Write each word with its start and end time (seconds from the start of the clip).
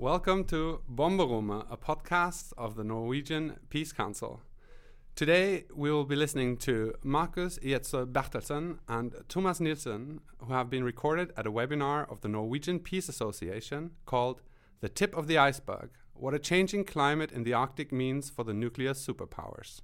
Welcome 0.00 0.44
to 0.44 0.80
Bomberommet, 0.90 1.66
a 1.70 1.76
podcast 1.76 2.54
of 2.56 2.74
the 2.74 2.82
Norwegian 2.82 3.58
Peace 3.68 3.92
Council. 3.92 4.40
Today 5.14 5.64
we 5.74 5.90
will 5.90 6.06
be 6.06 6.16
listening 6.16 6.56
to 6.56 6.94
Markus 7.04 7.58
Gjedssø 7.58 8.10
Bertelsen 8.10 8.78
and 8.88 9.14
Thomas 9.28 9.60
Nilsen, 9.60 10.20
who 10.38 10.54
have 10.54 10.70
been 10.70 10.84
recorded 10.84 11.34
at 11.36 11.46
a 11.46 11.52
webinar 11.52 12.10
of 12.10 12.22
the 12.22 12.28
Norwegian 12.28 12.78
Peace 12.78 13.10
Association 13.10 13.90
called 14.06 14.40
The 14.80 14.88
Tip 14.88 15.14
of 15.14 15.26
the 15.26 15.36
Iceberg 15.36 15.90
What 16.14 16.32
a 16.32 16.38
Changing 16.38 16.84
Climate 16.84 17.30
in 17.30 17.44
the 17.44 17.52
Arctic 17.52 17.92
Means 17.92 18.30
for 18.30 18.42
the 18.42 18.54
Nuclear 18.54 18.94
Superpowers. 18.94 19.82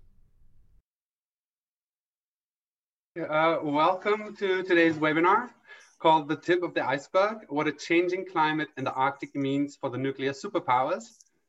Uh, 3.20 3.58
welcome 3.62 4.34
to 4.36 4.62
today's 4.62 4.96
webinar 4.96 5.50
called 5.98 6.28
The 6.28 6.36
Tip 6.36 6.62
of 6.62 6.74
the 6.74 6.86
Iceberg 6.86 7.38
What 7.48 7.66
a 7.66 7.72
Changing 7.72 8.26
Climate 8.26 8.68
in 8.76 8.84
the 8.84 8.92
Arctic 8.92 9.34
Means 9.34 9.76
for 9.76 9.88
the 9.88 9.96
Nuclear 9.96 10.32
Superpowers. 10.32 11.04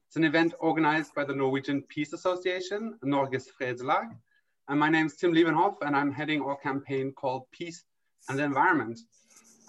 It's 0.07 0.15
an 0.15 0.23
event 0.23 0.53
organized 0.59 1.13
by 1.13 1.25
the 1.25 1.35
Norwegian 1.35 1.81
Peace 1.81 2.13
Association, 2.13 2.97
Norges 3.03 3.47
Fredslag. 3.59 4.15
And 4.69 4.79
my 4.79 4.89
name 4.89 5.07
is 5.07 5.17
Tim 5.17 5.33
Liebenhoff, 5.33 5.75
and 5.81 5.95
I'm 5.95 6.13
heading 6.13 6.41
our 6.41 6.55
campaign 6.55 7.11
called 7.11 7.43
Peace 7.51 7.83
and 8.29 8.39
the 8.39 8.43
Environment. 8.43 8.97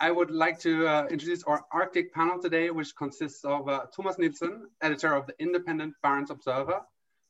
I 0.01 0.12
would 0.12 0.30
like 0.30 0.60
to 0.60 0.87
uh, 0.87 1.06
introduce 1.10 1.42
our 1.42 1.65
Arctic 1.73 2.15
panel 2.15 2.40
today, 2.40 2.70
which 2.70 2.95
consists 2.95 3.45
of 3.45 3.68
uh, 3.68 3.87
Thomas 3.95 4.16
Nilsen, 4.16 4.68
editor 4.80 5.12
of 5.16 5.26
the 5.26 5.34
independent 5.40 5.95
Barents 6.04 6.30
Observer, 6.30 6.82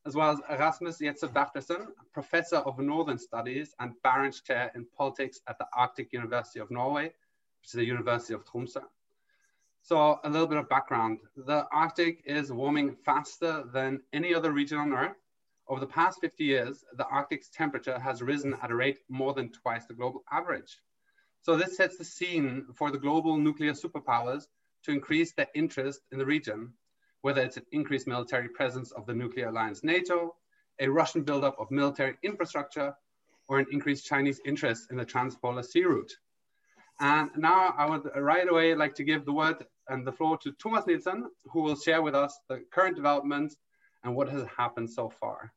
as 0.06 0.14
well 0.14 0.30
as 0.30 0.58
Rasmus 0.58 0.98
Gjedssø 1.00 1.32
Bertelsen, 1.32 1.86
professor 2.12 2.56
of 2.56 2.78
Northern 2.78 3.18
Studies 3.18 3.74
and 3.80 3.94
Barents 4.04 4.44
Chair 4.44 4.70
in 4.74 4.86
Politics 4.96 5.40
at 5.48 5.56
the 5.58 5.66
Arctic 5.74 6.12
University 6.12 6.60
of 6.60 6.70
Norway, 6.70 7.10
is 7.69 7.78
the 7.78 7.84
University 7.84 8.34
of 8.34 8.44
Tromsø. 8.44 8.83
So 9.83 10.20
a 10.24 10.28
little 10.28 10.47
bit 10.47 10.58
of 10.58 10.69
background. 10.69 11.20
The 11.36 11.66
Arctic 11.72 12.22
is 12.24 12.52
warming 12.52 12.97
faster 13.05 13.64
than 13.72 14.02
any 14.12 14.34
other 14.34 14.52
region 14.52 14.78
on 14.78 14.92
Earth. 14.92 15.16
Over 15.69 15.80
the 15.80 15.86
past 15.86 16.20
50 16.20 16.44
years, 16.44 16.84
the 16.96 17.06
Arctic's 17.06 17.48
temperature 17.48 17.98
has 17.98 18.22
risen 18.22 18.55
at 18.62 18.70
a 18.70 18.74
rate 18.74 18.98
more 19.08 19.34
than 19.34 19.50
twice 19.50 19.86
the 19.86 19.94
global 19.94 20.24
average. 20.30 20.80
So 21.42 21.56
this 21.56 21.77
sets 21.77 21.96
the 21.96 22.05
scene 22.05 22.66
for 22.74 22.91
the 22.91 22.98
global 22.98 23.36
nuclear 23.36 23.72
superpowers 23.72 24.44
to 24.84 24.92
increase 24.92 25.33
their 25.33 25.48
interest 25.55 26.00
in 26.11 26.19
the 26.19 26.27
region, 26.27 26.72
whether 27.22 27.42
it's 27.42 27.56
an 27.56 27.66
increased 27.72 28.06
military 28.06 28.48
presence 28.48 28.92
of 28.92 29.06
the 29.06 29.14
nuclear 29.14 29.48
alliance 29.48 29.84
NATO, 29.84 30.36
a 30.80 30.89
Russian 30.89 31.22
buildup 31.22 31.58
of 31.58 31.70
military 31.70 32.16
infrastructure, 32.22 32.94
or 33.48 33.58
an 33.58 33.66
increased 33.72 34.06
Chinese 34.06 34.41
interest 34.44 34.91
in 34.91 34.96
the 34.96 35.06
Transpolar 35.06 35.64
Sea 35.64 35.84
route. 35.84 36.12
And 37.00 37.30
now 37.36 37.74
I 37.78 37.88
would 37.88 38.08
right 38.16 38.48
away 38.48 38.74
like 38.74 38.94
to 38.96 39.04
give 39.04 39.24
the 39.24 39.32
word 39.32 39.64
and 39.88 40.06
the 40.06 40.12
floor 40.12 40.36
to 40.38 40.52
Thomas 40.52 40.86
Nilsen, 40.86 41.24
who 41.44 41.62
will 41.62 41.77
share 41.77 42.02
with 42.02 42.14
us 42.14 42.38
the 42.48 42.64
current 42.72 42.96
developments 42.96 43.56
and 44.05 44.14
what 44.14 44.28
has 44.28 44.44
happened 44.56 44.90
so 44.90 45.08
far. 45.08 45.52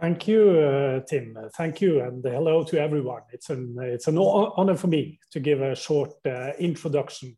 Thank 0.00 0.28
you, 0.28 0.50
uh, 0.50 1.00
Tim. 1.08 1.36
Thank 1.56 1.80
you, 1.80 2.02
and 2.02 2.22
hello 2.22 2.62
to 2.64 2.78
everyone. 2.78 3.22
It's 3.32 3.48
an 3.48 3.76
it's 3.80 4.08
an 4.08 4.18
honor 4.18 4.76
for 4.76 4.88
me 4.88 5.18
to 5.30 5.40
give 5.40 5.62
a 5.62 5.74
short 5.74 6.12
uh, 6.26 6.52
introduction 6.58 7.34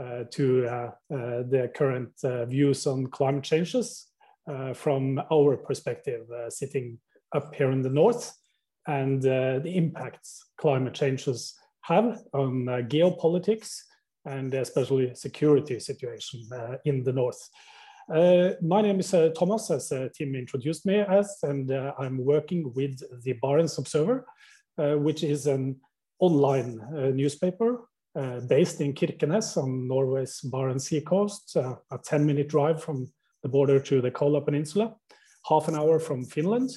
uh, 0.00 0.24
to 0.30 0.66
uh, 0.66 0.70
uh, 0.72 0.90
the 1.50 1.70
current 1.74 2.12
uh, 2.24 2.46
views 2.46 2.86
on 2.86 3.06
climate 3.08 3.44
changes 3.44 4.06
from 4.74 5.20
our 5.30 5.56
perspective, 5.56 6.26
sitting 6.48 6.98
up 7.32 7.54
here 7.54 7.70
in 7.70 7.82
the 7.82 7.90
north, 7.90 8.32
and 8.88 9.22
the 9.22 9.72
impacts 9.72 10.42
climate 10.56 10.94
changes 10.94 11.54
have 11.82 12.22
on 12.32 12.68
uh, 12.68 12.76
geopolitics 12.82 13.82
and 14.24 14.52
especially 14.54 15.14
security 15.14 15.80
situation 15.80 16.42
uh, 16.52 16.76
in 16.84 17.02
the 17.02 17.12
north. 17.12 17.48
Uh, 18.12 18.54
my 18.60 18.82
name 18.82 18.98
is 18.98 19.14
uh, 19.14 19.28
Thomas, 19.38 19.70
as 19.70 19.92
uh, 19.92 20.08
Tim 20.12 20.34
introduced 20.34 20.84
me 20.84 20.98
as, 20.98 21.38
and 21.44 21.70
uh, 21.70 21.92
I'm 21.98 22.18
working 22.24 22.72
with 22.74 23.00
the 23.22 23.34
Barents 23.34 23.78
Observer, 23.78 24.26
which 24.76 25.22
is 25.22 25.46
an 25.46 25.76
online 26.18 26.80
newspaper 27.14 27.86
based 28.48 28.80
in 28.80 28.94
Kirkenes 28.94 29.56
on 29.56 29.86
Norway's 29.86 30.40
Barents 30.44 30.82
Sea 30.82 31.02
coast, 31.02 31.54
a 31.56 31.98
10 32.02 32.26
minute 32.26 32.48
drive 32.48 32.82
from 32.82 33.12
the 33.42 33.48
border 33.48 33.78
to 33.78 34.00
the 34.00 34.10
Kola 34.10 34.40
Peninsula, 34.40 34.96
half 35.46 35.68
an 35.68 35.76
hour 35.76 35.98
from 35.98 36.24
Finland. 36.24 36.70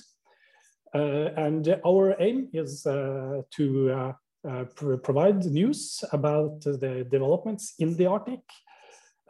and 0.94 1.79
our 1.85 2.16
aim 2.22 2.50
is 2.53 2.83
to 2.83 4.16
uh, 4.49 4.65
provide 5.03 5.45
news 5.45 6.03
about 6.11 6.61
the 6.61 7.07
developments 7.09 7.75
in 7.79 7.95
the 7.95 8.05
Arctic, 8.05 8.41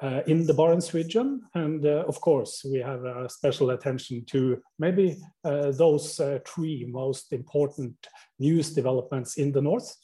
uh, 0.01 0.22
in 0.28 0.46
the 0.46 0.53
Barents 0.53 0.94
region. 0.94 1.41
And 1.53 1.85
uh, 1.85 2.03
of 2.07 2.19
course, 2.19 2.66
we 2.69 2.79
have 2.79 3.06
a 3.06 3.29
special 3.29 3.69
attention 3.69 4.25
to 4.31 4.62
maybe 4.79 5.18
uh, 5.44 5.72
those 5.72 6.19
uh, 6.19 6.40
three 6.46 6.85
most 6.90 7.31
important 7.31 7.96
news 8.40 8.73
developments 8.73 9.38
in 9.38 9.52
the 9.52 9.62
North, 9.62 9.96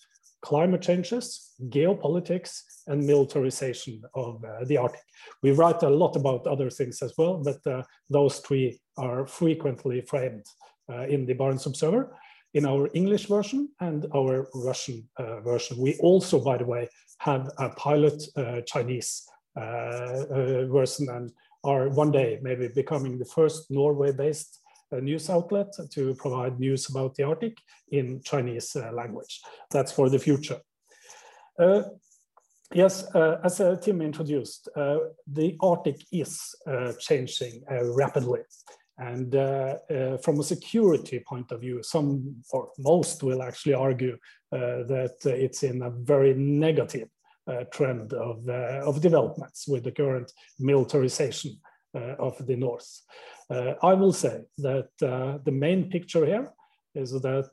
climate 0.42 0.82
changes, 0.82 1.54
geopolitics, 1.70 2.62
and 2.88 3.06
militarization 3.06 4.02
of 4.14 4.44
uh, 4.46 4.64
the 4.66 4.78
Arctic. 4.78 5.02
We 5.44 5.52
write 5.52 5.84
a 5.84 5.90
lot 5.90 6.16
about 6.16 6.48
other 6.48 6.70
things 6.70 7.02
as 7.02 7.14
well, 7.18 7.44
but 7.44 7.86
those 8.10 8.40
three 8.40 8.80
are 8.98 9.28
frequently 9.28 10.02
framed 10.02 10.46
in 11.08 11.26
the 11.26 11.36
Barents 11.36 11.66
Observer 11.66 12.16
in 12.54 12.66
our 12.66 12.90
English 12.94 13.28
version 13.28 13.70
and 13.80 14.06
our 14.16 14.48
Russian 14.54 15.08
uh, 15.18 15.42
version. 15.42 15.78
We 15.78 15.96
also, 16.00 16.44
by 16.44 16.58
the 16.58 16.66
way, 16.66 16.90
have 17.20 17.50
a 17.58 17.70
pilot 17.70 18.22
uh, 18.36 18.62
Chinese 18.62 19.28
uh, 19.58 19.60
uh 19.60 20.66
version 20.68 21.10
and 21.10 21.32
are 21.64 21.90
one 21.90 22.12
day 22.12 22.40
maybe 22.42 22.70
becoming 22.70 23.18
the 23.18 23.26
first 23.26 23.70
Norway-based 23.70 24.60
uh, 24.92 25.00
news 25.02 25.30
outlet 25.30 25.68
to 25.92 26.16
provide 26.16 26.60
news 26.60 26.90
about 26.90 27.16
the 27.16 27.24
Arctic 27.24 27.58
in 27.92 28.22
Chinese 28.24 28.76
language. 28.94 29.42
That's 29.72 29.92
for 29.92 30.10
the 30.10 30.20
future. 30.20 30.60
Yes, 32.74 33.04
uh, 33.16 33.38
as 33.44 33.60
uh, 33.60 33.78
Tim 33.78 34.00
introduced, 34.00 34.70
uh, 34.76 34.98
the 35.26 35.58
Arctic 35.60 36.06
is 36.12 36.56
changing 37.00 37.64
rapidly. 37.96 38.42
And 39.00 39.34
uh, 39.34 39.78
uh, 39.90 40.18
from 40.18 40.40
a 40.40 40.44
security 40.44 41.24
point 41.26 41.52
of 41.54 41.62
view, 41.62 41.82
some 41.82 42.36
or 42.52 42.70
most 42.78 43.24
will 43.24 43.42
actually 43.42 43.74
argue 43.74 44.18
uh, 44.52 44.84
that 44.88 45.16
it's 45.26 45.64
in 45.64 45.82
a 45.82 45.90
very 45.90 46.34
negative 46.34 47.08
uh, 47.48 47.64
trend 47.72 48.14
of, 48.14 48.48
uh, 48.48 48.82
of 48.86 49.02
developments 49.02 49.68
with 49.68 49.86
the 49.86 49.92
current 49.92 50.32
militarization 50.60 51.58
uh, 51.96 52.16
of 52.20 52.46
the 52.46 52.56
North. 52.56 53.02
I 53.82 53.96
will 53.96 54.14
say 54.14 54.42
that 54.60 54.90
the 55.00 55.52
main 55.52 55.90
picture 55.90 56.24
here 56.24 56.52
is 56.94 57.12
that 57.14 57.50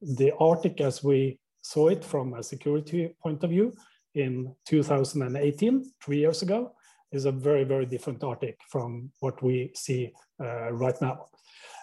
the 0.00 0.32
Arctic, 0.38 0.80
as 0.80 1.02
we 1.02 1.40
saw 1.60 1.88
it 1.88 2.04
from 2.04 2.34
a 2.34 2.42
security 2.44 3.12
point 3.20 3.42
of 3.42 3.50
view 3.50 3.74
in 4.14 4.54
2018, 4.66 5.90
three 6.00 6.18
years 6.18 6.42
ago, 6.42 6.72
is 7.12 7.24
a 7.24 7.32
very, 7.32 7.64
very 7.64 7.86
different 7.86 8.22
Arctic 8.22 8.58
from 8.68 9.10
what 9.20 9.42
we 9.42 9.70
see 9.74 10.12
uh, 10.42 10.72
right 10.72 11.00
now. 11.00 11.26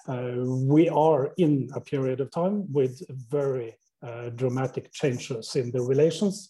Uh, 0.08 0.44
we 0.46 0.88
are 0.90 1.34
in 1.38 1.70
a 1.74 1.82
period 1.82 2.22
of 2.22 2.32
time 2.32 2.72
with 2.72 3.02
very 3.30 3.76
uh, 4.04 4.30
dramatic 4.30 4.92
changes 4.94 5.56
in 5.56 5.72
the 5.72 5.82
relations 5.82 6.50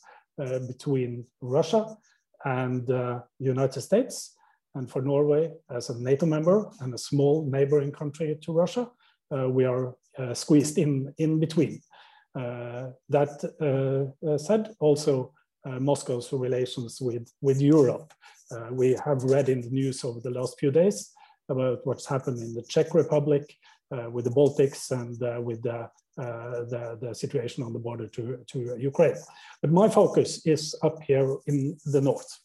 between 0.68 1.26
Russia 1.40 1.96
and 2.44 2.86
the 2.88 3.24
United 3.40 3.80
States. 3.80 4.36
And 4.76 4.92
for 4.92 5.02
Norway, 5.02 5.54
as 5.70 5.90
a 5.90 5.98
NATO 5.98 6.26
member 6.26 6.70
and 6.82 6.94
a 6.94 6.98
small 6.98 7.50
neighboring 7.50 7.94
country 7.94 8.38
to 8.42 8.52
Russia, 8.52 8.90
we 9.32 9.64
are 9.64 9.96
squeezed 10.34 10.78
in, 10.78 11.14
in 11.18 11.40
between. 11.40 11.80
Uh, 12.36 12.90
that 13.08 13.32
uh, 13.62 14.38
said, 14.38 14.76
also 14.80 15.32
uh, 15.32 15.35
Moscow's 15.66 16.32
relations 16.32 17.02
with, 17.02 17.32
with 17.42 17.62
Europe 17.62 18.14
uh, 18.52 18.68
we 18.72 18.96
have 19.04 19.24
read 19.24 19.50
in 19.50 19.62
the 19.62 19.70
news 19.70 20.04
over 20.04 20.20
the 20.20 20.30
last 20.30 20.60
few 20.60 20.72
days 20.72 21.12
about 21.50 21.80
what's 21.84 22.06
happened 22.06 22.40
in 22.40 22.54
the 22.54 22.64
Czech 22.64 22.94
Republic 22.94 23.56
uh, 23.92 24.10
with 24.10 24.26
the 24.26 24.32
Baltics 24.32 24.92
and 24.92 25.22
uh, 25.24 25.42
with 25.42 25.62
the, 25.64 25.90
the, 26.18 26.98
the, 27.02 27.14
situation 27.14 27.64
on 27.64 27.74
the 27.74 27.80
border 27.80 28.08
to, 28.08 28.40
to 28.48 28.76
Ukraine. 28.80 29.16
But 29.62 29.72
my 29.72 29.90
focus 29.90 30.46
is 30.46 30.76
up 30.84 31.02
here 31.04 31.38
in 31.48 31.78
the 31.86 32.02
north. 32.02 32.40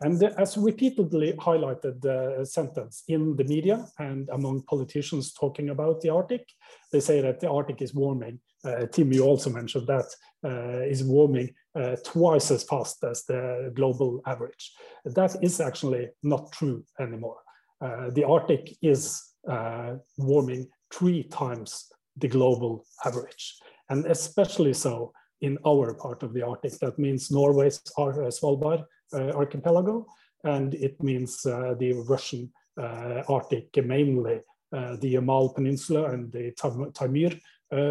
And 0.00 0.20
as 0.22 0.56
repeatedly 0.56 1.34
highlighted 1.34 2.00
the 2.00 2.44
sentence 2.44 3.04
in 3.06 3.36
the 3.36 3.44
media 3.44 3.86
and 4.00 4.28
among 4.30 4.62
politicians 4.62 5.32
talking 5.32 5.68
about 5.68 6.00
the 6.00 6.08
Arctic, 6.08 6.44
they 6.90 6.98
say 6.98 7.20
that 7.20 7.38
the 7.38 7.48
Arctic 7.48 7.80
is 7.82 7.94
warming. 7.94 8.40
Uh, 8.64 8.86
Tim, 8.86 9.12
you 9.12 9.22
also 9.22 9.50
mentioned 9.50 9.86
that 9.86 10.06
uh, 10.44 10.82
is 10.82 11.04
warming 11.04 11.54
uh, 11.74 11.96
twice 12.04 12.50
as 12.50 12.64
fast 12.64 13.02
as 13.04 13.24
the 13.24 13.72
global 13.74 14.20
average. 14.26 14.72
That 15.04 15.36
is 15.42 15.58
actually 15.58 16.10
not 16.22 16.52
true 16.52 16.84
anymore. 17.00 17.38
Uh, 17.80 18.10
the 18.10 18.24
Arctic 18.24 18.76
is 18.82 19.22
uh, 19.48 19.94
warming 20.18 20.68
three 20.92 21.22
times 21.22 21.90
the 22.16 22.28
global 22.28 22.84
average, 23.06 23.56
and 23.88 24.04
especially 24.06 24.74
so 24.74 25.12
in 25.40 25.56
our 25.66 25.94
part 25.94 26.22
of 26.22 26.34
the 26.34 26.46
Arctic. 26.46 26.78
That 26.80 26.98
means 26.98 27.30
Norway's 27.30 27.80
uh, 27.96 28.30
Svalbard 28.30 28.84
archipelago, 29.14 30.06
and 30.44 30.74
it 30.74 31.02
means 31.02 31.42
the 31.42 32.04
Russian 32.06 32.52
Arctic, 32.76 33.68
mainly 33.84 34.40
the 34.70 35.14
Yamal 35.14 35.54
Peninsula 35.54 36.12
and 36.12 36.30
the 36.32 36.52
Taimyr 36.52 37.38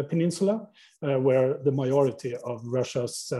Peninsula, 0.08 0.68
where 1.00 1.58
the 1.64 1.72
majority 1.72 2.36
of 2.44 2.60
Russia's 2.64 3.32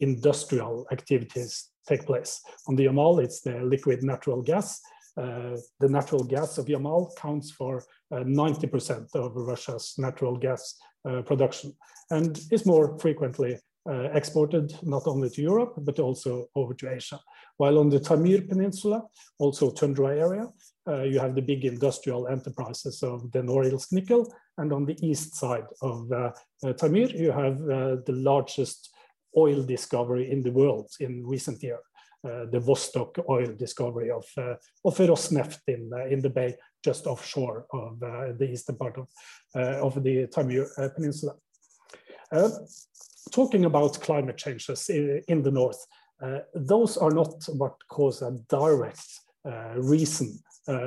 industrial 0.00 0.86
activities 0.90 1.70
take 1.88 2.04
place. 2.04 2.40
On 2.68 2.76
the 2.76 2.86
Yamal, 2.86 3.22
it's 3.22 3.40
the 3.40 3.60
liquid 3.62 4.02
natural 4.02 4.42
gas. 4.42 4.80
Uh, 5.16 5.56
the 5.80 5.88
natural 5.88 6.22
gas 6.24 6.58
of 6.58 6.66
Yamal 6.66 7.14
counts 7.16 7.50
for 7.50 7.82
90% 8.12 9.08
uh, 9.14 9.22
of 9.22 9.34
Russia's 9.34 9.94
natural 9.96 10.36
gas 10.36 10.76
uh, 11.08 11.22
production 11.22 11.72
and 12.10 12.38
is 12.50 12.66
more 12.66 12.98
frequently 12.98 13.58
uh, 13.88 14.10
exported 14.12 14.74
not 14.82 15.06
only 15.06 15.30
to 15.30 15.40
Europe, 15.40 15.74
but 15.78 15.98
also 15.98 16.46
over 16.54 16.74
to 16.74 16.92
Asia. 16.92 17.18
While 17.56 17.78
on 17.78 17.88
the 17.88 18.00
Taimyr 18.00 18.46
Peninsula, 18.48 19.04
also 19.38 19.70
tundra 19.70 20.18
area, 20.18 20.48
uh, 20.88 21.02
you 21.02 21.18
have 21.18 21.34
the 21.34 21.42
big 21.42 21.64
industrial 21.64 22.28
enterprises 22.28 23.02
of 23.02 23.30
the 23.32 23.40
Norilsk 23.40 23.92
nickel. 23.92 24.32
And 24.58 24.72
on 24.72 24.86
the 24.86 24.96
east 25.06 25.34
side 25.34 25.66
of 25.82 26.10
uh, 26.10 26.32
uh 26.64 26.72
Taimyr, 26.72 27.12
you 27.18 27.30
have 27.30 27.60
uh, 27.62 27.96
the 28.06 28.16
largest 28.30 28.90
oil 29.36 29.62
discovery 29.62 30.30
in 30.30 30.42
the 30.42 30.52
world 30.52 30.90
in 31.00 31.26
recent 31.26 31.62
years. 31.62 31.84
Uh, 32.26 32.46
the 32.50 32.58
Vostok 32.58 33.18
oil 33.28 33.52
discovery 33.56 34.10
of, 34.10 34.24
uh, 34.38 34.54
of 34.84 34.96
Rosneft 34.96 35.60
in, 35.68 35.90
uh, 35.92 36.06
in 36.06 36.20
the 36.20 36.30
bay 36.30 36.56
just 36.82 37.06
offshore 37.06 37.66
of 37.72 38.02
uh, 38.02 38.32
the 38.36 38.50
eastern 38.50 38.76
part 38.76 38.96
of, 38.98 39.08
of 39.54 40.02
the 40.02 40.26
Taimyr 40.26 40.66
Peninsula. 40.94 41.34
talking 43.30 43.64
about 43.64 44.00
climate 44.00 44.36
changes 44.36 44.88
in, 44.88 45.22
in 45.28 45.42
the 45.42 45.50
north, 45.50 45.86
those 46.54 46.96
are 46.96 47.10
not 47.10 47.44
what 47.48 47.74
cause 47.88 48.22
a 48.22 48.32
direct 48.48 49.06
reason 49.76 50.38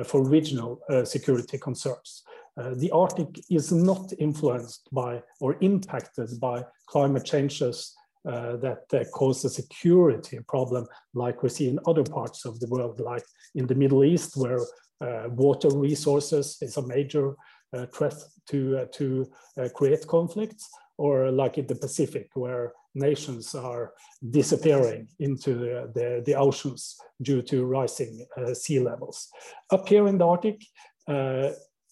for 0.04 0.28
regional 0.28 0.80
security 1.04 1.58
concerns. 1.58 2.22
Uh, 2.58 2.74
the 2.74 2.90
Arctic 2.90 3.40
is 3.50 3.72
not 3.72 4.12
influenced 4.18 4.88
by 4.92 5.22
or 5.40 5.56
impacted 5.60 6.28
by 6.40 6.64
climate 6.86 7.24
changes 7.24 7.94
uh, 8.28 8.56
that 8.56 8.82
uh, 8.92 9.02
cause 9.14 9.42
a 9.46 9.48
security 9.48 10.38
problem 10.46 10.86
like 11.14 11.42
we 11.42 11.48
see 11.48 11.68
in 11.68 11.78
other 11.86 12.04
parts 12.04 12.44
of 12.44 12.60
the 12.60 12.66
world, 12.68 13.00
like 13.00 13.24
in 13.54 13.66
the 13.66 13.74
Middle 13.74 14.04
East, 14.04 14.36
where 14.36 14.60
uh, 15.00 15.28
water 15.30 15.70
resources 15.70 16.58
is 16.60 16.76
a 16.76 16.86
major 16.86 17.34
uh, 17.72 17.86
threat 17.86 18.16
to, 18.46 18.86
to 18.92 19.26
create 19.74 20.06
conflicts, 20.06 20.68
or 20.98 21.30
like 21.30 21.56
in 21.56 21.66
the 21.66 21.74
Pacific, 21.74 22.28
where 22.34 22.74
nations 22.94 23.54
are 23.54 23.92
disappearing 24.28 25.08
into 25.20 25.54
the, 25.54 25.90
the, 25.94 26.22
the 26.26 26.34
oceans 26.34 26.96
due 27.22 27.40
to 27.40 27.64
rising 27.64 28.26
sea 28.52 28.80
levels. 28.80 29.28
Up 29.70 29.88
here 29.88 30.08
in 30.08 30.18
the 30.18 30.26
Arctic, 30.26 30.60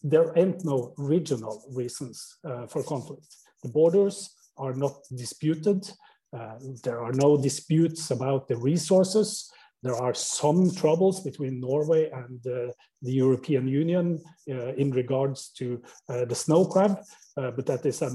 there 0.03 0.33
ain't 0.37 0.65
no 0.65 0.95
regional 0.97 1.65
reasons 1.71 2.39
for 2.69 2.83
conflict. 2.83 3.27
The 3.63 3.69
borders 3.71 4.31
are 4.57 4.75
not 4.75 4.95
disputed. 5.15 5.91
Uh, 6.37 6.57
there 6.85 7.01
are 7.01 7.13
no 7.13 7.41
disputes 7.41 8.11
about 8.11 8.49
the 8.49 8.57
resources. 8.57 9.51
There 9.83 9.95
are 9.95 10.13
some 10.13 10.71
troubles 10.75 11.21
between 11.21 11.61
Norway 11.61 12.11
and 12.11 12.39
uh, 12.47 12.73
the 13.01 13.13
European 13.13 13.69
Union 13.69 14.21
uh, 14.51 14.75
in 14.75 14.91
regards 14.91 15.51
to 15.59 15.81
uh, 16.09 16.25
the 16.25 16.35
snow 16.35 16.65
crab, 16.65 16.99
uh, 17.37 17.53
but 17.53 17.67
that 17.67 17.87
is 17.87 18.03
a 18.03 18.11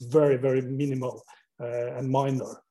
very, 0.00 0.36
very 0.36 0.62
minimal 0.62 1.24
uh, 1.60 1.96
and 1.96 2.08
minor 2.08 2.62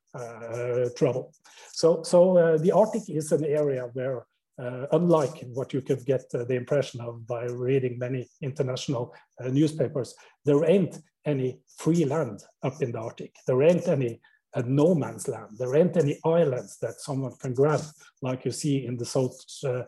trouble. 0.96 1.34
So, 1.74 2.02
so 2.04 2.58
the 2.58 2.72
Arctic 2.72 3.10
is 3.10 3.34
an 3.34 3.44
area 3.44 3.90
where 3.92 4.26
uh, 4.58 4.86
unlike 4.92 5.44
what 5.54 5.74
you 5.74 5.82
could 5.82 6.06
get 6.06 6.24
uh, 6.34 6.44
the 6.46 6.56
impression 6.56 7.02
of 7.02 7.28
by 7.28 7.44
reading 7.46 8.00
many 8.00 8.28
international 8.42 9.14
uh, 9.44 9.48
newspapers, 9.50 10.16
there 10.46 10.64
ain't 10.70 11.00
any 11.26 11.60
free 11.78 12.06
land 12.06 12.42
up 12.64 12.82
in 12.82 12.92
the 12.92 13.00
Arctic. 13.00 13.36
There 13.48 13.64
ain't 13.64 13.88
any 13.88 14.22
a 14.56 14.64
no 14.64 14.96
man's 14.96 15.28
land. 15.28 15.50
There 15.58 15.76
aren't 15.76 15.98
any 15.98 16.18
islands 16.24 16.78
that 16.82 17.02
someone 17.02 17.34
can 17.42 17.54
grab, 17.54 17.82
like 18.22 18.46
you 18.46 18.52
see 18.52 18.86
in 18.86 18.96
the 18.96 19.06
South 19.06 19.38
uh, 19.66 19.84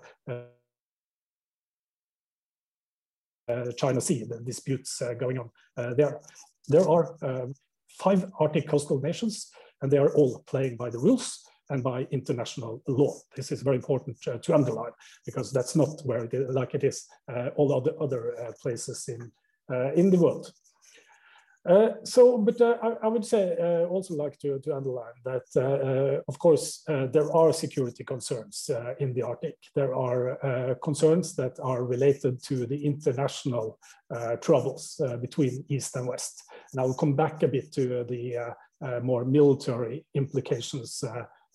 uh, 3.47 3.71
China 3.77 4.01
Sea, 4.01 4.25
the 4.25 4.41
disputes 4.41 5.01
uh, 5.01 5.13
going 5.13 5.39
on 5.39 5.49
uh, 5.77 5.93
there. 5.93 6.19
There 6.67 6.87
are 6.87 7.15
um, 7.21 7.53
five 7.97 8.25
Arctic 8.39 8.67
coastal 8.67 8.99
nations, 8.99 9.49
and 9.81 9.89
they 9.89 9.97
are 9.97 10.13
all 10.15 10.43
playing 10.47 10.75
by 10.75 10.89
the 10.89 10.99
rules 10.99 11.47
and 11.69 11.83
by 11.83 12.07
international 12.11 12.81
law. 12.87 13.13
This 13.35 13.51
is 13.51 13.61
very 13.61 13.75
important 13.77 14.17
uh, 14.27 14.37
to 14.37 14.53
underline 14.53 14.91
because 15.25 15.51
that's 15.51 15.75
not 15.75 16.01
where 16.05 16.25
it, 16.25 16.49
like 16.49 16.73
it 16.73 16.83
is 16.83 17.05
uh, 17.31 17.49
all 17.55 17.73
other 17.73 17.93
other 18.01 18.53
places 18.61 19.09
in 19.09 19.31
in 19.95 20.09
the 20.09 20.17
world. 20.17 20.53
Uh, 21.67 21.95
so, 22.03 22.37
but 22.37 22.61
uh, 22.61 22.77
I, 22.81 22.93
I, 23.03 23.07
would 23.09 23.25
say 23.25 23.57
uh, 23.59 23.85
also 23.87 24.13
like 24.13 24.39
to, 24.39 24.57
to 24.59 24.73
underline 24.73 25.17
that, 25.25 25.43
uh, 25.57 25.59
uh, 25.59 26.21
of 26.29 26.39
course, 26.39 26.83
uh, 26.87 27.07
there 27.07 27.29
are 27.35 27.51
security 27.51 28.05
concerns 28.05 28.69
in 28.99 29.13
the 29.13 29.21
Arctic. 29.21 29.57
There 29.75 29.93
are 29.93 30.77
concerns 30.81 31.35
that 31.35 31.59
are 31.61 31.83
related 31.83 32.41
to 32.43 32.65
the 32.65 32.85
international 32.85 33.79
troubles 34.41 35.01
between 35.21 35.65
East 35.67 35.95
and 35.97 36.07
West. 36.07 36.43
And 36.71 36.79
I 36.79 36.85
will 36.85 36.93
come 36.93 37.15
back 37.15 37.43
a 37.43 37.49
bit 37.49 37.73
to 37.73 38.05
the 38.05 38.55
more 39.03 39.25
military 39.25 40.05
implications 40.13 41.03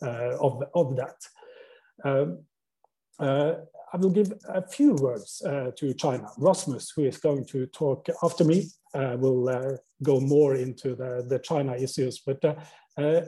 of, 0.02 0.62
of 0.74 0.96
that. 0.96 1.16
Um, 2.04 2.38
I 3.92 3.98
will 3.98 4.10
give 4.10 4.32
a 4.48 4.66
few 4.66 4.94
words 4.94 5.42
uh, 5.46 5.70
to 5.76 5.92
China. 5.92 6.26
Rasmus, 6.38 6.92
who 6.96 7.04
is 7.04 7.18
going 7.18 7.44
to 7.46 7.66
talk 7.66 8.08
after 8.22 8.42
me, 8.42 8.70
uh, 8.94 9.16
will 9.18 9.48
uh, 9.48 9.76
go 10.02 10.18
more 10.18 10.54
into 10.54 10.94
the, 10.94 11.24
the 11.28 11.38
China 11.38 11.74
issues. 11.74 12.22
But 12.24 12.42
uh, 12.44 12.54
uh, 12.96 13.22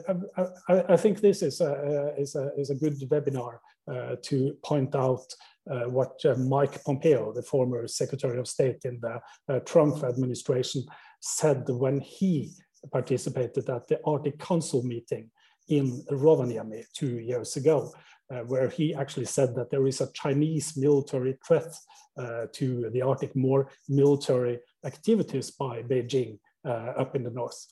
I, 0.67 0.93
I, 0.93 0.97
think 0.97 1.21
this 1.21 1.43
is 1.43 1.61
a, 1.61 2.13
is 2.17 2.35
a, 2.35 2.51
is 2.57 2.71
a 2.71 2.75
good 2.75 2.99
webinar 3.09 3.59
uh, 3.91 4.15
to 4.23 4.55
point 4.63 4.95
out 4.95 5.25
what 5.67 6.21
Mike 6.37 6.83
Pompeo, 6.83 7.33
the 7.33 7.41
former 7.41 7.87
Secretary 7.87 8.39
of 8.39 8.47
State 8.47 8.85
in 8.85 8.99
the 9.01 9.59
Trump 9.61 10.03
administration, 10.03 10.83
said 11.19 11.63
when 11.67 11.99
he 11.99 12.51
participated 12.91 13.67
at 13.69 13.87
the 13.87 13.99
Arctic 14.05 14.37
Council 14.37 14.83
meeting 14.83 15.31
in 15.67 16.03
Rovaniemi 16.11 16.85
two 16.93 17.19
years 17.19 17.55
ago 17.57 17.91
uh, 18.31 18.39
where 18.39 18.69
he 18.69 18.93
actually 18.93 19.25
said 19.25 19.55
that 19.55 19.69
there 19.69 19.87
is 19.87 20.01
a 20.01 20.11
Chinese 20.13 20.75
military 20.77 21.37
threat 21.45 21.75
uh, 22.17 22.45
to 22.53 22.89
the 22.91 23.01
Arctic, 23.01 23.35
more 23.35 23.69
military 23.87 24.59
activities 24.85 25.51
by 25.51 25.83
Beijing 25.83 26.39
uh, 26.65 26.93
up 26.97 27.15
in 27.15 27.23
the 27.23 27.29
north. 27.29 27.65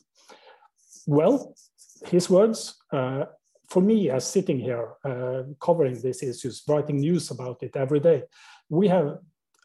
Well, 1.07 1.55
his 2.07 2.29
words, 2.29 2.75
uh, 2.91 3.25
for 3.69 3.81
me 3.81 4.09
as 4.09 4.27
sitting 4.27 4.59
here 4.59 4.89
uh, 5.03 5.43
covering 5.59 6.00
these 6.00 6.21
issues, 6.21 6.63
writing 6.67 7.00
news 7.00 7.31
about 7.31 7.63
it 7.63 7.75
every 7.75 8.00
day, 8.00 8.23
we 8.69 8.88
have, 8.88 9.17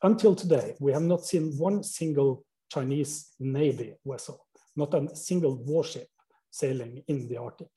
until 0.03 0.35
today, 0.35 0.75
we 0.81 0.93
have 0.93 1.03
not 1.03 1.25
seen 1.25 1.53
one 1.59 1.83
single 1.83 2.45
Chinese 2.73 3.35
Navy 3.41 3.95
vessel, 4.07 4.47
not 4.77 4.95
a 4.95 5.15
single 5.15 5.57
warship 5.65 6.09
sailing 6.51 7.03
in 7.09 7.29
the 7.29 7.37
Arctic. 7.37 7.69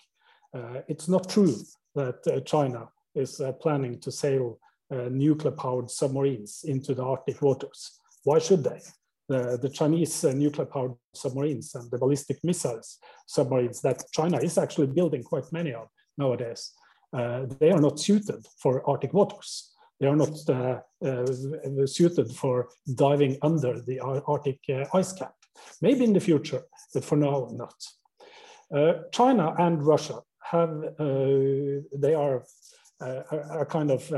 Uh, 0.53 0.81
it's 0.88 1.08
not 1.08 1.29
true 1.29 1.55
that 1.96 2.25
uh, 2.27 2.39
China 2.41 2.89
is 3.15 3.39
uh, 3.39 3.51
planning 3.53 4.00
to 4.00 4.12
sail 4.12 4.60
uh, 4.91 5.08
nuclear 5.10 5.51
powered 5.51 5.89
submarines 5.89 6.63
into 6.65 6.93
the 6.93 7.03
Arctic 7.03 7.41
waters. 7.41 8.00
Why 8.24 8.39
should 8.39 8.63
they? 8.63 8.81
The, 9.29 9.58
the 9.62 9.70
Chinese 9.70 10.25
uh, 10.25 10.34
nuclear 10.34 10.65
powered 10.65 10.96
submarines 11.13 11.74
and 11.75 11.89
the 11.89 11.98
ballistic 11.98 12.39
missiles 12.43 12.98
submarines 13.27 13.81
that 13.81 14.03
China 14.12 14.38
is 14.38 14.58
actually 14.58 14.88
building 14.88 15.24
quite 15.24 15.51
many 15.53 15.74
of 15.74 15.88
nowadays, 16.17 16.72
uh, 17.13 17.46
they 17.60 17.72
are 17.72 17.79
not 17.79 18.00
suited 18.00 18.46
for 18.62 18.88
Arctic 18.89 19.13
waters. 19.13 19.72
They 20.00 20.08
are 20.08 20.15
not 20.15 20.36
uh, 20.50 20.79
uh, 21.05 21.86
suited 21.86 22.31
for 22.31 22.70
diving 22.96 23.38
under 23.41 23.81
the 23.81 24.00
Arctic 24.00 24.60
ice 24.93 25.13
cap. 25.13 25.36
Maybe 25.81 26.03
in 26.03 26.13
the 26.13 26.20
future, 26.20 26.63
but 26.93 27.05
for 27.05 27.17
now, 27.17 27.50
not. 27.51 27.75
China 29.12 29.53
and 29.60 29.84
Russia 29.84 30.22
have, 30.51 30.74
uh, 31.00 31.81
they 32.03 32.13
are 32.13 32.43
uh, 33.01 33.24
are 33.50 33.65
kind 33.65 33.89
of 33.89 34.12
uh, 34.12 34.17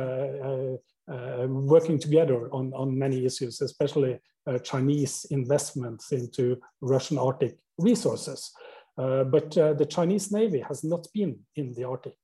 uh, 0.50 0.76
um, 1.08 1.68
working 1.68 1.98
together 1.98 2.50
on, 2.52 2.74
on 2.74 2.98
many 2.98 3.26
issues, 3.26 3.62
especially 3.62 4.20
uh, 4.46 4.58
Chinese 4.60 5.26
investments 5.32 6.12
into 6.12 6.58
Russian 6.82 7.18
Arctic 7.18 7.58
resources. 7.78 8.52
Uh, 8.98 9.24
but 9.24 9.52
the 9.52 9.88
Chinese 9.90 10.32
Navy 10.32 10.60
has 10.60 10.84
not 10.84 11.08
been 11.14 11.40
in 11.56 11.74
the 11.74 11.84
Arctic. 11.86 12.18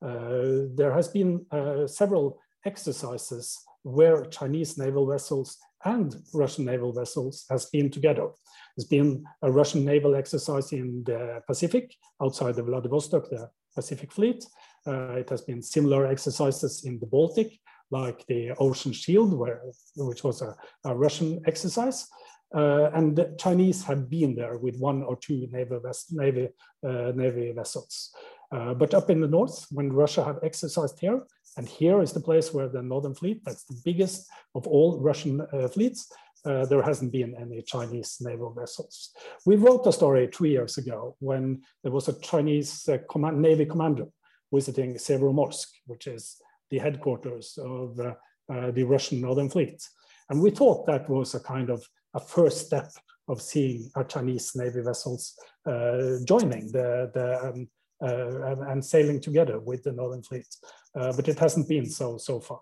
there 0.00 0.92
has 0.92 1.08
been 1.08 1.46
several 1.86 2.38
exercises 2.64 3.58
where 3.82 4.26
Chinese 4.26 4.78
naval 4.78 5.06
vessels 5.06 5.58
and 5.84 6.14
Russian 6.32 6.64
naval 6.64 6.92
vessels 6.92 7.44
has 7.50 7.66
been 7.66 7.90
together. 7.90 8.28
There's 8.76 8.88
been 8.88 9.24
a 9.42 9.50
Russian 9.50 9.84
naval 9.84 10.14
exercise 10.14 10.72
in 10.72 11.04
the 11.04 11.42
Pacific 11.46 11.94
outside 12.22 12.58
of 12.58 12.66
Vladivostok, 12.66 13.28
the 13.28 13.50
Pacific 13.74 14.12
Fleet, 14.12 14.44
it 14.86 15.28
has 15.30 15.42
been 15.42 15.62
similar 15.62 16.06
exercises 16.06 16.84
in 16.84 16.98
the 16.98 17.06
Baltic, 17.06 17.58
like 17.90 18.26
the 18.26 18.52
Ocean 18.58 18.92
Shield, 18.92 19.34
where, 19.34 19.62
which 19.96 20.24
was 20.24 20.42
a, 20.42 20.56
a 20.84 20.94
Russian 20.94 21.42
exercise. 21.46 22.08
Uh, 22.54 22.90
and 22.94 23.16
the 23.16 23.34
Chinese 23.38 23.82
have 23.84 24.10
been 24.10 24.34
there 24.34 24.58
with 24.58 24.78
one 24.78 25.02
or 25.02 25.16
two 25.16 25.48
Navy, 25.50 25.76
Navy, 26.10 26.48
uh, 26.86 27.12
Navy 27.14 27.52
vessels. 27.52 28.10
Uh, 28.52 28.74
but 28.74 28.92
up 28.92 29.08
in 29.10 29.20
the 29.20 29.28
north, 29.28 29.66
when 29.70 29.92
Russia 29.92 30.22
have 30.22 30.38
exercised 30.42 30.98
here, 31.00 31.20
and 31.56 31.66
here 31.66 32.02
is 32.02 32.12
the 32.12 32.20
place 32.20 32.52
where 32.52 32.68
the 32.68 32.82
Northern 32.82 33.14
Fleet, 33.14 33.42
that's 33.44 33.64
the 33.64 33.80
biggest 33.84 34.30
of 34.54 34.66
all 34.66 35.00
Russian 35.00 35.40
uh, 35.40 35.68
fleets, 35.68 36.12
uh, 36.44 36.66
there 36.66 36.82
hasn't 36.82 37.12
been 37.12 37.34
any 37.40 37.62
Chinese 37.62 38.18
naval 38.20 38.52
vessels. 38.52 39.10
We 39.46 39.56
wrote 39.56 39.86
a 39.86 39.92
story 39.92 40.28
three 40.28 40.50
years 40.50 40.76
ago 40.76 41.16
when 41.20 41.62
there 41.82 41.92
was 41.92 42.08
a 42.08 42.20
Chinese 42.20 42.88
uh, 42.88 42.98
command, 43.10 43.40
Navy 43.40 43.64
commander 43.64 44.06
visiting 44.52 44.94
Severomorsk, 44.94 45.68
which 45.86 46.06
is 46.06 46.36
the 46.70 46.78
headquarters 46.78 47.58
of 47.58 47.96
the 47.96 48.82
Russian 48.84 49.20
Northern 49.20 49.48
Fleet. 49.48 49.82
And 50.28 50.42
we 50.42 50.50
thought 50.50 50.86
that 50.86 51.08
was 51.08 51.34
a 51.34 51.40
kind 51.40 51.70
of 51.70 51.86
a 52.14 52.20
first 52.20 52.66
step 52.66 52.90
of 53.28 53.40
seeing 53.40 53.90
our 53.94 54.04
Chinese 54.04 54.52
Navy 54.54 54.80
vessels 54.80 55.34
uh, 55.66 56.16
joining 56.24 56.70
the, 56.72 57.10
the 57.14 57.44
um, 57.44 57.60
uh, 57.62 57.81
and 58.02 58.84
sailing 58.84 59.20
together 59.20 59.60
with 59.60 59.82
the 59.82 59.92
Northern 59.92 60.22
Fleet. 60.22 60.46
Uh, 60.94 61.12
but 61.12 61.28
it 61.28 61.38
hasn't 61.38 61.68
been 61.68 61.86
so 61.86 62.18
so 62.18 62.40
far. 62.40 62.60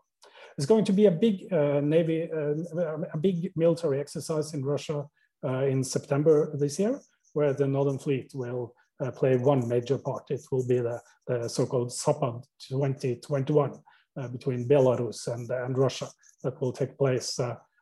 It's 0.56 0.66
going 0.66 0.84
to 0.84 0.92
be 0.92 1.06
a 1.06 1.10
big 1.10 1.52
uh, 1.52 1.80
Navy, 1.80 2.28
uh, 2.32 2.98
a 3.14 3.18
big 3.18 3.50
military 3.56 4.00
exercise 4.00 4.52
in 4.54 4.64
Russia 4.64 5.06
uh, 5.44 5.64
in 5.64 5.82
September 5.82 6.54
this 6.56 6.78
year, 6.78 7.00
where 7.32 7.54
the 7.54 7.66
Northern 7.66 7.98
Fleet 7.98 8.30
will 8.34 8.74
play 9.16 9.34
one 9.38 9.66
major 9.66 9.96
part. 9.96 10.24
It 10.30 10.42
will 10.52 10.66
be 10.66 10.78
the, 10.78 11.00
the 11.26 11.48
so-called 11.48 11.88
Zapad 11.88 12.44
2021 12.68 13.72
between 14.30 14.68
Belarus 14.68 15.26
and, 15.32 15.48
and 15.50 15.78
Russia 15.78 16.08
that 16.42 16.60
will 16.60 16.72
take 16.72 16.98
place 16.98 17.40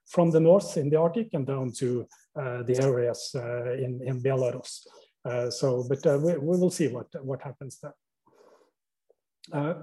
from 0.09 0.31
the 0.31 0.41
north 0.41 0.77
in 0.77 0.89
the 0.91 0.97
Arctic 0.97 1.29
and 1.33 1.47
down 1.47 1.73
to 1.73 2.07
uh, 2.37 2.63
the 2.63 2.81
areas 2.83 3.31
uh, 3.35 3.73
in, 3.73 4.01
in 4.05 4.23
Belarus. 4.23 4.87
Uh, 5.29 5.51
so, 5.51 5.85
but 5.89 6.05
uh, 6.07 6.19
we, 6.19 6.33
we, 6.39 6.59
will 6.59 6.71
see 6.71 6.89
what, 6.89 7.07
what 7.25 7.43
happens 7.43 7.79
there. 7.83 7.95
Uh, 9.53 9.75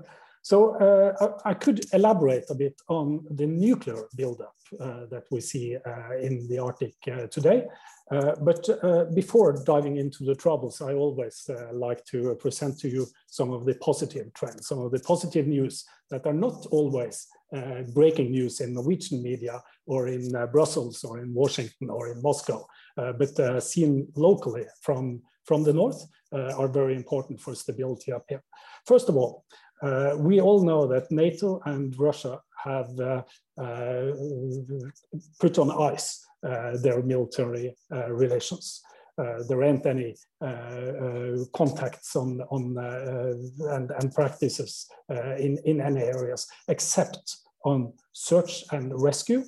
so 0.42 0.76
uh, 0.76 1.40
I 1.44 1.56
could 1.56 1.86
elaborate 1.92 2.46
a 2.52 2.56
bit 2.56 2.80
on 2.88 3.26
the 3.32 3.48
nuclear 3.48 4.04
buildup 4.16 4.54
uh, 4.80 5.08
that 5.10 5.24
we 5.32 5.42
see 5.42 5.76
uh, 5.76 6.18
in 6.22 6.48
the 6.48 6.60
Arctic 6.60 6.94
uh, 7.12 7.26
today. 7.28 7.66
but 8.50 8.64
before 9.16 9.64
diving 9.66 9.98
into 9.98 10.24
the 10.24 10.36
troubles, 10.36 10.82
I 10.82 10.94
always 10.94 11.50
like 11.74 12.06
to 12.12 12.36
present 12.36 12.80
to 12.82 12.88
you 12.88 13.08
some 13.28 13.52
of 13.52 13.66
the 13.66 13.74
positive 13.88 14.28
trends, 14.36 14.68
some 14.68 14.80
of 14.86 14.92
the 14.92 15.00
positive 15.00 15.48
news 15.48 15.84
that 16.12 16.28
are 16.28 16.40
not 16.48 16.68
always 16.70 17.28
breaking 17.96 18.30
news 18.30 18.62
in 18.62 18.74
Norwegian 18.74 19.24
media 19.24 19.64
or 19.88 20.08
in 20.08 20.24
Brussels 20.52 21.04
or 21.04 21.18
in 21.24 21.34
Washington 21.34 21.90
or 21.90 22.12
in 22.12 22.22
Moscow, 22.22 22.68
but 22.96 23.64
seen 23.64 24.08
locally 24.16 24.66
from 24.82 25.24
from 25.46 25.64
the 25.64 25.74
north 25.74 26.02
uh, 26.34 26.54
are 26.58 26.68
very 26.68 26.96
important 26.96 27.40
for 27.40 27.56
stability 27.56 28.12
up 28.12 28.26
here. 28.28 28.44
First 28.86 29.10
of 29.10 29.16
all, 29.16 29.46
uh, 29.82 30.16
we 30.18 30.40
all 30.42 30.64
know 30.64 30.88
that 30.88 31.12
NATO 31.12 31.62
and 31.66 31.98
Russia 31.98 32.40
have 32.64 33.00
uh, 33.00 33.22
uh, 33.62 34.12
put 35.40 35.60
on 35.60 35.72
ice 35.94 36.26
uh, 36.46 36.78
their 36.78 37.02
military 37.02 37.76
uh, 37.92 38.12
relations. 38.12 38.82
Uh, 39.18 39.44
there 39.48 39.64
aren't 39.64 39.86
any 39.86 40.14
contacts 41.54 42.16
on, 42.18 42.42
on 42.52 42.76
and, 43.76 43.92
and 43.92 44.14
practices 44.14 44.88
in, 45.40 45.58
in 45.64 45.80
any 45.80 46.02
areas 46.02 46.46
except 46.68 47.38
on 47.64 47.94
search 48.12 48.66
and 48.74 48.92
rescue, 49.02 49.44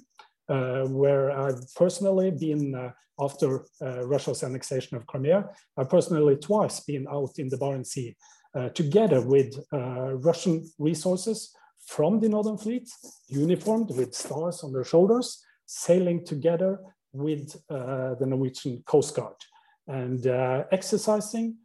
where 0.48 1.32
I've 1.32 1.62
personally 1.76 2.32
been 2.32 2.94
after 3.20 3.66
Russia's 3.82 4.44
annexation 4.44 4.98
of 4.98 5.06
Crimea, 5.08 5.46
I've 5.78 5.90
personally 5.90 6.36
twice 6.36 6.80
been 6.82 7.08
out 7.10 7.40
in 7.40 7.50
the 7.50 7.58
Barents 7.58 7.88
Sea 7.88 8.16
uh, 8.58 8.70
together 8.70 9.22
with 9.22 9.54
uh, 9.72 10.16
Russian 10.16 10.66
resources 10.80 11.54
from 11.86 12.20
the 12.20 12.30
Northern 12.30 12.58
Fleet, 12.58 12.90
uniformed 13.28 13.92
with 13.96 14.16
stars 14.16 14.64
on 14.64 14.74
their 14.74 14.84
shoulders, 14.84 15.44
sailing 15.66 16.26
together 16.26 16.80
with 17.14 17.56
uh, 17.70 18.16
the 18.16 18.26
Norwegian 18.26 18.82
Coast 18.88 19.16
Guard 19.16 19.36
and 19.88 20.26
exercising 20.72 21.56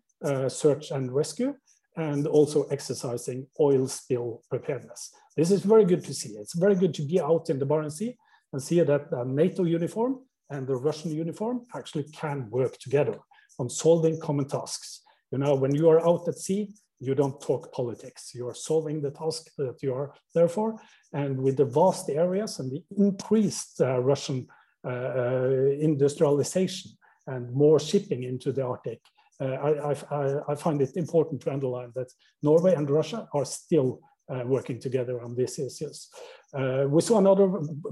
search 0.48 0.90
and 0.90 1.10
rescue 1.12 1.54
and 1.96 2.26
also 2.26 2.64
exercising 2.64 3.46
oil 3.58 3.88
spill 3.88 4.42
preparedness. 4.50 5.12
This 5.36 5.50
is 5.50 5.62
very 5.62 5.84
good 5.84 6.04
to 6.04 6.14
see. 6.14 6.30
It's 6.30 6.54
very 6.54 6.74
good 6.74 6.94
to 6.94 7.02
be 7.02 7.20
out 7.20 7.50
in 7.50 7.58
the 7.58 7.66
Barents 7.66 7.94
Sea 7.94 8.16
and 8.52 8.62
see 8.62 8.80
that 8.80 9.10
the 9.10 9.24
NATO 9.24 9.64
uniform 9.64 10.20
and 10.52 10.66
the 10.66 10.76
Russian 10.76 11.10
uniform 11.10 11.62
actually 11.74 12.04
can 12.04 12.48
work 12.50 12.78
together 12.78 13.18
on 13.58 13.68
solving 13.68 14.20
common 14.20 14.46
tasks. 14.46 15.00
You 15.32 15.38
know, 15.38 15.54
when 15.54 15.74
you 15.74 15.88
are 15.88 16.06
out 16.06 16.28
at 16.28 16.38
sea, 16.38 16.62
you 17.00 17.14
don't 17.14 17.40
talk 17.40 17.72
politics. 17.72 18.32
You 18.34 18.46
are 18.48 18.54
solving 18.54 19.00
the 19.00 19.10
task 19.10 19.42
that 19.58 19.82
you 19.82 19.92
are 19.94 20.14
there 20.34 20.48
for. 20.48 20.78
And 21.12 21.40
with 21.40 21.56
the 21.56 21.64
vast 21.64 22.08
areas 22.10 22.60
and 22.60 22.70
the 22.70 22.82
increased 22.96 23.80
uh, 23.80 23.98
Russian 23.98 24.46
uh, 24.84 24.88
uh, 24.88 25.66
industrialization 25.80 26.92
and 27.26 27.52
more 27.52 27.80
shipping 27.80 28.22
into 28.24 28.52
the 28.52 28.64
Arctic, 28.64 29.00
uh, 29.40 29.44
I, 29.44 29.96
I, 30.10 30.52
I, 30.52 30.54
find 30.54 30.80
it 30.80 30.96
important 30.96 31.40
to 31.42 31.52
underline 31.52 31.90
that 31.96 32.10
Norway 32.42 32.74
and 32.74 32.88
Russia 32.88 33.28
are 33.34 33.44
still 33.44 34.00
uh, 34.32 34.42
working 34.44 34.78
together 34.78 35.20
on 35.22 35.34
these 35.34 35.58
issues. 35.58 36.08
Uh, 36.54 36.84
we 36.86 37.00
saw 37.00 37.18
another 37.18 37.48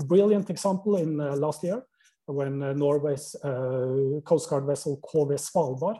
brilliant 0.06 0.48
example 0.50 0.96
in 0.96 1.16
last 1.16 1.64
year 1.64 1.82
when 2.32 2.58
Norway's 2.78 3.36
Coast 4.24 4.48
Guard 4.48 4.66
vessel 4.66 5.00
KV 5.02 5.32
Svalbard 5.34 5.98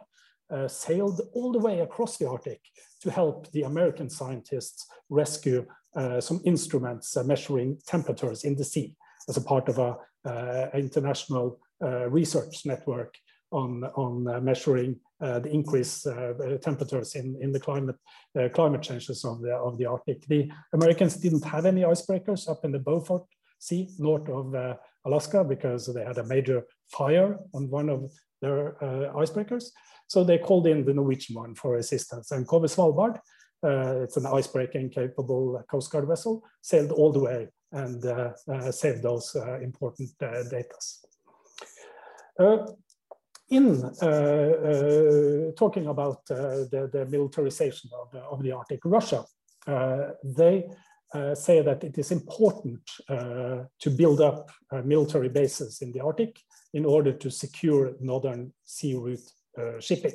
uh, 0.51 0.69
sailed 0.69 1.21
all 1.33 1.53
the 1.53 1.59
way 1.59 1.81
across 1.81 2.17
the 2.17 2.29
Arctic 2.29 2.61
to 3.01 3.11
help 3.11 3.51
the 3.53 3.63
American 3.63 4.11
scientists 4.11 4.87
rescue 5.09 5.67
uh, 5.97 6.21
some 6.21 6.41
instruments 6.45 7.17
uh, 7.17 7.25
measuring 7.25 7.79
temperatures 7.87 8.45
in 8.45 8.57
the 8.57 8.65
sea 8.65 8.95
as 9.29 9.37
a 9.37 9.41
part 9.41 9.69
of 9.69 9.79
a 9.79 9.97
uh, 10.29 10.69
international 10.75 11.59
uh, 11.83 12.09
research 12.11 12.67
network 12.67 13.15
on, 13.53 13.85
on 13.97 14.29
uh, 14.29 14.41
measuring 14.41 14.97
the 15.21 15.51
increased 15.51 16.07
temperatures 16.63 17.15
in, 17.15 17.37
in 17.43 17.53
the 17.53 17.61
climate 17.61 17.97
climate 18.55 18.81
changes 18.81 19.23
of 19.23 19.43
the, 19.43 19.53
of 19.53 19.77
the 19.77 19.85
Arctic. 19.85 20.27
The 20.27 20.51
Americans 20.73 21.17
didn't 21.17 21.45
have 21.45 21.67
any 21.67 21.83
icebreakers 21.83 22.49
up 22.49 22.65
in 22.65 22.73
the 22.73 22.79
Beaufort 22.79 23.25
Sea 23.59 23.91
north 23.99 24.31
of 24.31 24.79
Alaska 25.05 25.45
because 25.45 25.93
they 25.93 26.05
had 26.05 26.19
a 26.19 26.25
major 26.25 26.63
fire 26.89 27.39
on 27.55 27.71
one 27.71 27.89
of 27.89 28.11
their 28.43 28.77
icebreakers. 29.15 29.67
So 30.09 30.25
they 30.25 30.39
called 30.39 30.67
in 30.67 30.85
the 30.85 30.95
Norwegian 30.95 31.37
one 31.37 31.55
for 31.55 31.77
assistance. 31.77 32.33
And 32.33 32.47
KV 32.47 32.65
Svalbard, 32.65 33.17
uh, 33.63 34.03
it's 34.03 34.17
an 34.17 34.25
icebreaking 34.25 34.93
capable 34.93 35.63
Coast 35.71 35.93
Guard 35.93 36.09
vessel, 36.09 36.43
sailed 36.63 36.91
all 36.93 37.13
the 37.13 37.21
way 37.21 37.49
and 37.73 38.05
uh, 38.05 38.33
uh, 38.53 38.73
saved 38.73 39.03
those 39.03 39.37
uh, 39.37 39.61
important 39.61 40.11
uh, 40.23 40.43
data. 40.45 40.75
Uh, 42.39 42.67
in 43.51 43.81
talking 45.57 45.89
about 45.89 46.25
the, 46.27 46.89
the, 46.93 47.05
militarization 47.07 47.91
of 48.01 48.15
of 48.15 48.43
the 48.45 48.53
Arctic, 48.53 48.81
Russia, 48.85 49.25
they 50.23 50.65
say 51.35 51.61
that 51.61 51.83
it 51.83 51.99
is 51.99 52.13
important 52.13 52.81
to 53.09 53.91
build 53.91 54.21
up 54.21 54.51
military 54.85 55.29
bases 55.29 55.83
in 55.83 55.93
the 55.93 56.01
Arctic 56.01 56.39
in 56.73 56.85
order 56.85 57.13
to 57.13 57.31
secure 57.31 57.93
northern 58.01 58.53
sea 58.65 58.95
route 58.95 59.29
uh, 59.59 59.81
shipping. 59.81 60.15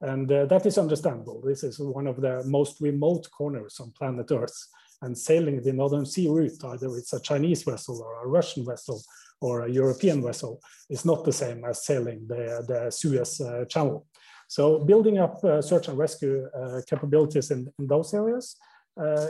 And 0.00 0.30
uh, 0.30 0.46
that 0.46 0.66
is 0.66 0.78
understandable. 0.78 1.42
This 1.44 1.62
is 1.62 1.78
one 1.78 2.06
of 2.06 2.20
the 2.20 2.42
most 2.44 2.80
remote 2.80 3.28
corners 3.30 3.80
on 3.80 3.92
planet 3.92 4.30
Earth. 4.30 4.56
And 5.02 5.16
sailing 5.16 5.62
the 5.62 5.74
Northern 5.74 6.06
Sea 6.06 6.28
route, 6.28 6.64
either 6.64 6.96
it's 6.96 7.12
a 7.12 7.20
Chinese 7.20 7.62
vessel 7.64 8.00
or 8.00 8.24
a 8.24 8.28
Russian 8.28 8.64
vessel 8.64 9.02
or 9.42 9.62
a 9.62 9.70
European 9.70 10.22
vessel, 10.22 10.60
is 10.88 11.04
not 11.04 11.24
the 11.24 11.32
same 11.32 11.64
as 11.66 11.84
sailing 11.84 12.26
the, 12.26 12.64
the 12.66 12.90
Suez 12.90 13.40
uh, 13.40 13.66
Channel. 13.66 14.06
So 14.48 14.78
building 14.78 15.18
up 15.18 15.44
uh, 15.44 15.60
search 15.60 15.88
and 15.88 15.98
rescue 15.98 16.48
uh, 16.58 16.80
capabilities 16.88 17.50
in, 17.50 17.70
in, 17.78 17.86
those 17.86 18.14
areas 18.14 18.56
uh, 18.58 18.75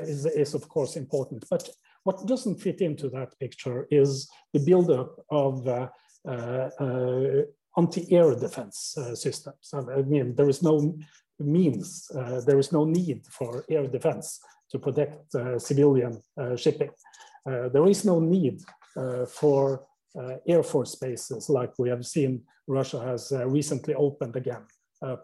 is, 0.03 0.27
is 0.27 0.55
of 0.55 0.69
course 0.69 0.97
important. 0.97 1.45
But 1.51 1.69
what 2.05 2.27
doesn't 2.27 2.61
fit 2.61 2.81
into 2.81 3.09
that 3.11 3.39
picture 3.39 3.87
is 3.91 4.29
the 4.53 4.61
buildup 4.61 5.25
of 5.31 5.67
anti-air 7.77 8.35
defense 8.35 8.97
uh, 8.97 9.15
systems. 9.15 9.71
I 9.75 10.03
mean, 10.03 10.35
there 10.35 10.49
is 10.49 10.63
no 10.63 10.97
means, 11.39 12.11
uh, 12.15 12.41
there 12.41 12.59
is 12.59 12.73
no 12.73 12.85
need 12.85 13.27
for 13.31 13.65
air 13.69 13.87
defense 13.87 14.41
to 14.71 14.79
protect 14.79 15.35
uh, 15.35 15.59
civilian 15.59 16.21
uh, 16.41 16.57
shipping. 16.57 16.91
Uh, 17.49 17.69
there 17.69 17.87
is 17.87 18.05
no 18.05 18.19
need 18.21 18.61
uh, 18.97 19.27
for 19.27 19.87
air 20.49 20.63
force 20.63 20.95
bases 20.95 21.51
like 21.51 21.73
we 21.79 21.91
have 21.91 22.07
seen 22.07 22.43
Russia 22.67 22.99
has 23.01 23.33
recently 23.45 23.95
opened 23.95 24.35
again 24.35 24.63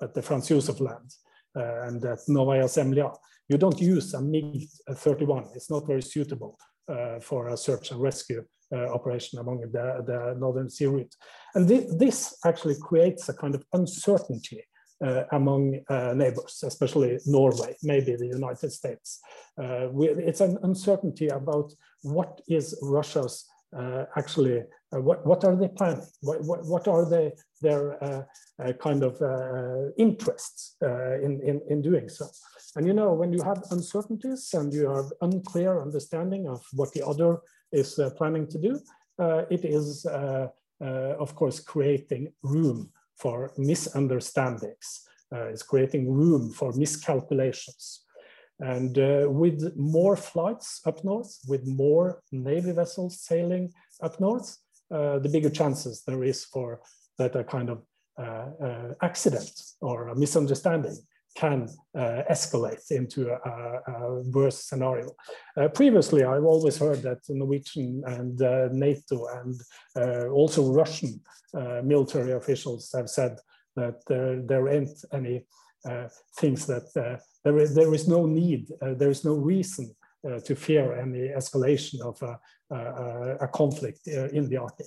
at 0.03 0.13
the 0.13 0.21
Franz 0.21 0.49
Josef 0.49 0.79
land 0.81 1.11
and 1.55 2.05
at 2.05 2.19
Novaya 2.29 2.65
Zemlya. 2.65 3.17
You 3.49 3.59
don't 3.59 3.81
use 3.81 4.15
a 4.15 4.21
MiG-31. 4.21 5.55
It's 5.57 5.71
not 5.71 5.87
very 5.87 6.03
suitable 6.03 6.59
uh, 6.89 7.21
for 7.21 7.49
a 7.49 7.57
search 7.57 7.91
and 7.91 8.01
rescue 8.01 8.45
uh, 8.75 8.89
operation 8.93 9.39
among 9.39 9.61
the, 9.61 10.03
the 10.07 10.35
Northern 10.39 10.71
Sea 10.71 10.87
route. 10.87 11.15
And 11.55 11.69
th 11.69 11.85
this 11.99 12.19
actually 12.45 12.77
creates 12.89 13.29
a 13.29 13.35
kind 13.35 13.55
of 13.55 13.63
uncertainty 13.73 14.63
uh, 15.05 15.25
among 15.33 15.81
uh, 15.89 16.15
neighbors, 16.15 16.63
especially 16.65 17.19
Norway, 17.27 17.77
maybe 17.83 18.17
the 18.17 18.33
United 18.41 18.71
States. 18.71 19.21
Uh, 19.63 19.89
we, 19.91 20.09
it's 20.09 20.41
an 20.41 20.59
uncertainty 20.63 21.29
about 21.29 21.73
what 22.03 22.41
is 22.49 22.79
Russia's 22.83 23.45
uh, 23.77 24.05
actually, 24.17 24.61
uh, 24.95 25.01
what, 25.01 25.25
what 25.27 25.45
are 25.45 25.57
they 25.57 25.69
planning? 25.69 26.07
What, 26.21 26.43
what, 26.43 26.65
what 26.67 26.89
are 26.89 27.09
they, 27.09 27.33
their 27.61 28.03
uh, 28.03 28.23
kind 28.81 29.03
of 29.03 29.15
interests 29.97 30.77
in, 30.83 31.41
in, 31.43 31.61
in 31.69 31.83
doing 31.83 32.09
so? 32.09 32.27
And 32.77 32.87
you 32.87 32.93
know, 32.93 33.13
when 33.13 33.33
you 33.33 33.43
have 33.43 33.63
uncertainties 33.71 34.51
and 34.55 34.73
you 34.73 34.91
have 34.91 35.07
unclear 35.21 35.81
understanding 35.81 36.49
of 36.49 36.63
what 36.73 36.93
the 36.93 37.07
other 37.07 37.39
is 37.73 37.99
planning 38.17 38.47
to 38.49 38.59
do, 38.59 38.81
it 39.51 39.65
is, 39.65 40.07
of 40.81 41.35
course, 41.35 41.61
creating 41.61 42.33
room 42.43 42.91
for 43.17 43.53
misunderstandings. 43.57 45.09
Uh, 45.33 45.47
it's 45.47 45.63
creating 45.63 46.11
room 46.11 46.51
for 46.51 46.73
miscalculations. 46.73 48.05
And 48.63 48.97
uh, 48.97 49.27
with 49.29 49.77
more 49.77 50.17
flights 50.17 50.81
up 50.87 51.03
north, 51.05 51.37
with 51.49 51.67
more 51.67 52.23
Navy 52.31 52.71
vessels 52.71 53.21
sailing 53.21 53.73
up 54.01 54.21
north, 54.21 54.57
uh, 54.95 55.19
the 55.19 55.29
bigger 55.29 55.51
chances 55.51 56.05
there 56.07 56.23
is 56.23 56.45
for 56.45 56.81
that 57.19 57.35
a 57.35 57.43
kind 57.43 57.71
of 57.71 57.83
uh, 58.19 58.51
uh, 58.63 58.95
accident 59.03 59.51
or 59.81 60.09
a 60.09 60.17
misunderstanding 60.17 60.97
can 61.35 61.67
uh, 61.97 62.23
escalate 62.31 62.91
into 62.91 63.31
a, 63.31 63.91
a 63.91 64.21
worse 64.31 64.65
scenario. 64.65 65.11
Uh, 65.57 65.67
previously, 65.69 66.23
I've 66.23 66.45
always 66.45 66.77
heard 66.79 67.03
that 67.03 67.21
Norwegian 67.29 68.03
and 68.07 68.39
NATO 68.79 69.27
and 69.39 69.59
also 70.31 70.73
Russian 70.73 71.21
military 71.83 72.33
officials 72.33 72.93
have 72.95 73.09
said 73.09 73.39
that 73.77 74.05
there, 74.07 74.43
there 74.43 74.69
ain't 74.69 75.05
any 75.13 75.47
uh, 75.89 76.09
things 76.39 76.67
that 76.67 76.87
there, 77.45 77.59
is, 77.59 77.75
there 77.75 77.93
is 77.95 78.07
no 78.09 78.27
need, 78.27 78.69
there 78.81 79.11
is 79.11 79.25
no 79.25 79.35
reason 79.35 79.95
to 80.45 80.55
fear 80.55 80.95
any 81.01 81.29
escalation 81.29 82.01
of 82.01 82.23
a, 82.23 83.49
conflict 83.49 84.07
in 84.07 84.49
the 84.49 84.57
Arctic. 84.57 84.87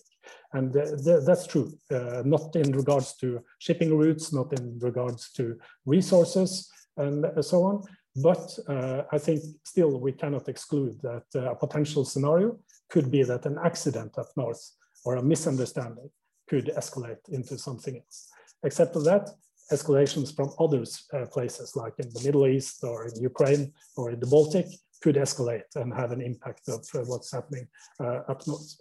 And 0.53 0.73
th 0.73 1.25
that's 1.27 1.45
true, 1.53 1.69
uh, 1.91 2.23
not 2.25 2.55
in 2.55 2.71
regards 2.71 3.09
to 3.21 3.27
shipping 3.59 3.91
routes, 4.01 4.33
not 4.39 4.49
in 4.59 4.79
regards 4.79 5.31
to 5.37 5.43
resources 5.85 6.51
and 6.97 7.19
so 7.41 7.57
on. 7.69 7.75
But 8.15 8.57
uh, 8.67 9.03
I 9.11 9.17
think 9.17 9.41
still 9.63 9.99
we 9.99 10.13
cannot 10.13 10.47
exclude 10.47 11.01
that 11.01 11.25
uh, 11.35 11.51
a 11.51 11.55
potential 11.55 12.05
scenario 12.05 12.57
could 12.89 13.11
be 13.11 13.23
that 13.23 13.45
an 13.45 13.57
accident 13.63 14.17
up 14.17 14.29
north 14.37 14.63
or 15.03 15.17
a 15.17 15.23
misunderstanding 15.23 16.09
could 16.49 16.67
escalate 16.77 17.27
into 17.29 17.57
something 17.57 17.97
else. 17.97 18.29
Except 18.63 18.93
for 18.93 19.03
that, 19.03 19.29
escalations 19.72 20.36
from 20.36 20.50
other 20.60 20.84
uh, 21.13 21.25
places 21.27 21.75
like 21.75 21.93
in 22.00 22.10
the 22.13 22.22
Middle 22.24 22.48
East 22.48 22.84
or 22.84 23.07
in 23.07 23.15
Ukraine 23.22 23.74
or 23.98 24.12
in 24.12 24.19
the 24.19 24.27
Baltic 24.27 24.67
could 25.01 25.15
escalate 25.15 25.69
and 25.75 25.93
have 25.93 26.12
an 26.12 26.22
impact 26.22 26.67
of 26.69 26.86
uh, 26.93 27.00
what's 27.05 27.31
happening 27.31 27.67
uh, 28.00 28.22
up 28.31 28.45
north. 28.48 28.77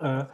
Uh, 0.00 0.24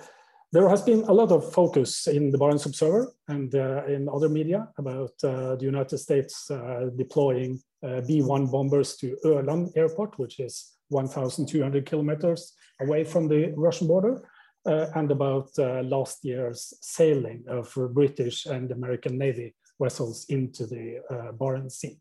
there 0.52 0.68
has 0.68 0.80
been 0.80 1.02
a 1.04 1.12
lot 1.12 1.30
of 1.30 1.52
focus 1.52 2.06
in 2.06 2.30
the 2.30 2.38
Barents 2.38 2.64
Observer 2.64 3.12
and 3.28 3.54
uh, 3.54 3.84
in 3.86 4.08
other 4.08 4.30
media 4.30 4.68
about 4.78 5.12
the 5.20 5.58
United 5.60 5.98
States 5.98 6.50
deploying 6.96 7.60
uh, 7.82 8.00
B-1 8.00 8.50
bombers 8.50 8.96
to 8.96 9.16
Ørland 9.24 9.76
Airport, 9.76 10.18
which 10.18 10.40
is 10.40 10.72
1,200 10.88 11.86
kilometers 11.86 12.54
away 12.80 13.04
from 13.04 13.28
the 13.28 13.52
Russian 13.56 13.86
border, 13.86 14.28
and 14.68 15.10
about 15.10 15.50
last 15.56 16.24
year's 16.24 16.74
sailing 16.80 17.44
of 17.48 17.72
British 17.92 18.46
and 18.46 18.70
American 18.70 19.18
Navy 19.18 19.54
vessels 19.80 20.26
into 20.28 20.66
the 20.66 21.00
Barents 21.40 21.72
Sea. 21.72 21.98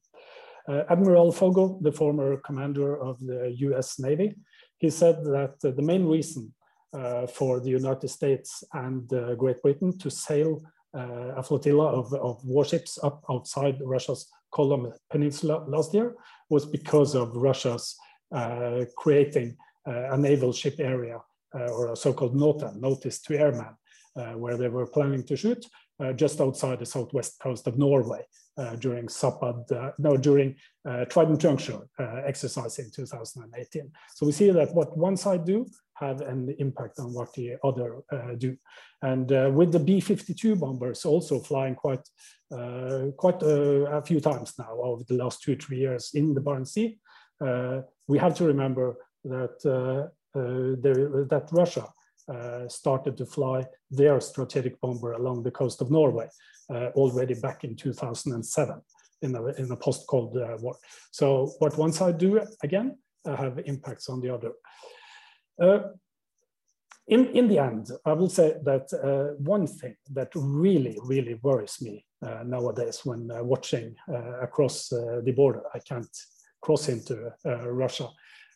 Admiral 0.90 1.32
Foggo, 1.32 1.82
the 1.82 1.92
former 1.92 2.38
commander 2.38 3.02
of 3.02 3.20
the 3.20 3.54
US 3.68 4.00
Navy, 4.00 4.36
he 4.80 4.90
said 4.90 5.24
that 5.24 5.60
the 5.62 5.82
main 5.82 6.06
reason 6.06 6.54
uh, 6.94 7.28
for 7.28 7.60
the 7.60 7.70
United 7.70 8.08
States 8.08 8.64
and 8.74 9.12
uh, 9.14 9.36
Great 9.36 9.62
Britain 9.62 9.98
to 9.98 10.10
sail 10.10 10.62
uh, 10.98 11.36
a 11.36 11.44
flotilla 11.44 11.86
of, 11.86 12.14
of, 12.14 12.44
warships 12.46 12.98
up 13.04 13.24
outside 13.30 13.78
Russia's 13.84 14.32
Kola 14.52 14.94
Peninsula 15.12 15.66
last 15.68 15.94
year 15.94 16.16
was 16.50 16.66
because 16.66 17.14
of 17.14 17.36
Russia's 17.36 17.96
creating 18.96 19.58
a 19.86 20.18
naval 20.18 20.54
ship 20.54 20.76
area 20.80 21.20
or 21.58 21.92
a 21.92 21.96
so-called 21.96 22.36
NOTA, 22.36 22.74
notice 22.80 23.20
to 23.22 23.38
airman, 23.38 23.76
where 24.36 24.58
they 24.58 24.70
were 24.70 24.88
planning 24.88 25.24
to 25.24 25.36
shoot 25.36 25.66
uh, 26.00 26.14
just 26.14 26.40
outside 26.40 26.80
the 26.80 26.86
southwest 26.86 27.40
coast 27.40 27.68
of 27.68 27.78
Norway 27.78 28.24
uh, 28.58 28.76
during 28.76 29.08
Zapad, 29.08 29.72
uh, 29.72 29.92
no, 29.98 30.18
during 30.18 30.56
Trident 31.10 31.40
Juncture 31.40 31.80
exercise 32.26 32.80
in 32.80 32.90
2018. 32.92 33.92
So 34.16 34.26
we 34.26 34.32
see 34.32 34.52
that 34.52 34.74
what 34.74 34.98
one 34.98 35.18
side 35.18 35.46
do 35.46 35.66
have 35.96 36.22
an 36.22 36.56
impact 36.60 37.00
on 37.00 37.14
what 37.14 37.34
the 37.34 37.56
other 37.64 38.04
uh, 38.12 38.36
do. 38.38 38.56
And 39.02 39.32
uh, 39.32 39.50
with 39.54 39.72
the 39.72 39.80
B-52 39.80 40.60
bombers 40.60 41.04
also 41.04 41.40
flying 41.40 41.76
quite, 41.76 42.08
uh, 42.52 43.08
quite 43.18 43.42
a 43.42 44.02
few 44.06 44.20
times 44.20 44.54
now 44.60 44.78
over 44.80 45.04
the 45.04 45.16
last 45.16 45.42
two, 45.42 45.56
three 45.56 45.80
years 45.80 46.12
in 46.14 46.34
the 46.34 46.42
Barents 46.42 46.70
Sea, 46.70 47.00
we 48.08 48.20
have 48.20 48.36
to 48.36 48.46
remember 48.46 48.98
that, 49.24 50.12
there, 50.82 51.26
that 51.30 51.50
Russia 51.52 51.88
uh, 52.30 52.68
started 52.68 53.18
to 53.18 53.26
fly 53.26 53.66
their 53.90 54.20
strategic 54.20 54.80
bomber 54.82 55.14
along 55.14 55.44
the 55.44 55.52
coast 55.52 55.82
of 55.82 55.90
Norway 55.90 56.28
uh, 56.70 56.90
already 56.96 57.34
back 57.34 57.64
in 57.64 57.76
2007 57.76 58.82
in 59.22 59.36
a, 59.36 59.46
in 59.54 59.72
a 59.72 59.76
post-Cold 59.76 60.38
uh, 60.38 60.58
War. 60.60 60.76
So 61.12 61.54
what 61.60 61.78
one 61.78 61.92
side 61.92 62.18
do, 62.18 62.42
again, 62.64 62.98
have 63.26 63.60
impacts 63.66 64.10
on 64.10 64.22
the 64.22 64.34
other. 64.34 64.52
Uh, 65.62 65.90
in, 67.08 67.28
in 67.28 67.48
the 67.48 67.60
end, 67.60 67.90
I 68.06 68.14
will 68.14 68.30
say 68.30 68.56
that 68.64 68.92
uh, 68.94 69.36
one 69.42 69.66
thing 69.66 69.96
that 70.12 70.32
really, 70.36 70.98
really 71.04 71.40
worries 71.42 71.82
me 71.82 72.06
uh, 72.22 72.44
nowadays 72.46 73.02
when 73.06 73.32
uh, 73.32 73.44
watching 73.44 73.96
uh, 74.10 74.42
across 74.42 74.92
uh, 74.92 75.22
the 75.24 75.32
border, 75.32 75.62
I 75.74 75.80
can't 75.80 76.10
cross 76.62 76.90
into 76.90 77.32
Russia. 77.46 78.10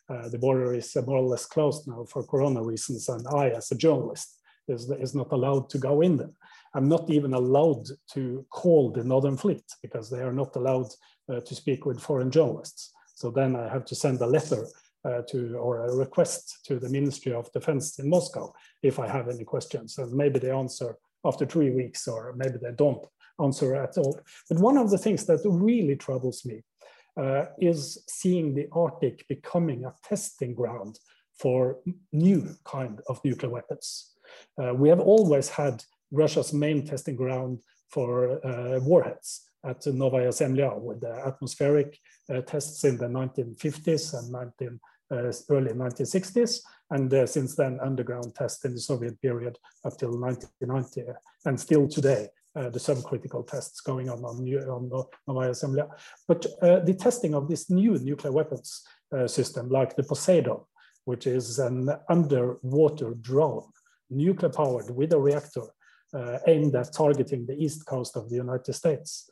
The 0.08 0.38
border 0.38 0.74
is 0.74 0.94
more 1.06 1.18
or 1.18 1.28
less 1.28 1.46
closed 1.46 1.88
now 1.88 2.04
for 2.04 2.24
Corona 2.24 2.62
reasons, 2.62 3.08
and 3.08 3.26
I, 3.28 3.50
as 3.50 3.70
a 3.70 3.76
journalist, 3.76 4.38
is, 4.68 4.90
is 4.90 5.14
not 5.14 5.32
allowed 5.32 5.68
to 5.70 5.78
go 5.78 6.02
in 6.02 6.16
there. 6.16 6.34
I'm 6.74 6.88
not 6.88 7.10
even 7.10 7.34
allowed 7.34 7.86
to 8.12 8.46
call 8.50 8.90
the 8.90 9.04
Northern 9.04 9.36
Fleet 9.36 9.64
because 9.82 10.08
they 10.08 10.20
are 10.20 10.32
not 10.32 10.56
allowed 10.56 10.88
to 11.28 11.54
speak 11.54 11.86
with 11.86 12.00
foreign 12.00 12.30
journalists. 12.30 12.92
So 13.14 13.30
then 13.30 13.56
I 13.56 13.68
have 13.68 13.84
to 13.86 13.94
send 13.94 14.20
a 14.20 14.26
letter 14.26 14.66
uh, 15.04 15.22
to 15.28 15.56
or 15.56 15.84
a 15.84 15.94
request 15.94 16.60
to 16.64 16.78
the 16.78 16.88
Ministry 16.88 17.32
of 17.32 17.52
Defense 17.52 17.98
in 17.98 18.08
Moscow 18.08 18.52
if 18.82 18.98
I 18.98 19.08
have 19.08 19.28
any 19.28 19.44
questions. 19.44 19.98
And 19.98 20.12
maybe 20.12 20.38
they 20.38 20.50
answer 20.50 20.96
after 21.24 21.46
three 21.46 21.70
weeks, 21.70 22.08
or 22.08 22.34
maybe 22.36 22.58
they 22.60 22.72
don't 22.72 23.04
answer 23.40 23.76
at 23.76 23.96
all. 23.98 24.18
But 24.48 24.58
one 24.58 24.76
of 24.76 24.90
the 24.90 24.98
things 24.98 25.24
that 25.26 25.40
really 25.44 25.96
troubles 25.96 26.44
me 26.44 26.62
uh, 27.16 27.46
is 27.58 28.02
seeing 28.08 28.54
the 28.54 28.68
Arctic 28.72 29.26
becoming 29.28 29.84
a 29.84 29.94
testing 30.02 30.54
ground 30.54 30.98
for 31.38 31.78
new 32.12 32.54
kind 32.64 33.00
of 33.08 33.20
nuclear 33.24 33.50
weapons. 33.50 34.12
Uh, 34.62 34.74
we 34.74 34.88
have 34.88 35.00
always 35.00 35.48
had 35.48 35.82
Russia's 36.10 36.52
main 36.52 36.86
testing 36.86 37.16
ground 37.16 37.60
for 37.88 38.44
uh, 38.46 38.80
warheads 38.80 39.50
at 39.64 39.86
Novaya 39.86 40.28
Zemlya 40.28 40.78
with 40.80 41.00
the 41.00 41.14
atmospheric 41.26 41.98
uh, 42.30 42.40
tests 42.40 42.84
in 42.84 42.96
the 42.96 43.06
1950s 43.06 44.18
and 44.18 44.32
19 44.32 44.80
uh, 45.10 45.32
early 45.50 45.72
1960s, 45.72 46.60
and 46.90 47.12
uh, 47.12 47.26
since 47.26 47.54
then 47.54 47.78
underground 47.82 48.34
tests 48.34 48.64
in 48.64 48.72
the 48.72 48.80
Soviet 48.80 49.20
period 49.20 49.58
up 49.84 49.96
till 49.98 50.18
1990, 50.18 51.12
and 51.44 51.60
still 51.60 51.86
today, 51.86 52.28
uh, 52.54 52.68
the 52.70 52.78
subcritical 52.78 53.46
tests 53.46 53.80
going 53.80 54.08
on 54.08 54.24
on, 54.24 54.38
on 54.46 55.06
Novaya. 55.26 55.88
But 56.28 56.46
uh, 56.60 56.80
the 56.80 56.94
testing 56.94 57.34
of 57.34 57.48
this 57.48 57.70
new 57.70 57.98
nuclear 57.98 58.32
weapons 58.32 58.82
uh, 59.16 59.26
system, 59.26 59.68
like 59.68 59.96
the 59.96 60.02
Poseidon, 60.02 60.58
which 61.04 61.26
is 61.26 61.58
an 61.58 61.90
underwater 62.08 63.14
drone, 63.20 63.64
nuclear 64.10 64.50
powered 64.50 64.90
with 64.94 65.12
a 65.12 65.18
reactor 65.18 65.64
uh, 66.14 66.38
aimed 66.46 66.74
at 66.76 66.92
targeting 66.92 67.46
the 67.46 67.56
east 67.56 67.86
coast 67.86 68.16
of 68.16 68.28
the 68.28 68.36
United 68.36 68.72
States. 68.72 69.30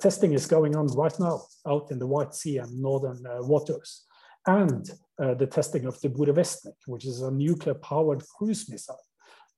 testing 0.00 0.32
is 0.32 0.46
going 0.46 0.74
on 0.74 0.86
right 1.02 1.18
now 1.20 1.42
out 1.66 1.90
in 1.90 1.98
the 1.98 2.06
White 2.06 2.34
Sea 2.34 2.58
and 2.58 2.80
northern 2.80 3.20
waters 3.46 4.06
and 4.46 4.90
uh, 5.18 5.34
the 5.34 5.46
testing 5.46 5.86
of 5.86 6.00
the 6.00 6.08
Burevestnik, 6.08 6.76
which 6.86 7.04
is 7.04 7.22
a 7.22 7.30
nuclear 7.30 7.74
powered 7.74 8.22
cruise 8.28 8.68
missile. 8.68 9.00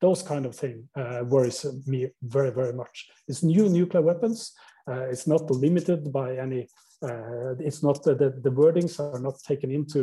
Those 0.00 0.22
kind 0.22 0.46
of 0.46 0.54
thing 0.54 0.88
uh, 0.96 1.24
worries 1.24 1.66
me 1.86 2.08
very, 2.22 2.50
very 2.50 2.72
much. 2.72 3.08
It's 3.28 3.42
new 3.42 3.68
nuclear 3.68 4.02
weapons. 4.02 4.52
Uh, 4.90 5.06
it's 5.12 5.26
not 5.26 5.50
limited 5.50 6.12
by 6.12 6.36
any 6.36 6.68
Uh, 7.00 7.54
it's 7.68 7.82
not 7.82 8.02
the, 8.02 8.14
the 8.42 8.50
wordings 8.50 8.98
are 8.98 9.20
not 9.20 9.38
taken 9.50 9.70
into 9.70 10.00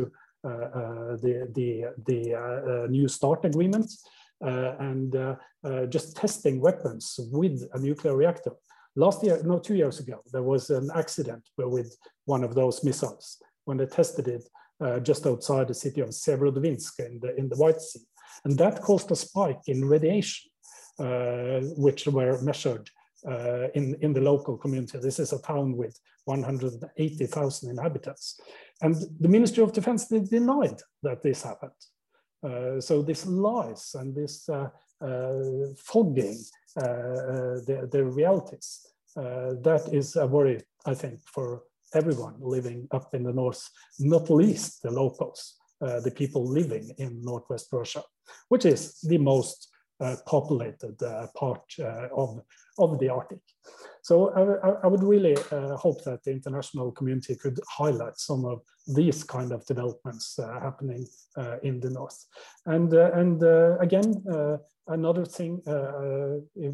uh, 0.48 1.18
the 1.24 1.36
the 1.58 1.70
the 2.10 2.88
new 2.90 3.08
START 3.08 3.46
agreement, 3.46 3.92
and 4.90 5.12
just 5.90 6.16
testing 6.16 6.62
weapons 6.62 7.20
with 7.32 7.68
a 7.74 7.80
nuclear 7.80 8.16
reactor. 8.16 8.54
Last 8.96 9.24
year, 9.24 9.42
no, 9.44 9.60
two 9.60 9.76
years 9.76 10.00
ago, 10.00 10.18
there 10.32 10.44
was 10.44 10.70
an 10.70 10.90
accident 10.96 11.44
with 11.58 11.98
one 12.26 12.46
of 12.46 12.54
those 12.54 12.84
missiles 12.84 13.26
when 13.66 13.78
they 13.78 13.88
tested 13.88 14.28
it 14.28 14.44
uh, 14.80 15.00
just 15.00 15.26
outside 15.26 15.68
the 15.68 15.74
city 15.74 16.02
of 16.02 16.10
Severodvinsk 16.10 17.00
in 17.00 17.20
the, 17.20 17.36
in 17.36 17.50
the 17.50 17.58
White 17.58 17.82
Sea. 17.82 18.06
And 18.44 18.58
that 18.58 18.82
caused 18.82 19.12
a 19.12 19.16
spike 19.16 19.62
in 19.68 19.86
radiation, 19.86 20.52
uh, 21.00 21.62
which 21.78 22.08
were 22.08 22.42
measured 22.42 22.90
uh, 23.28 23.68
in, 23.74 23.96
in 24.02 24.14
the 24.14 24.22
local 24.22 24.58
community. 24.58 25.00
This 25.00 25.20
is 25.20 25.34
a 25.34 25.42
town 25.42 25.76
with 25.78 26.00
180,000 26.26 27.70
inhabitants. 27.70 28.40
And 28.82 28.96
the 29.20 29.30
Ministry 29.30 29.64
of 29.64 29.74
Defense 29.74 30.08
denied 30.08 30.82
that 31.04 31.24
this 31.24 31.44
happened. 31.44 31.72
Uh, 32.46 32.80
so 32.80 33.02
this 33.02 33.26
lies 33.26 33.96
and 33.96 34.14
this 34.14 34.48
uh, 34.50 34.70
uh, 35.02 35.74
fogging 35.78 36.38
uh, 36.78 37.62
the, 37.66 37.88
the 37.92 38.04
realities, 38.04 38.86
that 39.16 39.90
is 39.94 40.16
a 40.18 40.28
worry, 40.28 40.62
I 40.86 40.94
think, 40.94 41.22
for 41.26 41.64
everyone 41.94 42.36
living 42.40 42.88
up 42.92 43.14
in 43.16 43.24
the 43.24 43.32
north, 43.32 43.70
not 44.00 44.30
least 44.30 44.84
the 44.84 44.92
locals, 44.92 45.56
Uh, 45.82 46.00
the 46.00 46.12
people 46.12 46.48
living 46.48 46.96
in 46.98 47.22
Northwest 47.22 47.68
Russia, 47.74 48.02
which 48.48 48.66
is 48.66 48.98
the 49.02 49.18
most 49.18 49.68
uh, 50.00 50.16
populated 50.26 50.96
uh, 51.04 51.28
part 51.36 51.64
uh, 51.80 52.08
of, 52.16 52.40
of 52.78 52.98
the 53.00 53.10
Arctic. 53.10 53.40
So 54.02 54.30
I, 54.30 54.86
I 54.86 54.88
would 54.88 55.04
really 55.04 55.36
uh, 55.52 55.76
hope 55.76 56.02
that 56.06 56.24
the 56.24 56.32
international 56.32 56.94
community 56.94 57.36
could 57.36 57.60
highlight 57.68 58.18
some 58.18 58.46
of 58.46 58.62
these 58.88 59.24
kind 59.26 59.52
of 59.52 59.66
developments 59.66 60.40
uh, 60.40 60.60
happening 60.62 61.06
in 61.64 61.82
the 61.82 61.90
north. 61.90 62.26
And, 62.66 62.94
and 62.94 63.44
again, 63.82 64.24
another 64.88 65.26
thing 65.26 65.62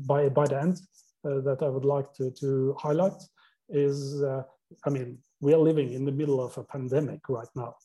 by, 0.06 0.30
by 0.30 0.46
the 0.46 0.60
end 0.62 0.78
that 1.24 1.60
I 1.62 1.70
would 1.70 1.86
like 1.86 2.14
to, 2.18 2.30
to 2.42 2.76
highlight 2.78 3.20
is, 3.70 4.24
I 4.86 4.90
mean, 4.90 5.18
we 5.40 5.54
are 5.56 5.64
living 5.70 5.94
in 5.94 6.06
the 6.06 6.12
middle 6.12 6.40
of 6.40 6.58
a 6.58 6.64
pandemic 6.64 7.30
right 7.30 7.50
now. 7.56 7.76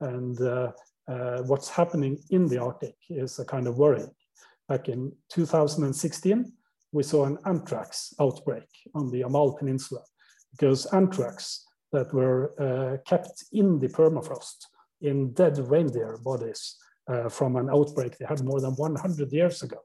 And 0.00 0.40
uh, 0.40 0.72
uh, 1.08 1.42
what's 1.42 1.68
happening 1.68 2.18
in 2.30 2.46
the 2.46 2.58
Arctic 2.58 2.96
is 3.08 3.38
a 3.38 3.44
kind 3.44 3.66
of 3.66 3.78
worry. 3.78 4.04
back 4.68 4.88
in 4.88 5.12
2016, 5.30 6.52
we 6.92 7.02
saw 7.02 7.24
an 7.24 7.38
anthrax 7.46 8.14
outbreak 8.20 8.68
on 8.94 9.10
the 9.10 9.20
Yamal 9.22 9.58
Peninsula 9.58 10.02
because 10.52 10.86
anthrax 10.86 11.64
that 11.92 12.12
were 12.12 12.54
uh, 12.60 12.96
kept 13.06 13.44
in 13.52 13.78
the 13.78 13.88
permafrost 13.88 14.66
in 15.00 15.32
dead 15.32 15.58
reindeer 15.58 16.18
bodies 16.24 16.76
uh, 17.08 17.28
from 17.28 17.56
an 17.56 17.68
outbreak 17.70 18.16
they 18.16 18.26
had 18.26 18.42
more 18.42 18.60
than 18.60 18.72
100 18.72 19.32
years 19.32 19.62
ago. 19.62 19.78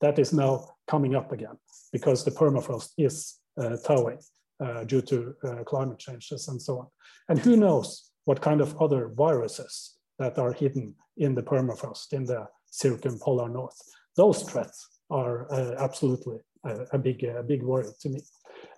That 0.00 0.18
is 0.18 0.32
now 0.32 0.68
coming 0.86 1.14
up 1.14 1.32
again 1.32 1.58
because 1.92 2.24
the 2.24 2.30
permafrost 2.30 2.90
is 2.98 3.40
uh, 3.60 3.76
thawing 3.76 4.18
uh, 4.60 4.84
due 4.84 5.02
to 5.02 5.34
uh, 5.44 5.64
climate 5.64 5.98
changes 5.98 6.48
and 6.48 6.60
so 6.60 6.78
on. 6.78 6.86
And 7.28 7.38
who 7.38 7.56
knows 7.56 8.10
what 8.24 8.40
kind 8.40 8.60
of 8.60 8.80
other 8.80 9.08
viruses 9.08 9.96
that 10.18 10.38
are 10.38 10.52
hidden 10.52 10.94
in 11.16 11.34
the 11.34 11.42
permafrost 11.42 12.12
in 12.12 12.24
the 12.24 12.46
circumpolar 12.70 13.48
north 13.48 13.80
those 14.16 14.42
threats 14.42 15.00
are 15.10 15.50
uh, 15.52 15.74
absolutely 15.78 16.38
a, 16.64 16.86
a, 16.92 16.98
big, 16.98 17.24
a 17.24 17.42
big 17.42 17.62
worry 17.62 17.88
to 18.00 18.08
me. 18.08 18.20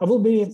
I 0.01 0.05
will 0.05 0.19
be 0.19 0.53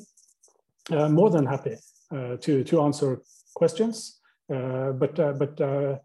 uh, 0.91 1.09
more 1.09 1.31
than 1.31 1.47
happy 1.47 1.77
uh, 2.11 2.37
to, 2.41 2.65
to 2.65 2.83
answer 2.83 3.23
questions, 3.55 4.21
uh, 4.53 4.91
but, 4.93 5.19
uh, 5.19 5.33
but 5.33 5.61
uh, 5.61 5.99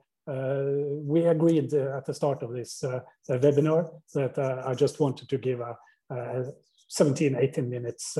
we 1.03 1.25
agreed 1.25 1.73
at 1.73 2.05
the 2.05 2.13
start 2.13 2.43
of 2.43 2.51
this 2.51 2.83
webinar 3.29 3.89
that 4.13 4.37
I 4.65 4.73
just 4.75 4.99
wanted 4.99 5.29
to 5.29 5.37
give 5.37 5.61
a, 5.61 5.77
a 6.11 6.45
17, 6.89 7.35
18 7.39 7.69
minutes 7.69 8.17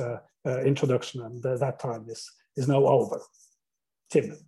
introduction, 0.64 1.22
and 1.22 1.42
that 1.42 1.78
time 1.78 2.06
is, 2.08 2.26
is 2.56 2.66
now 2.66 2.86
over. 2.86 3.20
Tim. 4.10 4.38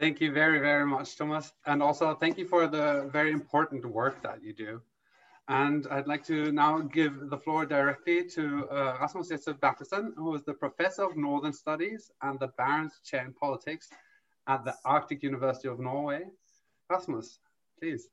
Thank 0.00 0.20
you 0.20 0.32
very, 0.32 0.60
very 0.60 0.86
much, 0.86 1.16
Thomas. 1.16 1.52
And 1.66 1.82
also 1.82 2.14
thank 2.14 2.38
you 2.38 2.46
for 2.46 2.68
the 2.68 3.10
very 3.12 3.32
important 3.32 3.84
work 3.84 4.22
that 4.22 4.42
you 4.42 4.52
do. 4.52 4.80
And 5.48 5.86
I'd 5.90 6.06
like 6.06 6.24
to 6.26 6.52
now 6.52 6.78
give 6.78 7.30
the 7.30 7.38
floor 7.38 7.66
directly 7.66 8.28
to 8.30 8.68
uh, 8.70 8.98
Rasmus 9.00 9.30
Gjedssø 9.30 9.58
Bertelsen, 9.58 10.12
who 10.16 10.34
is 10.34 10.44
the 10.44 10.54
Professor 10.54 11.04
of 11.04 11.16
Northern 11.16 11.52
Studies 11.52 12.12
and 12.22 12.38
the 12.38 12.48
Barents 12.58 13.02
Chair 13.02 13.24
in 13.24 13.32
Politics 13.32 13.88
at 14.46 14.64
the 14.64 14.74
Arctic 14.84 15.22
University 15.22 15.68
of 15.68 15.80
Norway. 15.80 16.26
Rasmus, 16.90 17.40
please. 17.80 18.08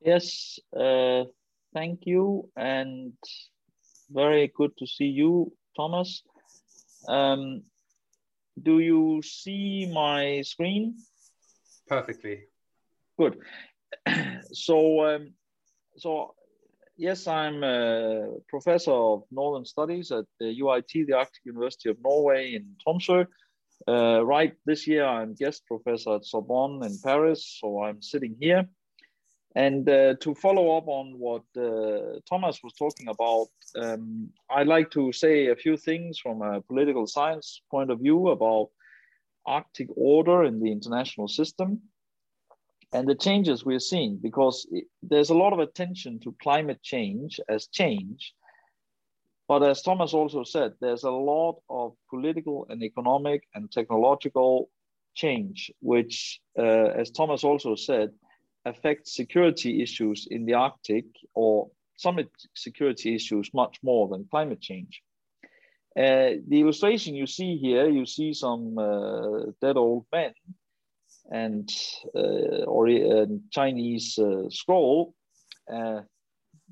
Yes, 0.00 0.58
uh, 0.74 1.24
thank 1.72 2.06
you. 2.06 2.48
And 2.56 3.12
very 4.10 4.50
good 4.56 4.76
to 4.78 4.86
see 4.86 5.06
you, 5.06 5.52
Thomas. 5.76 6.22
Um, 7.06 7.62
do 8.60 8.78
you 8.80 9.22
see 9.22 9.90
my 9.92 10.42
screen? 10.42 10.96
Perfectly. 11.88 12.44
Good. 13.18 13.38
so, 14.52 15.06
um, 15.06 15.34
so 15.96 16.34
yes, 16.96 17.26
I'm 17.26 17.62
a 17.64 18.36
professor 18.48 18.92
of 18.92 19.24
Northern 19.30 19.64
Studies 19.64 20.12
at 20.12 20.24
the 20.38 20.58
UIT, 20.60 21.06
the 21.06 21.14
Arctic 21.14 21.44
University 21.44 21.90
of 21.90 21.96
Norway 22.02 22.54
in 22.54 22.76
Tromsø. 22.86 23.26
Uh, 23.88 24.24
right 24.24 24.54
this 24.64 24.86
year, 24.86 25.04
I'm 25.04 25.34
guest 25.34 25.66
professor 25.66 26.16
at 26.16 26.24
Sorbonne 26.24 26.84
in 26.84 26.98
Paris, 27.02 27.58
so 27.60 27.82
I'm 27.82 28.00
sitting 28.00 28.36
here. 28.40 28.68
And 29.54 29.86
uh, 29.88 30.14
to 30.20 30.34
follow 30.34 30.78
up 30.78 30.88
on 30.88 31.18
what 31.18 31.42
uh, 31.56 32.20
Thomas 32.28 32.60
was 32.64 32.72
talking 32.72 33.08
about, 33.08 33.48
um, 33.76 34.30
I'd 34.48 34.66
like 34.66 34.90
to 34.92 35.12
say 35.12 35.48
a 35.48 35.56
few 35.56 35.76
things 35.76 36.18
from 36.18 36.40
a 36.40 36.62
political 36.62 37.06
science 37.06 37.60
point 37.70 37.90
of 37.90 38.00
view 38.00 38.28
about 38.28 38.70
Arctic 39.44 39.88
order 39.94 40.44
in 40.44 40.60
the 40.60 40.72
international 40.72 41.28
system 41.28 41.82
and 42.94 43.06
the 43.06 43.14
changes 43.14 43.64
we're 43.64 43.78
seeing, 43.78 44.16
because 44.16 44.66
it, 44.70 44.84
there's 45.02 45.30
a 45.30 45.34
lot 45.34 45.52
of 45.52 45.58
attention 45.58 46.20
to 46.20 46.34
climate 46.42 46.82
change 46.82 47.40
as 47.48 47.66
change. 47.66 48.34
But 49.48 49.62
as 49.62 49.82
Thomas 49.82 50.14
also 50.14 50.44
said, 50.44 50.72
there's 50.80 51.04
a 51.04 51.10
lot 51.10 51.60
of 51.68 51.92
political 52.08 52.66
and 52.70 52.82
economic 52.82 53.42
and 53.54 53.70
technological 53.70 54.70
change, 55.14 55.70
which, 55.80 56.40
uh, 56.58 56.62
as 56.62 57.10
Thomas 57.10 57.44
also 57.44 57.74
said, 57.74 58.12
affects 58.64 59.14
security 59.14 59.82
issues 59.82 60.26
in 60.30 60.44
the 60.44 60.54
Arctic 60.54 61.04
or 61.34 61.70
summit 61.96 62.30
security 62.54 63.14
issues 63.14 63.50
much 63.54 63.78
more 63.82 64.08
than 64.08 64.26
climate 64.30 64.60
change. 64.60 65.02
Uh, 65.96 66.40
the 66.48 66.60
illustration 66.60 67.14
you 67.14 67.26
see 67.26 67.56
here, 67.56 67.88
you 67.88 68.06
see 68.06 68.32
some 68.32 68.78
uh, 68.78 69.52
dead 69.60 69.76
old 69.76 70.06
men 70.12 70.32
and 71.30 71.68
uh, 72.14 72.64
or 72.66 72.88
a 72.88 73.26
Chinese 73.50 74.18
uh, 74.18 74.48
scroll. 74.48 75.14
Uh, 75.72 76.00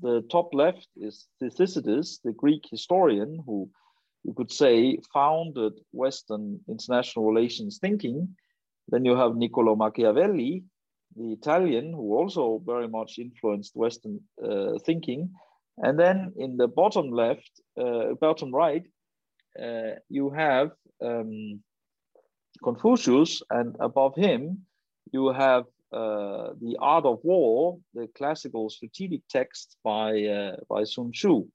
the 0.01 0.21
top 0.31 0.53
left 0.53 0.87
is 0.95 1.27
Thucydides, 1.39 2.19
the 2.23 2.33
Greek 2.33 2.63
historian 2.69 3.43
who 3.45 3.69
you 4.23 4.33
could 4.33 4.51
say 4.51 4.97
founded 5.13 5.73
Western 5.91 6.59
international 6.67 7.25
relations 7.25 7.77
thinking. 7.79 8.35
Then 8.87 9.05
you 9.05 9.15
have 9.15 9.35
Niccolo 9.35 9.75
Machiavelli, 9.75 10.63
the 11.15 11.31
Italian, 11.33 11.93
who 11.93 12.15
also 12.15 12.61
very 12.65 12.87
much 12.87 13.19
influenced 13.19 13.75
Western 13.75 14.19
uh, 14.43 14.77
thinking. 14.85 15.31
And 15.77 15.99
then 15.99 16.33
in 16.37 16.57
the 16.57 16.67
bottom 16.67 17.11
left, 17.11 17.51
uh, 17.79 18.13
bottom 18.19 18.53
right, 18.53 18.85
uh, 19.61 19.95
you 20.09 20.29
have 20.29 20.71
um, 21.01 21.61
Confucius, 22.63 23.41
and 23.49 23.75
above 23.79 24.15
him, 24.15 24.65
you 25.11 25.31
have 25.31 25.65
uh, 25.91 26.53
the 26.61 26.77
Art 26.79 27.05
of 27.05 27.19
War, 27.23 27.79
the 27.93 28.07
classical 28.15 28.69
strategic 28.69 29.27
text 29.27 29.77
by 29.83 30.23
uh, 30.23 30.55
by 30.69 30.83
Sun 30.83 31.11
Tzu. 31.11 31.47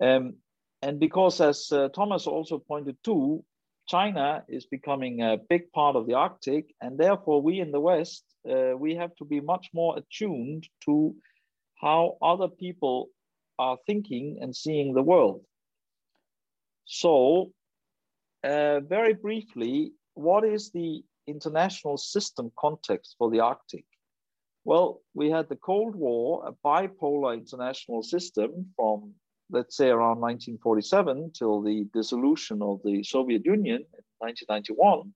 Um, 0.00 0.36
and 0.82 1.00
because, 1.00 1.40
as 1.40 1.72
uh, 1.72 1.88
Thomas 1.88 2.26
also 2.26 2.58
pointed 2.58 2.96
to, 3.04 3.44
China 3.86 4.44
is 4.48 4.66
becoming 4.66 5.22
a 5.22 5.38
big 5.48 5.72
part 5.72 5.96
of 5.96 6.06
the 6.06 6.14
Arctic, 6.14 6.74
and 6.80 6.98
therefore 6.98 7.42
we 7.42 7.60
in 7.60 7.72
the 7.72 7.80
West 7.80 8.24
uh, 8.50 8.76
we 8.76 8.94
have 8.94 9.14
to 9.16 9.24
be 9.24 9.40
much 9.40 9.68
more 9.72 9.98
attuned 9.98 10.68
to 10.84 11.14
how 11.80 12.16
other 12.22 12.48
people 12.48 13.08
are 13.58 13.78
thinking 13.86 14.38
and 14.40 14.54
seeing 14.54 14.94
the 14.94 15.02
world. 15.02 15.44
So, 16.84 17.52
uh, 18.44 18.80
very 18.80 19.14
briefly, 19.14 19.92
what 20.14 20.44
is 20.44 20.70
the 20.70 21.02
international 21.26 21.96
system 21.96 22.52
context 22.58 23.16
for 23.18 23.30
the 23.30 23.40
Arctic? 23.40 23.84
Well, 24.64 25.00
we 25.14 25.30
had 25.30 25.48
the 25.48 25.56
Cold 25.56 25.94
War, 25.94 26.46
a 26.46 26.52
bipolar 26.66 27.34
international 27.34 28.02
system 28.02 28.72
from 28.76 29.14
let's 29.50 29.76
say 29.76 29.88
around 29.88 30.20
1947 30.20 31.32
till 31.32 31.62
the 31.62 31.86
dissolution 31.92 32.62
of 32.62 32.80
the 32.84 33.02
Soviet 33.02 33.44
Union 33.44 33.76
in 33.76 34.04
1991. 34.18 35.12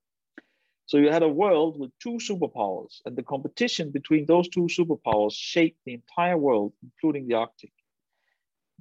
So 0.90 0.98
you 0.98 1.10
had 1.12 1.22
a 1.22 1.28
world 1.28 1.78
with 1.78 1.92
two 2.00 2.18
superpowers, 2.18 3.00
and 3.06 3.14
the 3.14 3.22
competition 3.22 3.92
between 3.92 4.26
those 4.26 4.48
two 4.48 4.66
superpowers 4.78 5.34
shaped 5.34 5.78
the 5.86 5.94
entire 5.94 6.36
world, 6.36 6.72
including 6.82 7.28
the 7.28 7.34
Arctic. 7.34 7.72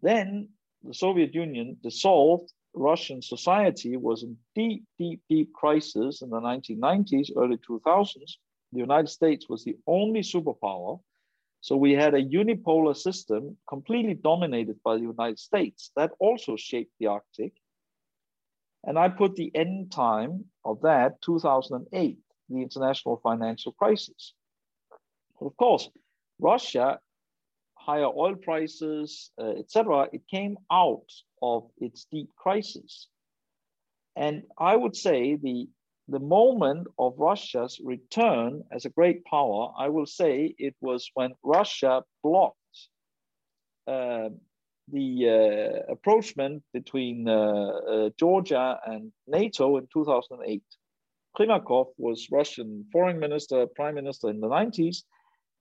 Then 0.01 0.49
the 0.83 0.95
Soviet 0.95 1.35
Union 1.35 1.77
dissolved. 1.83 2.51
Russian 2.73 3.21
society 3.21 3.95
was 3.95 4.23
in 4.23 4.37
deep, 4.55 4.85
deep, 4.97 5.21
deep 5.29 5.53
crisis 5.53 6.23
in 6.23 6.31
the 6.31 6.39
1990s, 6.41 7.29
early 7.37 7.57
2000s. 7.57 8.37
The 8.73 8.79
United 8.79 9.09
States 9.09 9.47
was 9.47 9.63
the 9.63 9.77
only 9.85 10.21
superpower 10.21 10.99
so 11.61 11.75
we 11.75 11.93
had 11.93 12.13
a 12.13 12.23
unipolar 12.23 12.95
system 12.95 13.57
completely 13.67 14.13
dominated 14.15 14.81
by 14.83 14.95
the 14.95 15.03
United 15.03 15.39
States. 15.39 15.91
That 15.95 16.11
also 16.19 16.55
shaped 16.55 16.93
the 16.99 17.07
Arctic. 17.07 17.53
And 18.83 18.97
I 18.97 19.09
put 19.09 19.35
the 19.35 19.51
end 19.55 19.91
time 19.91 20.45
of 20.63 20.81
that 20.81 21.21
2008, 21.21 22.17
the 22.49 22.61
international 22.61 23.19
financial 23.23 23.73
crisis. 23.73 24.33
Of 25.41 25.55
course, 25.57 25.89
Russia, 26.39 26.99
higher 27.75 28.07
oil 28.07 28.35
prices, 28.35 29.31
uh, 29.39 29.51
etc., 29.59 30.07
it 30.13 30.21
came 30.27 30.57
out 30.71 31.11
of 31.41 31.69
its 31.77 32.05
deep 32.11 32.29
crisis. 32.35 33.07
And 34.15 34.43
I 34.57 34.75
would 34.75 34.95
say 34.95 35.35
the 35.35 35.69
the 36.09 36.19
moment 36.19 36.87
of 36.97 37.13
Russia's 37.19 37.79
return 37.83 38.63
as 38.71 38.85
a 38.85 38.89
great 38.89 39.23
power, 39.25 39.71
I 39.77 39.89
will 39.89 40.07
say 40.07 40.55
it 40.57 40.75
was 40.81 41.09
when 41.13 41.33
Russia 41.43 42.03
blocked 42.23 42.57
uh, 43.85 44.29
the 44.91 45.83
uh, 45.87 45.91
approachment 45.91 46.63
between 46.73 47.27
uh, 47.27 47.35
uh 47.35 48.09
Georgia 48.17 48.79
and 48.85 49.11
NATO 49.27 49.77
in 49.77 49.87
2008. 49.93 50.63
Primakov 51.37 51.87
was 51.97 52.27
Russian 52.31 52.85
foreign 52.91 53.19
minister, 53.19 53.67
prime 53.67 53.95
minister 53.95 54.29
in 54.29 54.39
the 54.39 54.47
90s, 54.47 55.03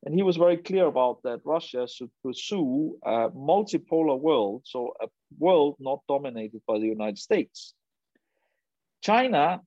and 0.04 0.14
he 0.14 0.22
was 0.22 0.36
very 0.36 0.56
clear 0.56 0.86
about 0.86 1.22
that 1.24 1.40
Russia 1.44 1.86
should 1.86 2.10
pursue 2.22 2.98
a 3.04 3.30
multipolar 3.30 4.18
world, 4.18 4.62
so 4.64 4.92
a 5.00 5.08
world 5.38 5.76
not 5.78 6.00
dominated 6.08 6.62
by 6.66 6.78
the 6.78 6.86
United 6.86 7.18
States. 7.18 7.74
China 9.02 9.60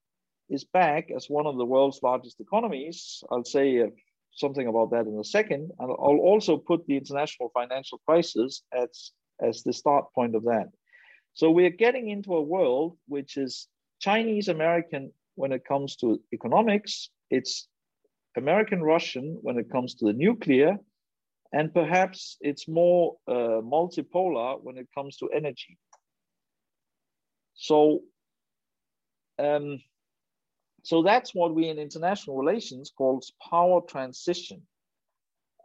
is 0.50 0.64
back 0.66 1.12
as 1.16 1.28
one 1.30 1.48
of 1.48 1.58
the 1.58 1.66
world's 1.66 2.02
largest 2.04 2.40
economies. 2.40 3.24
I'll 3.32 3.46
say 3.46 3.82
uh, 3.82 3.88
something 4.34 4.68
about 4.68 4.92
that 4.92 5.08
in 5.08 5.18
a 5.18 5.24
second. 5.24 5.72
And 5.80 5.92
I'll 5.92 6.24
also 6.32 6.58
put 6.58 6.86
the 6.88 6.98
international 6.98 7.52
financial 7.54 8.00
crisis 8.06 8.64
as, 8.74 9.12
as 9.42 9.64
the 9.64 9.74
start 9.74 10.06
point 10.14 10.36
of 10.36 10.44
that. 10.44 10.70
So 11.34 11.50
we're 11.52 11.70
getting 11.70 12.10
into 12.10 12.36
a 12.36 12.42
world 12.42 12.98
which 13.08 13.38
is 13.38 13.68
Chinese 14.00 14.48
American 14.48 15.12
when 15.36 15.52
it 15.52 15.66
comes 15.66 15.96
to 15.98 16.22
economics, 16.34 17.10
it's 17.30 17.68
American 18.36 18.82
Russian 18.82 19.38
when 19.42 19.58
it 19.58 19.70
comes 19.72 19.96
to 19.96 20.06
the 20.06 20.14
nuclear, 20.14 20.78
and 21.54 21.74
perhaps 21.74 22.38
it's 22.42 22.68
more 22.68 23.18
uh, 23.28 23.62
multipolar 23.62 24.62
when 24.62 24.78
it 24.78 24.88
comes 24.94 25.18
to 25.18 25.30
energy. 25.30 25.78
So 27.54 28.02
um, 29.40 29.80
so 30.84 31.04
that's 31.04 31.34
what 31.36 31.54
we 31.54 31.70
in 31.70 31.78
international 31.78 32.38
relations 32.38 32.92
calls 32.96 33.32
power 33.50 33.82
transition. 33.82 34.64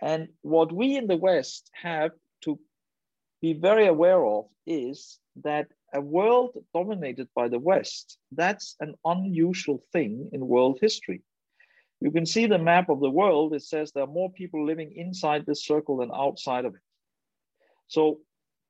And 0.00 0.28
what 0.42 0.72
we 0.72 0.96
in 0.96 1.06
the 1.06 1.16
West 1.16 1.70
have 1.72 2.10
to 2.42 2.58
be 3.40 3.52
very 3.52 3.86
aware 3.86 4.24
of 4.24 4.46
is 4.66 5.18
that 5.42 5.68
a 5.94 6.00
world 6.00 6.56
dominated 6.74 7.28
by 7.34 7.48
the 7.48 7.58
West, 7.58 8.18
that's 8.32 8.76
an 8.80 8.94
unusual 9.04 9.82
thing 9.92 10.30
in 10.32 10.46
world 10.46 10.78
history. 10.80 11.22
You 12.00 12.10
can 12.10 12.26
see 12.26 12.46
the 12.46 12.58
map 12.58 12.88
of 12.88 13.00
the 13.00 13.10
world. 13.10 13.54
It 13.54 13.62
says 13.62 13.92
there 13.92 14.04
are 14.04 14.18
more 14.20 14.30
people 14.30 14.66
living 14.66 14.92
inside 14.96 15.46
this 15.46 15.64
circle 15.64 15.98
than 15.98 16.10
outside 16.14 16.64
of 16.64 16.74
it. 16.74 16.80
So 17.88 18.20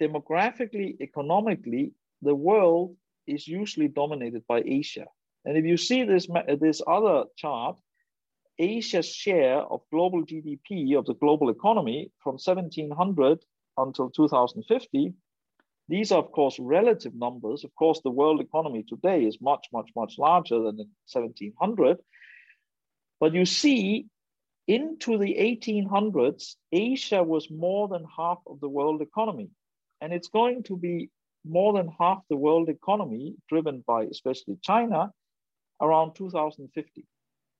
demographically, 0.01 1.01
economically, 1.01 1.93
the 2.23 2.35
world 2.35 2.97
is 3.27 3.49
usually 3.49 3.89
dominated 3.89 4.45
by 4.47 4.63
Asia. 4.65 5.07
And 5.45 5.57
if 5.57 5.65
you 5.65 5.77
see 5.77 6.05
this, 6.05 6.29
this 6.61 6.83
other 6.87 7.25
chart, 7.37 7.77
Asia's 8.59 9.09
share 9.09 9.59
of 9.59 9.81
global 9.93 10.25
GDP 10.25 10.97
of 10.97 11.05
the 11.07 11.15
global 11.15 11.51
economy 11.51 12.11
from 12.23 12.35
1700 12.35 13.45
until 13.77 14.11
2050, 14.11 15.15
these 15.89 16.11
are, 16.11 16.19
of 16.19 16.33
course, 16.33 16.59
relative 16.59 17.15
numbers. 17.15 17.65
Of 17.65 17.75
course, 17.75 18.01
the 18.03 18.11
world 18.11 18.41
economy 18.41 18.83
today 18.83 19.25
is 19.25 19.41
much, 19.41 19.69
much, 19.73 19.91
much 19.95 20.19
larger 20.19 20.57
than 20.57 20.81
in 20.81 20.91
1700. 21.13 21.99
But 23.21 23.35
you 23.35 23.45
see, 23.45 24.07
into 24.67 25.17
the 25.17 25.37
1800s, 25.39 26.57
Asia 26.73 27.23
was 27.23 27.51
more 27.51 27.87
than 27.87 28.05
half 28.17 28.39
of 28.47 28.61
the 28.61 28.69
world 28.69 29.01
economy. 29.01 29.51
And 30.01 30.13
it's 30.13 30.29
going 30.29 30.65
to 30.65 30.77
be 30.77 31.11
more 31.45 31.73
than 31.73 31.89
half 31.99 32.23
the 32.29 32.37
world 32.37 32.69
economy, 32.69 33.37
driven 33.49 33.85
by 33.87 34.05
especially 34.05 34.59
China, 34.63 35.13
around 35.81 36.15
2050. 36.15 37.05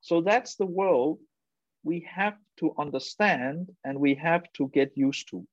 So 0.01 0.21
that's 0.21 0.57
the 0.57 0.67
world 0.67 1.21
we 1.85 2.07
have 2.13 2.37
to 2.59 2.75
understand 2.77 3.71
and 3.85 4.01
we 4.01 4.15
have 4.15 4.43
to 4.55 4.69
get 4.75 4.97
used 4.97 5.29
to. 5.31 5.47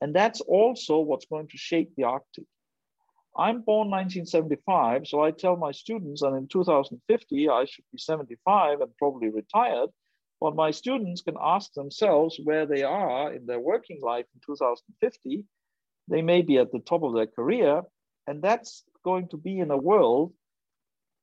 And 0.00 0.14
that's 0.14 0.40
also 0.40 1.00
what's 1.00 1.26
going 1.26 1.48
to 1.48 1.56
shape 1.56 1.92
the 1.96 2.04
Arctic. 2.04 2.44
I'm 3.36 3.62
born 3.62 3.90
1975, 3.90 5.06
so 5.06 5.22
I 5.22 5.30
tell 5.30 5.56
my 5.56 5.70
students 5.70 6.22
that 6.22 6.34
in 6.34 6.48
2050 6.48 7.48
I 7.48 7.64
should 7.66 7.84
be 7.92 7.98
75 7.98 8.80
and 8.80 8.96
probably 8.96 9.28
retired. 9.28 9.90
But 10.40 10.56
my 10.56 10.70
students 10.70 11.22
can 11.22 11.36
ask 11.40 11.72
themselves 11.72 12.38
where 12.42 12.66
they 12.66 12.82
are 12.82 13.32
in 13.32 13.46
their 13.46 13.60
working 13.60 14.00
life 14.02 14.26
in 14.34 14.40
2050. 14.46 15.44
They 16.08 16.22
may 16.22 16.42
be 16.42 16.58
at 16.58 16.72
the 16.72 16.78
top 16.78 17.02
of 17.02 17.14
their 17.14 17.26
career, 17.26 17.82
and 18.26 18.42
that's 18.42 18.84
going 19.04 19.28
to 19.28 19.36
be 19.36 19.58
in 19.58 19.70
a 19.70 19.76
world 19.76 20.32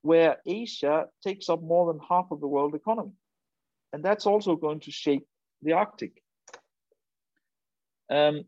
where 0.02 0.38
Asia 0.46 1.08
takes 1.24 1.50
up 1.50 1.62
more 1.62 1.92
than 1.92 2.02
half 2.08 2.28
of 2.32 2.40
the 2.40 2.48
world 2.48 2.76
economy. 2.76 3.14
And 3.92 4.04
that's 4.04 4.26
also 4.26 4.56
going 4.56 4.82
to 4.82 4.92
shape 4.92 5.26
the 5.62 5.74
Arctic. 5.74 6.22
Um, 8.10 8.44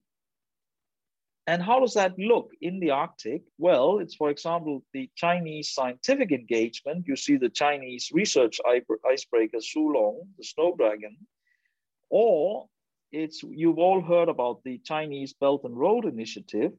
and 1.48 1.64
how 1.64 1.80
does 1.80 1.94
that 1.94 2.20
look 2.20 2.52
in 2.62 2.80
the 2.80 2.92
Arctic? 2.92 3.42
Well, 3.58 4.00
it's, 4.00 4.16
for 4.16 4.30
example, 4.30 4.84
the 4.94 5.10
Chinese 5.16 5.74
scientific 5.74 6.32
engagement. 6.32 7.06
You 7.08 7.16
see 7.16 7.38
the 7.38 7.50
Chinese 7.50 8.10
research 8.14 8.60
icebreaker 9.10 9.58
Xuelong, 9.58 10.28
the 10.38 10.44
snow 10.44 10.76
dragon, 10.78 11.16
or 12.10 12.68
it's 13.14 13.42
you've 13.44 13.80
all 13.80 14.02
heard 14.02 14.28
about 14.28 14.62
the 14.66 14.80
Chinese 14.80 15.34
Belt 15.34 15.62
and 15.64 15.78
Road 15.78 16.06
Initiative, 16.06 16.74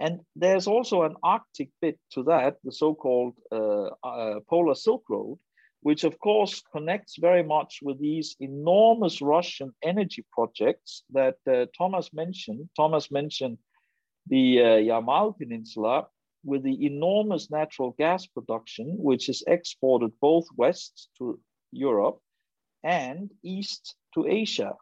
and 0.00 0.20
there's 0.34 0.66
also 0.66 1.02
an 1.02 1.14
Arctic 1.22 1.68
bit 1.80 1.98
to 2.12 2.24
that, 2.24 2.56
the 2.64 2.72
so-called 2.72 3.34
uh, 3.52 3.90
uh, 4.02 4.40
Polar 4.48 4.74
Silk 4.74 5.04
Road, 5.08 5.38
which 5.82 6.04
of 6.04 6.18
course 6.18 6.62
connects 6.72 7.16
very 7.18 7.42
much 7.42 7.80
with 7.82 7.98
these 8.00 8.36
enormous 8.40 9.22
Russian 9.22 9.72
energy 9.82 10.24
projects 10.32 11.04
that 11.10 11.36
uh, 11.50 11.66
Thomas 11.76 12.12
mentioned. 12.12 12.68
Thomas 12.76 13.10
mentioned 13.10 13.58
the 14.26 14.60
uh, 14.60 14.64
Yamal 14.90 15.36
Peninsula 15.36 16.06
with 16.44 16.62
the 16.62 16.86
enormous 16.86 17.50
natural 17.50 17.94
gas 17.98 18.26
production, 18.26 18.96
which 18.98 19.28
is 19.28 19.42
exported 19.46 20.12
both 20.20 20.46
west 20.56 21.08
to 21.18 21.38
Europe 21.72 22.18
and 22.82 23.30
east 23.42 23.94
to 24.14 24.26
Asia. 24.26 24.74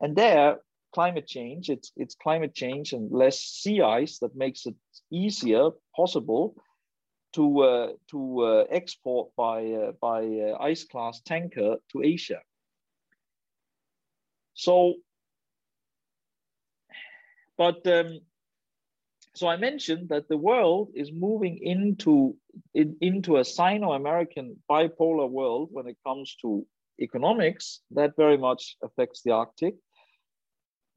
And 0.00 0.14
there, 0.16 0.58
climate 0.94 1.26
change. 1.26 1.68
It's, 1.68 1.92
it's 1.96 2.14
climate 2.14 2.54
change 2.54 2.92
and 2.92 3.10
less 3.10 3.40
sea 3.40 3.82
ice 3.82 4.18
that 4.20 4.36
makes 4.36 4.66
it 4.66 4.74
easier 5.10 5.70
possible 5.94 6.54
to, 7.36 7.60
uh, 7.60 7.88
to 8.10 8.40
uh, 8.40 8.64
export 8.70 9.28
by, 9.36 9.64
uh, 9.64 9.92
by 10.00 10.24
uh, 10.24 10.56
ice 10.60 10.84
class 10.84 11.20
tanker 11.20 11.76
to 11.92 12.02
Asia. 12.02 12.40
So, 14.54 14.94
but 17.58 17.86
um, 17.86 18.20
so 19.34 19.48
I 19.48 19.56
mentioned 19.58 20.08
that 20.08 20.28
the 20.28 20.38
world 20.38 20.88
is 20.94 21.10
moving 21.12 21.58
into 21.62 22.36
in, 22.72 22.96
into 23.02 23.36
a 23.36 23.44
Sino-American 23.44 24.56
bipolar 24.70 25.28
world 25.30 25.68
when 25.72 25.86
it 25.86 25.98
comes 26.06 26.36
to 26.40 26.66
economics. 26.98 27.80
That 27.90 28.16
very 28.16 28.38
much 28.38 28.76
affects 28.82 29.20
the 29.22 29.32
Arctic. 29.32 29.74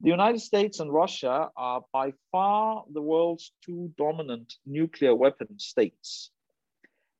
The 0.02 0.08
United 0.08 0.40
States 0.40 0.80
and 0.80 0.92
Russia 0.92 1.50
are 1.56 1.82
by 1.92 2.14
far 2.32 2.84
the 2.90 3.02
world's 3.02 3.52
two 3.64 3.92
dominant 3.98 4.54
nuclear 4.64 5.14
weapon 5.14 5.58
states. 5.58 6.30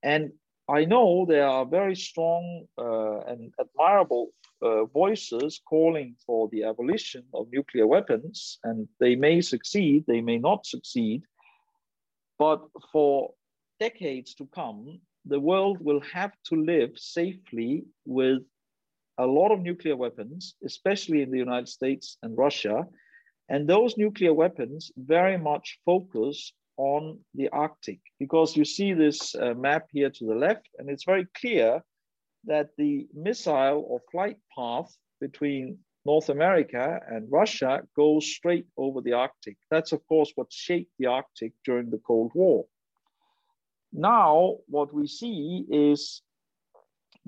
And 0.03 0.33
I 0.67 0.87
know 0.87 1.27
there 1.27 1.47
are 1.47 1.67
very 1.67 1.95
strong 1.95 2.67
uh, 2.79 3.21
and 3.21 3.53
admirable 3.61 4.31
uh, 4.63 4.85
voices 4.87 5.61
calling 5.69 6.17
for 6.25 6.49
the 6.49 6.65
abolition 6.65 7.25
of 7.35 7.49
nuclear 7.53 7.87
weapons, 7.87 8.59
and 8.65 8.89
they 8.99 9.15
may 9.15 9.43
succeed, 9.43 10.05
they 10.07 10.23
may 10.23 10.39
not 10.39 10.65
succeed. 10.65 11.25
But 12.39 12.63
for 12.93 13.35
decades 13.79 14.35
to 14.37 14.47
come, 14.47 15.01
the 15.27 15.41
world 15.41 15.79
will 15.81 16.01
have 16.13 16.33
to 16.47 16.57
live 16.57 16.93
safely 16.97 17.85
with 18.07 18.43
a 19.21 19.27
lot 19.27 19.53
of 19.53 19.61
nuclear 19.61 19.97
weapons, 19.97 20.55
especially 20.65 21.21
in 21.23 21.31
the 21.31 21.39
United 21.39 21.69
States 21.69 22.17
and 22.23 22.37
Russia. 22.37 22.87
And 23.51 23.69
those 23.69 23.99
nuclear 23.99 24.33
weapons 24.33 24.91
very 24.97 25.37
much 25.37 25.79
focus 25.85 26.53
on 26.79 27.19
the 27.35 27.49
Arctic 27.51 28.01
because 28.19 28.57
you 28.57 28.65
see 28.65 28.95
this 28.95 29.35
uh, 29.35 29.53
map 29.55 29.85
here 29.93 30.11
to 30.11 30.25
the 30.27 30.35
left, 30.35 30.69
and 30.79 30.89
it's 30.89 31.05
very 31.05 31.27
clear 31.41 31.83
that 32.45 32.69
the 32.79 33.07
missile 33.13 33.85
or 33.87 34.01
flight 34.11 34.39
path 34.57 34.91
between 35.21 35.79
North 36.07 36.31
America 36.31 36.99
and 37.07 37.31
Russia 37.31 37.83
goes 37.95 38.25
straight 38.27 38.67
over 38.79 39.03
the 39.03 39.13
Arctic. 39.13 39.59
That's, 39.71 39.93
of 39.93 40.01
course, 40.07 40.33
what 40.37 40.51
shaped 40.51 40.93
the 40.99 41.07
Arctic 41.07 41.53
during 41.67 41.91
the 41.91 42.01
Cold 42.07 42.33
War. 42.35 42.65
Now, 43.93 44.57
what 44.67 44.95
we 44.95 45.07
see 45.07 45.67
is 45.69 46.23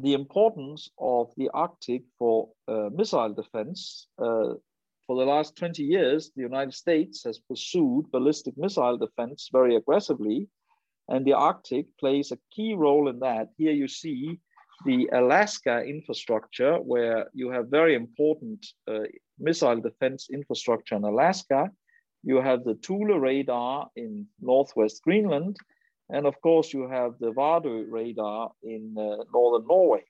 the 0.03 0.15
importance 0.15 0.91
of 0.99 1.33
the 1.37 1.49
Arctic 1.55 2.03
for 2.19 2.49
uh, 2.67 2.91
missile 2.93 3.33
defense. 3.33 4.09
Uh, 4.19 4.55
for 5.07 5.17
the 5.17 5.25
last 5.25 5.57
20 5.57 5.83
years, 5.83 6.31
the 6.35 6.43
United 6.43 6.75
States 6.75 7.23
has 7.25 7.39
pursued 7.39 8.11
ballistic 8.11 8.57
missile 8.57 8.99
defense 8.99 9.49
very 9.53 9.77
aggressively, 9.77 10.49
and 11.09 11.25
the 11.25 11.35
Arctic 11.35 11.87
plays 11.99 12.33
a 12.33 12.39
key 12.51 12.75
role 12.75 13.09
in 13.09 13.21
that. 13.21 13.49
Here 13.57 13.73
you 13.73 13.89
see 13.89 14.39
the 14.85 15.09
Alaska 15.13 15.85
infrastructure, 15.85 16.77
where 16.77 17.29
you 17.33 17.51
have 17.51 17.69
very 17.69 17.95
important 17.95 18.67
uh, 18.89 19.01
missile 19.39 19.81
defense 19.81 20.29
infrastructure 20.33 20.97
in 20.97 21.05
Alaska. 21.05 21.71
You 22.25 22.41
have 22.41 22.65
the 22.65 22.75
Thule 22.75 23.19
radar 23.21 23.89
in 23.95 24.27
Northwest 24.41 25.03
Greenland, 25.03 25.57
and 26.13 26.27
of 26.27 26.41
course, 26.43 26.75
you 26.75 26.89
have 26.89 27.19
the 27.19 27.33
Vardø 27.33 27.87
radar 27.91 28.53
in 28.63 28.95
uh, 28.99 29.25
northern 29.33 29.67
Norway. 29.67 30.05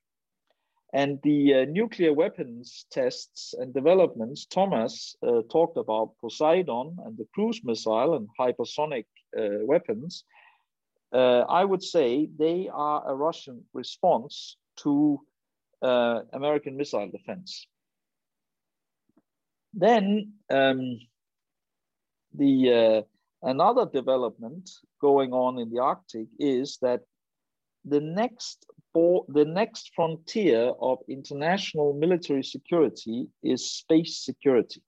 And 0.93 1.19
the 1.23 1.55
uh, 1.55 1.65
nuclear 1.65 2.13
weapons 2.13 2.87
tests 2.91 3.55
and 3.55 3.73
developments, 3.73 4.45
Thomas 4.45 5.17
uh, 5.23 5.43
talked 5.51 5.79
about 5.79 6.19
Poseidon 6.21 6.99
and 7.05 7.17
the 7.17 7.27
cruise 7.35 7.61
missile 7.65 8.15
and 8.15 8.29
hypersonic 8.39 9.07
uh, 9.39 9.65
weapons. 9.65 10.25
Uh, 11.13 11.45
I 11.49 11.65
would 11.65 11.83
say 11.83 12.29
they 12.37 12.69
are 12.71 13.03
a 13.09 13.15
Russian 13.15 13.65
response 13.73 14.57
to 14.79 15.21
uh, 15.83 16.23
American 16.33 16.77
missile 16.77 17.09
defense. 17.11 17.67
Then 19.73 20.33
um, 20.51 20.99
the 22.35 23.05
Another 23.43 23.87
development 23.87 24.71
going 25.01 25.33
on 25.33 25.59
in 25.59 25.71
the 25.71 25.81
Arctic 25.81 26.29
is 26.39 26.79
that 26.83 27.01
the 27.85 28.01
next 28.01 28.67
the 28.95 29.47
next 29.47 29.91
frontier 29.97 30.71
of 30.81 30.99
international 31.09 31.95
military 31.95 32.45
security 32.45 33.27
is 33.43 33.71
space 33.71 34.19
security. 34.19 34.83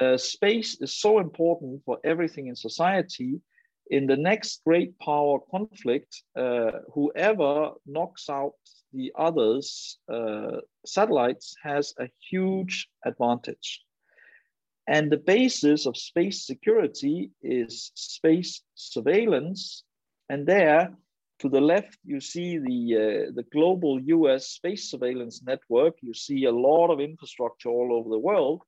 Uh, 0.00 0.16
space 0.16 0.80
is 0.80 0.96
so 0.96 1.20
important 1.20 1.80
for 1.84 1.98
everything 2.04 2.48
in 2.48 2.56
society. 2.56 3.40
In 3.90 4.06
the 4.06 4.16
next 4.16 4.62
great 4.64 4.98
power 4.98 5.38
conflict, 5.50 6.22
uh, 6.36 6.70
whoever 6.92 7.72
knocks 7.86 8.28
out 8.28 8.54
the 8.92 9.12
others' 9.16 9.98
uh, 10.12 10.58
satellites 10.84 11.54
has 11.62 11.94
a 11.98 12.08
huge 12.30 12.88
advantage. 13.04 13.84
And 14.88 15.10
the 15.10 15.18
basis 15.18 15.86
of 15.86 15.96
space 15.96 16.46
security 16.46 17.30
is 17.42 17.92
space 17.94 18.62
surveillance. 18.74 19.84
And 20.28 20.46
there, 20.46 20.94
to 21.40 21.48
the 21.48 21.60
left, 21.60 21.98
you 22.04 22.20
see 22.20 22.58
the, 22.58 22.96
uh, 22.96 23.32
the 23.34 23.44
global 23.52 24.00
US 24.00 24.48
space 24.48 24.90
surveillance 24.90 25.42
network. 25.42 25.94
You 26.02 26.14
see 26.14 26.44
a 26.44 26.52
lot 26.52 26.90
of 26.90 27.00
infrastructure 27.00 27.68
all 27.68 27.94
over 27.94 28.08
the 28.08 28.18
world. 28.18 28.62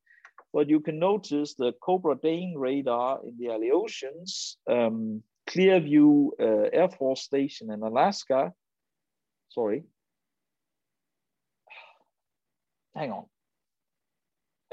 But 0.53 0.69
you 0.69 0.81
can 0.81 0.99
notice 0.99 1.55
the 1.55 1.73
Cobra 1.83 2.17
Dane 2.23 2.55
radar 2.57 3.21
in 3.27 3.37
the 3.39 3.47
Aleutians, 3.47 4.59
um, 4.71 5.23
Clearview 5.49 6.29
uh, 6.39 6.69
Air 6.73 6.91
Force 6.91 7.23
Station 7.23 7.71
in 7.71 7.83
Alaska. 7.83 8.53
Sorry. 9.49 9.85
Hang 12.95 13.11
on. 13.13 13.25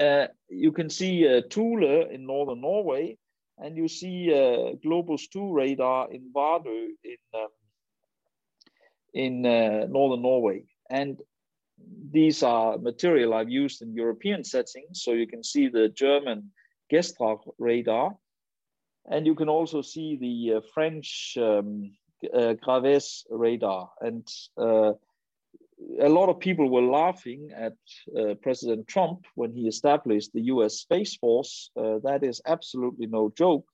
Uh, 0.00 0.28
you 0.48 0.72
can 0.72 0.88
see 0.88 1.28
uh, 1.28 1.42
Thule 1.50 2.06
in 2.10 2.26
northern 2.26 2.62
Norway, 2.62 3.18
and 3.58 3.76
you 3.76 3.86
see 3.86 4.32
uh, 4.32 4.74
Globus 4.84 5.28
2 5.30 5.52
radar 5.52 6.10
in 6.10 6.30
Vardø 6.34 6.88
in, 7.04 7.18
um, 7.34 7.48
in 9.12 9.46
uh, 9.46 9.86
northern 9.90 10.22
Norway. 10.22 10.64
And 10.88 11.20
these 12.10 12.42
are 12.42 12.78
material 12.78 13.34
I've 13.34 13.50
used 13.50 13.82
in 13.82 13.94
European 13.94 14.42
settings. 14.42 15.02
So 15.02 15.12
you 15.12 15.26
can 15.26 15.44
see 15.44 15.68
the 15.68 15.88
German 15.88 16.50
Gestra 16.90 17.38
radar. 17.58 18.16
And 19.06 19.26
you 19.26 19.34
can 19.34 19.48
also 19.48 19.82
see 19.82 20.16
the 20.16 20.56
uh, 20.56 20.60
French 20.74 21.36
um, 21.40 21.92
uh, 22.32 22.54
Graves 22.54 23.26
radar. 23.30 23.90
And 24.00 24.26
uh, 24.56 24.92
a 25.98 26.08
lot 26.08 26.28
of 26.28 26.38
people 26.38 26.68
were 26.68 26.82
laughing 26.82 27.50
at 27.54 27.74
uh, 28.18 28.34
President 28.42 28.86
Trump 28.86 29.26
when 29.34 29.52
he 29.52 29.66
established 29.66 30.32
the 30.32 30.42
US 30.42 30.74
Space 30.74 31.16
Force. 31.16 31.70
Uh, 31.76 31.98
that 32.04 32.22
is 32.22 32.40
absolutely 32.46 33.06
no 33.06 33.32
joke. 33.36 33.66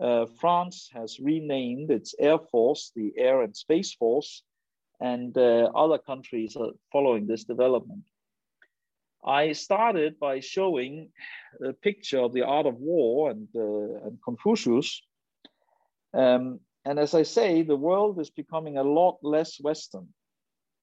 Uh, 0.00 0.26
France 0.40 0.90
has 0.92 1.20
renamed 1.20 1.90
its 1.90 2.14
Air 2.18 2.38
Force 2.38 2.90
the 2.96 3.12
Air 3.16 3.42
and 3.42 3.56
Space 3.56 3.94
Force, 3.94 4.42
and 5.00 5.36
uh, 5.38 5.70
other 5.74 5.98
countries 5.98 6.56
are 6.56 6.72
following 6.90 7.26
this 7.26 7.44
development. 7.44 8.02
I 9.24 9.52
started 9.52 10.18
by 10.18 10.40
showing 10.40 11.10
a 11.64 11.72
picture 11.72 12.18
of 12.18 12.32
the 12.32 12.42
art 12.42 12.66
of 12.66 12.76
war 12.76 13.30
and, 13.30 13.48
uh, 13.54 14.06
and 14.06 14.18
Confucius. 14.22 15.00
Um, 16.12 16.60
and 16.84 16.98
as 16.98 17.14
I 17.14 17.22
say, 17.22 17.62
the 17.62 17.76
world 17.76 18.20
is 18.20 18.30
becoming 18.30 18.76
a 18.76 18.82
lot 18.82 19.18
less 19.22 19.58
Western 19.60 20.08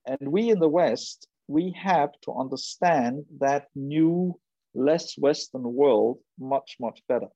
and 0.05 0.31
we 0.31 0.49
in 0.49 0.59
the 0.59 0.69
West, 0.69 1.27
we 1.47 1.75
have 1.81 2.11
to 2.23 2.33
understand 2.33 3.25
that 3.39 3.67
new, 3.75 4.39
less 4.73 5.17
Western 5.17 5.73
world 5.73 6.19
much, 6.39 6.77
much 6.79 7.01
better. 7.07 7.27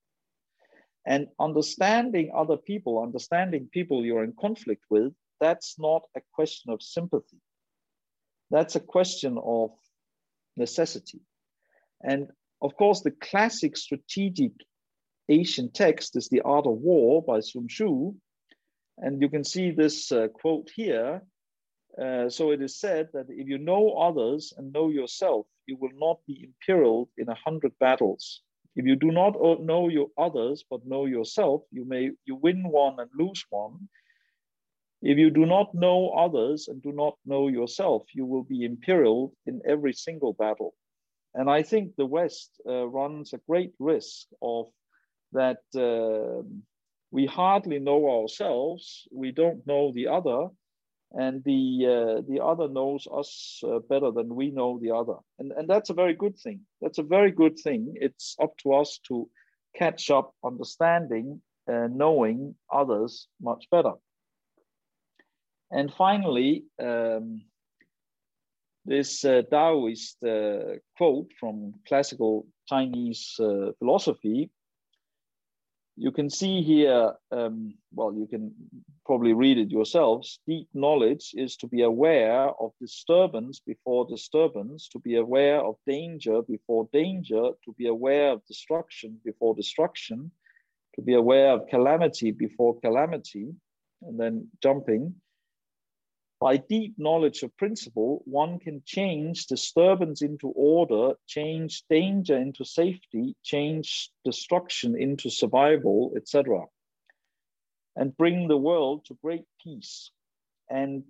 And 1.06 1.28
understanding 1.40 2.32
other 2.36 2.58
people, 2.58 3.02
understanding 3.02 3.70
people 3.72 4.04
you're 4.04 4.24
in 4.24 4.34
conflict 4.40 4.84
with, 4.90 5.14
that's 5.40 5.76
not 5.78 6.04
a 6.16 6.22
question 6.34 6.72
of 6.72 6.82
sympathy. 6.82 7.38
That's 8.50 8.76
a 8.76 8.80
question 8.80 9.38
of 9.44 9.72
necessity. 10.56 11.20
And 12.02 12.30
of 12.62 12.76
course, 12.76 13.02
the 13.02 13.12
classic 13.12 13.78
strategic 13.78 14.52
Asian 15.30 15.72
text 15.72 16.16
is 16.16 16.30
The 16.30 16.42
Art 16.42 16.66
of 16.66 16.78
War 16.78 17.22
by 17.22 17.42
Sun 17.42 17.68
Tzu. 17.68 18.14
And 18.98 19.22
you 19.22 19.30
can 19.30 19.44
see 19.44 19.72
this 19.72 20.12
uh, 20.12 20.30
quote 20.30 20.72
here 20.74 21.22
uh, 22.02 22.30
so 22.30 22.52
it 22.52 22.62
is 22.62 22.80
said 22.80 23.10
that 23.14 23.28
if 23.30 23.48
you 23.48 23.58
know 23.58 23.92
others 23.92 24.54
and 24.58 24.74
know 24.74 24.90
yourself, 24.90 25.46
you 25.66 25.78
will 25.78 25.96
not 25.96 26.20
be 26.28 26.44
imperiled 26.44 27.10
in 27.18 27.30
a 27.30 27.36
hundred 27.46 27.72
battles. 27.80 28.42
If 28.76 28.86
you 28.86 28.98
do 28.98 29.12
not 29.12 29.36
know 29.62 29.88
your 29.88 30.10
others 30.18 30.66
but 30.70 30.86
know 30.86 31.06
yourself, 31.06 31.62
you 31.72 31.86
may 31.86 32.12
you 32.26 32.36
win 32.36 32.64
one 32.70 33.00
and 33.00 33.10
lose 33.18 33.46
one. 33.50 33.88
If 35.02 35.18
you 35.18 35.30
do 35.30 35.46
not 35.46 35.74
know 35.74 36.10
others 36.10 36.68
and 36.68 36.82
do 36.82 36.92
not 36.92 37.16
know 37.26 37.48
yourself, 37.48 38.04
you 38.14 38.26
will 38.26 38.44
be 38.44 38.66
imperiled 38.66 39.34
in 39.46 39.62
every 39.66 39.94
single 39.94 40.34
battle. 40.34 40.74
And 41.34 41.50
I 41.50 41.64
think 41.64 41.96
the 41.96 42.06
West 42.06 42.50
uh, 42.68 42.88
runs 42.88 43.34
a 43.34 43.42
great 43.48 43.74
risk 43.80 44.28
of 44.42 44.68
that 45.32 45.60
uh, 45.76 46.44
we 47.12 47.26
hardly 47.26 47.80
know 47.80 48.10
ourselves, 48.10 49.08
we 49.12 49.32
don't 49.32 49.66
know 49.68 49.92
the 49.94 50.08
other, 50.08 50.50
and 51.16 51.44
the 51.44 51.86
uh, 51.88 52.22
the 52.28 52.44
other 52.44 52.68
knows 52.68 53.08
us 53.12 53.62
uh, 53.64 53.80
better 53.90 54.12
than 54.12 54.36
we 54.36 54.52
know 54.52 54.80
the 54.80 54.92
other. 54.92 55.16
And 55.40 55.52
and 55.54 55.70
that's 55.70 55.90
a 55.90 55.94
very 55.94 56.14
good 56.14 56.38
thing. 56.38 56.62
That's 56.82 56.98
a 56.98 57.04
very 57.04 57.32
good 57.32 57.58
thing. 57.58 57.94
It's 57.96 58.36
up 58.42 58.58
to 58.64 58.74
us 58.74 59.00
to 59.08 59.30
catch 59.76 60.10
up 60.10 60.34
understanding 60.44 61.42
uh, 61.72 61.88
knowing 61.92 62.56
others 62.72 63.28
much 63.42 63.66
better. 63.72 63.94
And 65.72 65.92
finally 65.94 66.66
um, 66.82 67.42
this 68.86 69.26
uh, 69.26 69.42
taoist 69.50 70.24
uh, 70.24 70.78
quote 70.98 71.32
from 71.40 71.74
classical 71.88 72.46
chinese 72.68 73.36
uh, 73.40 73.72
philosophy 73.80 74.50
you 75.98 76.12
can 76.12 76.30
see 76.30 76.62
here, 76.62 77.14
um, 77.32 77.74
well, 77.94 78.14
you 78.14 78.28
can 78.28 78.54
probably 79.06 79.34
read 79.34 79.58
it 79.58 79.72
yourselves. 79.72 80.40
Deep 80.46 80.68
knowledge 80.74 81.32
is 81.34 81.56
to 81.58 81.68
be 81.68 81.84
aware 81.84 82.50
of 82.60 82.72
disturbance 82.82 83.62
before 83.66 84.06
disturbance, 84.06 84.90
to 84.90 85.00
be 85.00 85.16
aware 85.16 85.62
of 85.62 85.76
danger 85.88 86.42
before 86.42 86.90
danger, 86.92 87.50
to 87.64 87.74
be 87.78 87.88
aware 87.88 88.32
of 88.32 88.46
destruction 88.46 89.20
before 89.24 89.56
destruction, 89.56 90.32
to 90.96 91.02
be 91.02 91.14
aware 91.14 91.52
of 91.52 91.68
calamity 91.68 92.32
before 92.32 92.80
calamity, 92.82 93.54
and 94.02 94.20
then 94.20 94.48
jumping. 94.62 95.16
By 96.40 96.58
deep 96.58 96.96
knowledge 96.98 97.44
of 97.44 97.56
principle, 97.56 98.22
one 98.26 98.60
can 98.60 98.82
change 98.86 99.48
disturbance 99.48 100.22
into 100.22 100.50
order, 100.50 101.16
change 101.28 101.84
danger 101.90 102.38
into 102.38 102.66
safety, 102.66 103.36
change 103.42 104.12
destruction 104.26 105.00
into 105.00 105.30
survival, 105.30 106.14
etc., 106.18 106.66
and 107.96 108.18
bring 108.18 108.50
the 108.50 108.58
world 108.58 109.06
to 109.06 109.18
great 109.24 109.46
peace. 109.64 110.12
And 110.70 111.06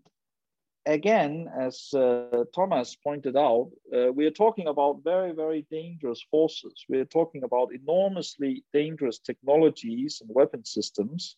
again, 0.86 1.49
as 1.59 1.91
uh, 1.93 2.45
Thomas 2.53 2.95
pointed 2.95 3.36
out, 3.36 3.71
uh, 3.91 4.11
we 4.11 4.28
are 4.28 4.32
talking 4.43 4.67
about 4.67 5.03
very, 5.03 5.32
very 5.32 5.65
dangerous 5.71 6.23
forces. 6.30 6.86
We 6.88 6.99
are 6.99 7.05
talking 7.05 7.43
about 7.43 7.73
enormously 7.73 8.63
dangerous 8.73 9.17
technologies 9.17 10.21
and 10.21 10.30
weapon 10.32 10.63
systems. 10.65 11.36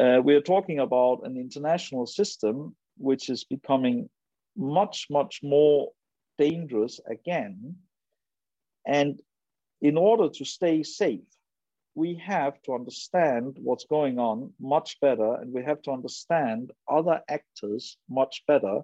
Uh, 0.00 0.20
we 0.24 0.34
are 0.34 0.40
talking 0.40 0.78
about 0.78 1.20
an 1.24 1.36
international 1.36 2.06
system 2.06 2.74
which 3.02 3.28
is 3.28 3.44
becoming 3.44 4.08
much, 4.56 5.06
much 5.10 5.40
more 5.42 5.90
dangerous 6.38 7.00
again. 7.10 7.76
And 8.86 9.20
in 9.80 9.96
order 9.96 10.28
to 10.28 10.44
stay 10.44 10.82
safe, 10.82 11.20
we 11.94 12.14
have 12.24 12.60
to 12.62 12.74
understand 12.74 13.56
what's 13.60 13.84
going 13.84 14.18
on 14.18 14.52
much 14.60 14.98
better, 15.00 15.34
and 15.34 15.52
we 15.52 15.62
have 15.62 15.82
to 15.82 15.90
understand 15.90 16.70
other 16.88 17.20
actors 17.28 17.98
much 18.08 18.44
better. 18.46 18.80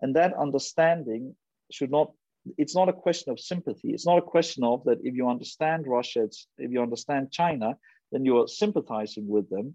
And 0.00 0.16
that 0.16 0.34
understanding 0.34 1.34
should 1.70 1.90
not, 1.90 2.12
it's 2.58 2.74
not 2.74 2.88
a 2.88 2.92
question 2.92 3.32
of 3.32 3.40
sympathy. 3.40 3.90
It's 3.90 4.06
not 4.06 4.18
a 4.18 4.22
question 4.22 4.64
of 4.64 4.84
that 4.84 4.98
if 5.02 5.14
you 5.14 5.28
understand 5.28 5.86
Russia, 5.86 6.28
if 6.58 6.70
you 6.70 6.82
understand 6.82 7.30
China, 7.30 7.76
then 8.10 8.24
you're 8.24 8.48
sympathizing 8.48 9.26
with 9.26 9.48
them. 9.48 9.74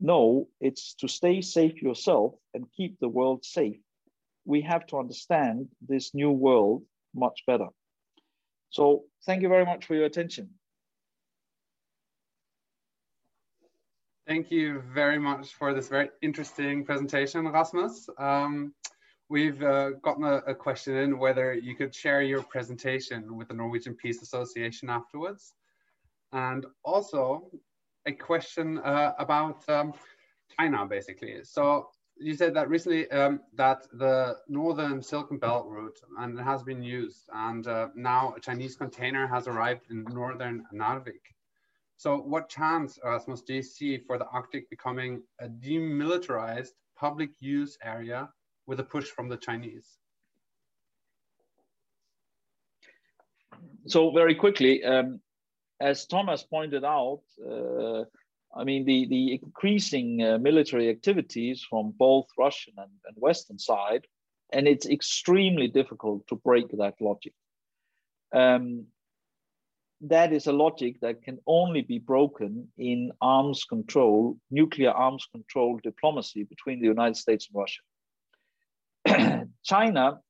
No, 0.00 0.48
it's 0.60 0.94
to 0.94 1.08
stay 1.08 1.42
safe 1.42 1.82
yourself 1.82 2.34
and 2.54 2.72
keep 2.74 2.98
the 2.98 3.08
world 3.08 3.44
safe. 3.44 3.80
We 4.46 4.62
have 4.62 4.86
to 4.86 4.98
understand 4.98 5.68
this 5.86 6.14
new 6.14 6.30
world 6.30 6.82
much 7.14 7.42
better. 7.46 7.68
So 8.70 9.04
thank 9.26 9.42
you 9.42 9.48
very 9.48 9.66
much 9.66 9.84
for 9.84 9.94
your 9.94 10.06
attention. 10.06 10.50
Thank 14.26 14.50
you 14.50 14.82
very 14.94 15.18
much 15.18 15.54
for 15.54 15.74
this 15.74 15.88
very 15.88 16.10
interesting 16.22 16.84
presentation, 16.84 17.48
Rasmus. 17.48 18.08
Um, 18.16 18.72
we've 19.28 19.60
uh, 19.62 19.90
gotten 20.02 20.24
a, 20.24 20.36
a, 20.46 20.54
question 20.54 20.96
in 20.96 21.18
whether 21.18 21.52
you 21.52 21.74
could 21.74 21.92
share 21.92 22.22
your 22.22 22.42
presentation 22.44 23.36
with 23.36 23.48
the 23.48 23.54
Norwegian 23.54 23.94
Peace 23.94 24.22
Association 24.22 24.88
afterwards. 24.88 25.54
And 26.32 26.64
also, 26.84 27.50
a 28.06 28.12
question 28.12 28.78
uh, 28.78 29.12
about 29.18 29.68
um, 29.68 29.92
China, 30.58 30.86
basically. 30.86 31.40
So 31.44 31.88
you 32.16 32.34
said 32.34 32.54
that 32.54 32.68
recently 32.68 33.10
um, 33.10 33.40
that 33.54 33.86
the 33.92 34.36
northern 34.48 35.02
Silk 35.02 35.30
and 35.30 35.40
Belt 35.40 35.66
route 35.66 35.98
and 36.18 36.38
it 36.38 36.42
has 36.42 36.62
been 36.62 36.82
used, 36.82 37.28
and 37.32 37.66
uh, 37.66 37.88
now 37.94 38.34
a 38.36 38.40
Chinese 38.40 38.76
container 38.76 39.26
has 39.26 39.48
arrived 39.48 39.86
in 39.90 40.04
northern 40.04 40.64
Narvik. 40.74 41.24
So, 41.96 42.16
what 42.16 42.48
chance, 42.48 42.98
Rasmus, 43.04 43.42
do 43.42 43.54
you 43.54 43.62
see 43.62 43.98
for 43.98 44.16
the 44.16 44.26
Arctic 44.26 44.70
becoming 44.70 45.22
a 45.38 45.48
demilitarized 45.48 46.72
public 46.96 47.30
use 47.40 47.76
area 47.84 48.30
with 48.66 48.80
a 48.80 48.84
push 48.84 49.08
from 49.08 49.28
the 49.28 49.36
Chinese? 49.36 49.98
So, 53.86 54.10
very 54.12 54.34
quickly, 54.34 54.82
um, 54.82 55.20
as 55.80 56.06
Thomas 56.06 56.42
pointed 56.42 56.84
out, 56.84 57.22
uh, 57.44 58.04
I 58.54 58.64
mean, 58.64 58.84
the, 58.84 59.06
the 59.06 59.34
increasing 59.42 60.22
uh, 60.22 60.38
military 60.38 60.90
activities 60.90 61.64
from 61.68 61.94
both 61.96 62.26
Russian 62.38 62.74
and, 62.76 62.90
and 63.06 63.16
Western 63.16 63.58
side, 63.58 64.06
and 64.52 64.66
it's 64.66 64.86
extremely 64.86 65.68
difficult 65.68 66.26
to 66.28 66.36
break 66.36 66.68
that 66.72 66.94
logic. 67.00 67.32
Um, 68.32 68.86
that 70.02 70.32
is 70.32 70.46
a 70.46 70.52
logic 70.52 71.00
that 71.00 71.22
can 71.22 71.38
only 71.46 71.82
be 71.82 71.98
broken 71.98 72.68
in 72.78 73.12
arms 73.20 73.64
control, 73.64 74.38
nuclear 74.50 74.90
arms 74.90 75.26
control 75.30 75.78
diplomacy 75.82 76.44
between 76.44 76.80
the 76.80 76.86
United 76.86 77.16
States 77.16 77.48
and 77.52 77.64
Russia. 79.06 79.46
China, 79.64 80.20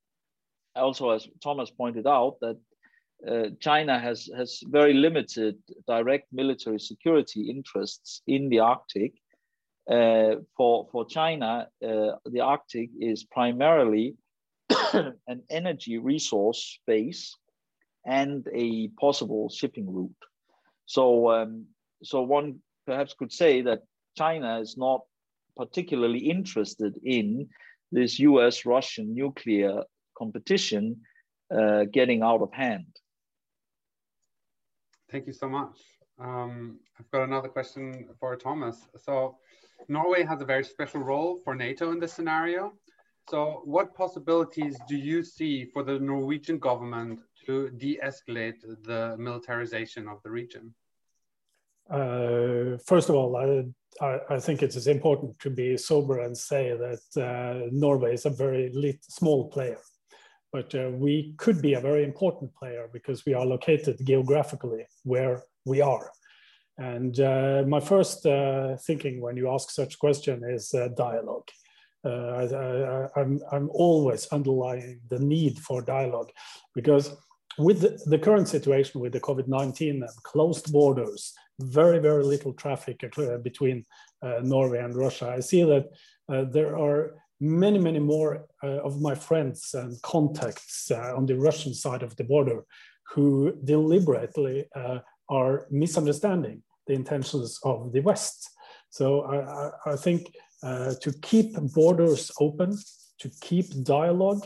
also 0.75 1.11
as 1.11 1.27
Thomas 1.41 1.69
pointed 1.71 2.05
out, 2.05 2.37
that 2.41 2.57
uh, 3.27 3.49
China 3.59 3.99
has, 3.99 4.29
has 4.35 4.61
very 4.65 4.93
limited 4.93 5.57
direct 5.87 6.27
military 6.31 6.79
security 6.79 7.49
interests 7.49 8.21
in 8.27 8.49
the 8.49 8.59
Arctic. 8.59 9.13
Uh, 9.89 10.35
for, 10.55 10.87
for 10.91 11.05
China, 11.05 11.67
uh, 11.83 12.11
the 12.25 12.39
Arctic 12.39 12.89
is 12.99 13.23
primarily 13.23 14.15
an 14.93 15.43
energy 15.49 15.97
resource 15.97 16.79
base 16.87 17.35
and 18.05 18.47
a 18.53 18.87
possible 18.99 19.49
shipping 19.49 19.91
route. 19.91 20.11
So, 20.85 21.31
um, 21.31 21.65
so 22.03 22.21
one 22.21 22.59
perhaps 22.85 23.13
could 23.13 23.31
say 23.31 23.61
that 23.61 23.81
China 24.17 24.59
is 24.59 24.77
not 24.77 25.01
particularly 25.55 26.19
interested 26.19 26.97
in 27.03 27.49
this 27.91 28.19
US 28.19 28.65
Russian 28.65 29.13
nuclear 29.13 29.83
competition 30.17 31.01
uh, 31.53 31.85
getting 31.91 32.23
out 32.23 32.41
of 32.41 32.51
hand. 32.53 32.85
Thank 35.11 35.27
you 35.27 35.33
so 35.33 35.49
much. 35.49 35.77
Um, 36.19 36.79
I've 36.97 37.09
got 37.11 37.23
another 37.23 37.49
question 37.49 38.07
for 38.19 38.35
Thomas. 38.37 38.87
So 38.95 39.37
Norway 39.89 40.23
has 40.23 40.41
a 40.41 40.45
very 40.45 40.63
special 40.63 41.01
role 41.01 41.41
for 41.43 41.53
NATO 41.53 41.91
in 41.91 41.99
this 41.99 42.13
scenario. 42.13 42.73
So 43.29 43.61
what 43.65 43.93
possibilities 43.93 44.77
do 44.87 44.95
you 44.95 45.23
see 45.23 45.65
for 45.65 45.83
the 45.83 45.99
Norwegian 45.99 46.59
government 46.59 47.21
to 47.45 47.69
de-escalate 47.71 48.61
the 48.83 49.15
militarization 49.17 50.07
of 50.07 50.21
the 50.23 50.29
region? 50.29 50.73
Uh, 51.89 52.77
first 52.85 53.09
of 53.09 53.15
all, 53.15 53.35
I, 53.35 54.05
I, 54.05 54.19
I, 54.35 54.39
think 54.39 54.63
it 54.63 54.75
is 54.75 54.87
important 54.87 55.37
to 55.39 55.49
be 55.49 55.75
sober 55.75 56.19
and 56.19 56.37
say 56.37 56.77
that 56.77 57.21
uh, 57.21 57.67
Norway 57.71 58.13
is 58.13 58.25
a 58.25 58.29
very 58.29 58.71
small 59.01 59.49
player 59.49 59.79
but 60.51 60.73
uh, 60.75 60.89
we 60.93 61.33
could 61.37 61.61
be 61.61 61.73
a 61.73 61.79
very 61.79 62.03
important 62.03 62.53
player 62.55 62.89
because 62.91 63.25
we 63.25 63.33
are 63.33 63.45
located 63.45 63.97
geographically 64.05 64.85
where 65.03 65.43
we 65.65 65.81
are. 65.81 66.11
And 66.77 67.19
uh, 67.19 67.63
my 67.67 67.79
first 67.79 68.25
uh, 68.25 68.75
thinking 68.77 69.21
when 69.21 69.37
you 69.37 69.49
ask 69.49 69.69
such 69.69 69.99
question 69.99 70.43
is 70.43 70.73
uh, 70.73 70.89
dialogue. 70.97 71.47
Uh, 72.03 73.07
I, 73.15 73.19
am 73.21 73.39
I'm 73.51 73.69
always 73.71 74.27
underlying 74.27 75.01
the 75.09 75.19
need 75.19 75.59
for 75.59 75.83
dialogue 75.83 76.31
because 76.73 77.15
with 77.59 77.81
the, 77.81 78.01
the 78.07 78.17
current 78.17 78.47
situation 78.47 78.99
with 78.99 79.13
the 79.13 79.19
COVID-19 79.19 79.89
and 79.89 80.23
closed 80.23 80.71
borders, 80.73 81.33
very, 81.59 81.99
very 81.99 82.23
little 82.23 82.53
traffic 82.53 83.03
uh, 83.17 83.37
between 83.37 83.85
Norway 84.41 84.79
and 84.79 84.95
Russia, 84.95 85.33
I 85.35 85.41
see 85.41 85.63
that 85.63 85.89
there 86.51 86.77
are 86.77 87.15
many, 87.41 87.79
many 87.79 87.99
more 87.99 88.45
uh, 88.63 88.67
of 88.83 89.01
my 89.01 89.15
friends 89.15 89.73
and 89.73 89.99
contacts 90.03 90.91
uh, 90.91 91.13
on 91.17 91.25
the 91.25 91.35
Russian 91.35 91.73
side 91.73 92.03
of 92.03 92.15
the 92.15 92.23
border 92.23 92.63
who 93.09 93.51
deliberately 93.63 94.65
uh, 94.75 94.99
are 95.27 95.65
misunderstanding 95.71 96.61
the 96.85 96.93
intentions 96.93 97.59
of 97.63 97.91
the 97.91 97.99
West. 98.01 98.47
So 98.91 99.23
I, 99.23 99.91
I 99.91 99.95
think 99.95 100.33
uh, 100.63 100.93
to 101.01 101.11
keep 101.21 101.55
borders 101.73 102.31
open, 102.39 102.77
to 103.19 103.31
keep 103.41 103.83
dialogue 103.83 104.45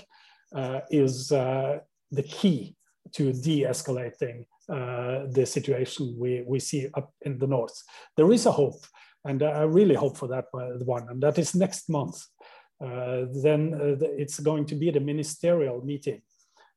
uh, 0.56 0.80
is 0.90 1.32
uh, 1.32 1.80
the 2.12 2.24
key 2.24 2.76
to 3.12 3.34
de-escalating 3.34 4.46
the 4.68 5.46
situation 5.46 6.16
we, 6.18 6.44
we 6.48 6.60
see 6.60 6.90
up 6.96 7.14
in 7.22 7.38
the 7.38 7.48
north. 7.48 7.84
There 8.16 8.32
is 8.32 8.46
a 8.46 8.52
hope, 8.52 8.82
and 9.26 9.44
I 9.44 9.64
really 9.64 9.96
hope 9.96 10.18
for 10.18 10.28
that 10.30 10.46
one, 10.52 11.08
and 11.10 11.22
that 11.22 11.38
is 11.38 11.54
next 11.54 11.90
month 11.90 12.26
Uh, 12.82 13.26
then 13.44 13.74
uh, 13.74 14.06
it's 14.18 14.40
going 14.40 14.66
to 14.66 14.76
be 14.76 14.92
the 14.92 15.00
ministerial 15.00 15.84
meeting 15.84 16.22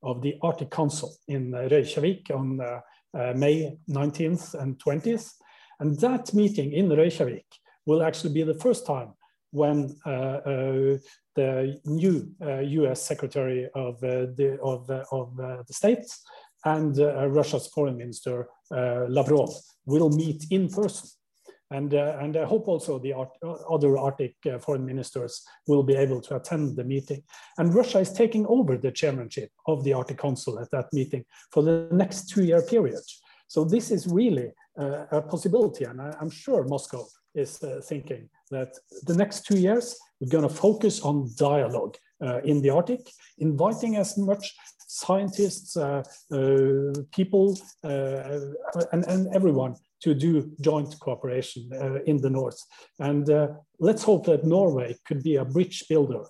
of 0.02 0.22
the 0.22 0.36
Arctic 0.42 0.70
Council 0.70 1.12
in 1.26 1.54
uh, 1.54 1.68
Reykjavik 1.70 2.30
on 2.30 2.60
uh, 2.60 2.80
uh 3.14 3.32
May 3.34 3.76
19th 3.90 4.54
and 4.54 4.78
20th. 4.78 5.32
And 5.80 5.98
that 6.00 6.32
meeting 6.34 6.72
in 6.72 6.88
Reykjavik 6.88 7.46
will 7.86 8.02
actually 8.02 8.32
be 8.32 8.42
the 8.42 8.54
first 8.54 8.86
time 8.86 9.14
when 9.50 9.96
the 10.04 11.80
new 11.86 12.30
US 12.40 13.02
Secretary 13.02 13.66
of 13.74 13.98
the, 14.00 14.58
of, 14.62 14.90
of 14.90 15.36
the 15.36 15.72
States 15.72 16.22
and 16.66 16.98
Russia's 16.98 17.66
Foreign 17.68 17.96
Minister 17.96 18.46
Lavrov 18.70 19.54
will 19.86 20.10
meet 20.10 20.44
in 20.50 20.68
person 20.68 21.08
And, 21.70 21.92
uh, 21.92 22.16
and 22.20 22.36
I 22.36 22.44
hope 22.44 22.66
also 22.66 22.98
the 22.98 23.12
Art 23.12 23.30
other 23.42 23.98
Arctic 23.98 24.36
uh, 24.46 24.58
foreign 24.58 24.86
ministers 24.86 25.44
will 25.66 25.82
be 25.82 25.94
able 25.94 26.20
to 26.22 26.36
attend 26.36 26.76
the 26.76 26.84
meeting. 26.84 27.22
And 27.58 27.74
Russia 27.74 27.98
is 27.98 28.12
taking 28.12 28.46
over 28.46 28.78
the 28.78 28.90
chairmanship 28.90 29.50
of 29.66 29.84
the 29.84 29.92
Arctic 29.92 30.18
Council 30.18 30.58
at 30.58 30.70
that 30.70 30.86
meeting 30.92 31.24
for 31.52 31.62
the 31.62 31.88
next 31.92 32.30
two 32.30 32.44
year 32.44 32.62
period. 32.62 33.02
So 33.48 33.64
this 33.64 33.90
is 33.90 34.06
really 34.06 34.52
uh, 34.78 35.04
a 35.10 35.22
possibility. 35.22 35.84
And 35.84 36.00
I, 36.00 36.16
am 36.20 36.30
sure 36.30 36.64
Moscow 36.64 37.04
is 37.34 37.62
uh, 37.62 37.80
thinking 37.84 38.30
that 38.50 38.74
the 39.02 39.14
next 39.14 39.44
two 39.44 39.58
years, 39.58 39.96
we're 40.20 40.30
going 40.30 40.48
to 40.48 40.54
focus 40.54 41.02
on 41.02 41.30
dialogue 41.36 41.96
uh, 42.24 42.40
in 42.44 42.62
the 42.62 42.70
Arctic, 42.70 43.10
inviting 43.38 43.96
as 43.96 44.16
much 44.16 44.54
scientists, 44.86 45.76
uh, 45.76 46.02
people, 47.12 47.58
and, 47.82 49.04
and 49.04 49.28
everyone 49.34 49.76
to 50.00 50.14
do 50.14 50.50
joint 50.60 50.98
cooperation 51.00 51.70
in 52.06 52.18
the 52.18 52.30
north. 52.30 52.60
And 52.98 53.28
let's 53.80 54.04
hope 54.04 54.26
that 54.26 54.44
Norway 54.44 54.96
could 55.06 55.22
be 55.22 55.36
a 55.36 55.44
bridge 55.44 55.84
builder 55.88 56.24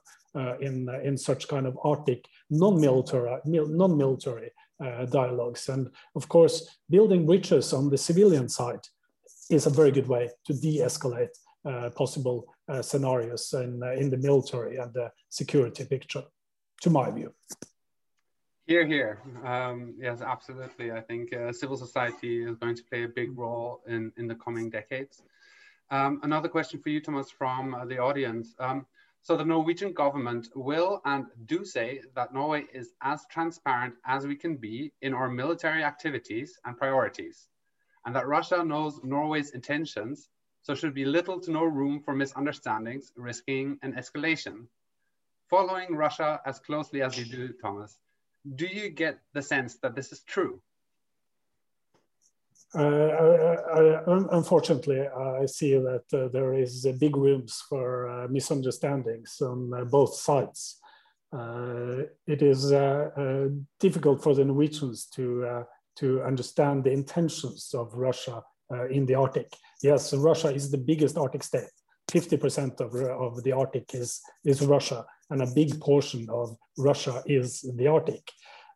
in, 0.60 0.88
in 1.04 1.16
such 1.18 1.48
kind 1.48 1.66
of 1.66 1.78
Arctic 1.84 2.24
non-military 2.50 3.40
non-military 3.44 4.50
uh, 4.84 5.04
dialogues. 5.06 5.68
And 5.68 5.90
of 6.14 6.28
course, 6.28 6.78
building 6.88 7.26
bridges 7.26 7.72
on 7.72 7.90
the 7.90 7.98
civilian 7.98 8.48
side 8.48 8.86
is 9.50 9.66
a 9.66 9.70
very 9.70 9.90
good 9.90 10.06
way 10.06 10.30
to 10.46 10.52
de-escalate 10.52 11.34
uh, 11.64 11.90
possible 11.90 12.46
uh, 12.68 12.80
scenarios 12.82 13.52
in, 13.54 13.82
in 13.96 14.10
the 14.10 14.16
military 14.16 14.76
and 14.76 14.92
the 14.94 15.10
security 15.28 15.84
picture, 15.84 16.22
to 16.82 16.90
my 16.90 17.10
view. 17.10 17.34
Here, 18.68 18.86
here. 18.86 19.22
Um, 19.46 19.94
yes, 19.98 20.20
absolutely. 20.20 20.92
I 20.92 21.00
think 21.00 21.32
uh, 21.32 21.54
civil 21.54 21.78
society 21.78 22.44
is 22.44 22.58
going 22.58 22.76
to 22.76 22.84
play 22.84 23.04
a 23.04 23.08
big 23.08 23.38
role 23.38 23.80
in, 23.88 24.12
in 24.18 24.26
the 24.26 24.34
coming 24.34 24.68
decades. 24.68 25.22
Um, 25.90 26.20
another 26.22 26.50
question 26.50 26.78
for 26.78 26.90
you, 26.90 27.00
Thomas, 27.00 27.30
from 27.30 27.72
uh, 27.72 27.86
the 27.86 27.96
audience. 27.96 28.54
Um, 28.58 28.84
so 29.22 29.38
the 29.38 29.44
Norwegian 29.46 29.94
government 29.94 30.48
will 30.54 31.00
and 31.06 31.24
do 31.46 31.64
say 31.64 32.02
that 32.14 32.34
Norway 32.34 32.66
is 32.74 32.92
as 33.00 33.24
transparent 33.30 33.94
as 34.04 34.26
we 34.26 34.36
can 34.36 34.58
be 34.58 34.92
in 35.00 35.14
our 35.14 35.30
military 35.30 35.82
activities 35.82 36.60
and 36.66 36.76
priorities, 36.76 37.48
and 38.04 38.14
that 38.14 38.28
Russia 38.28 38.62
knows 38.62 39.00
Norway's 39.02 39.52
intentions, 39.52 40.28
so 40.60 40.74
should 40.74 40.92
be 40.92 41.06
little 41.06 41.40
to 41.40 41.50
no 41.50 41.64
room 41.64 42.02
for 42.02 42.14
misunderstandings, 42.14 43.12
risking 43.16 43.78
an 43.80 43.94
escalation. 43.94 44.66
Following 45.48 45.96
Russia 45.96 46.38
as 46.44 46.58
closely 46.58 47.00
as 47.00 47.16
you 47.16 47.24
do, 47.24 47.54
Thomas, 47.62 47.98
do 48.54 48.66
you 48.66 48.90
get 48.90 49.18
the 49.34 49.42
sense 49.42 49.76
that 49.82 49.94
this 49.94 50.12
is 50.12 50.20
true? 50.20 50.60
Uh, 52.74 52.80
I, 52.80 53.80
I, 53.80 54.24
unfortunately, 54.32 55.00
I 55.08 55.46
see 55.46 55.72
that 55.78 56.04
uh, 56.12 56.28
there 56.28 56.52
is 56.52 56.86
big 57.00 57.16
rooms 57.16 57.62
for 57.66 58.08
uh, 58.08 58.28
misunderstandings 58.28 59.40
on 59.40 59.72
uh, 59.72 59.84
both 59.84 60.14
sides. 60.14 60.78
Uh, 61.32 62.04
it 62.26 62.42
is 62.42 62.70
difficult 63.80 64.22
for 64.22 64.34
the 64.34 64.44
Norwegians 64.44 65.06
to 65.14 65.64
to 65.96 66.22
understand 66.22 66.84
the 66.84 66.92
intentions 66.92 67.74
of 67.74 67.92
Russia 67.92 68.42
in 68.88 69.04
the 69.04 69.16
Arctic. 69.16 69.52
Yes, 69.82 70.14
Russia 70.14 70.48
is 70.54 70.70
the 70.70 70.78
biggest 70.78 71.18
Arctic 71.18 71.42
state. 71.42 71.72
50% 72.08 72.80
of, 72.80 72.94
of 72.94 73.42
the 73.42 73.52
Arctic 73.52 73.94
is, 73.94 74.20
is 74.44 74.64
Russia, 74.64 75.04
and 75.30 75.42
a 75.42 75.54
big 75.54 75.80
portion 75.80 76.28
of 76.30 76.56
Russia 76.76 77.22
is 77.26 77.62
the 77.76 77.86
Arctic. 77.86 78.30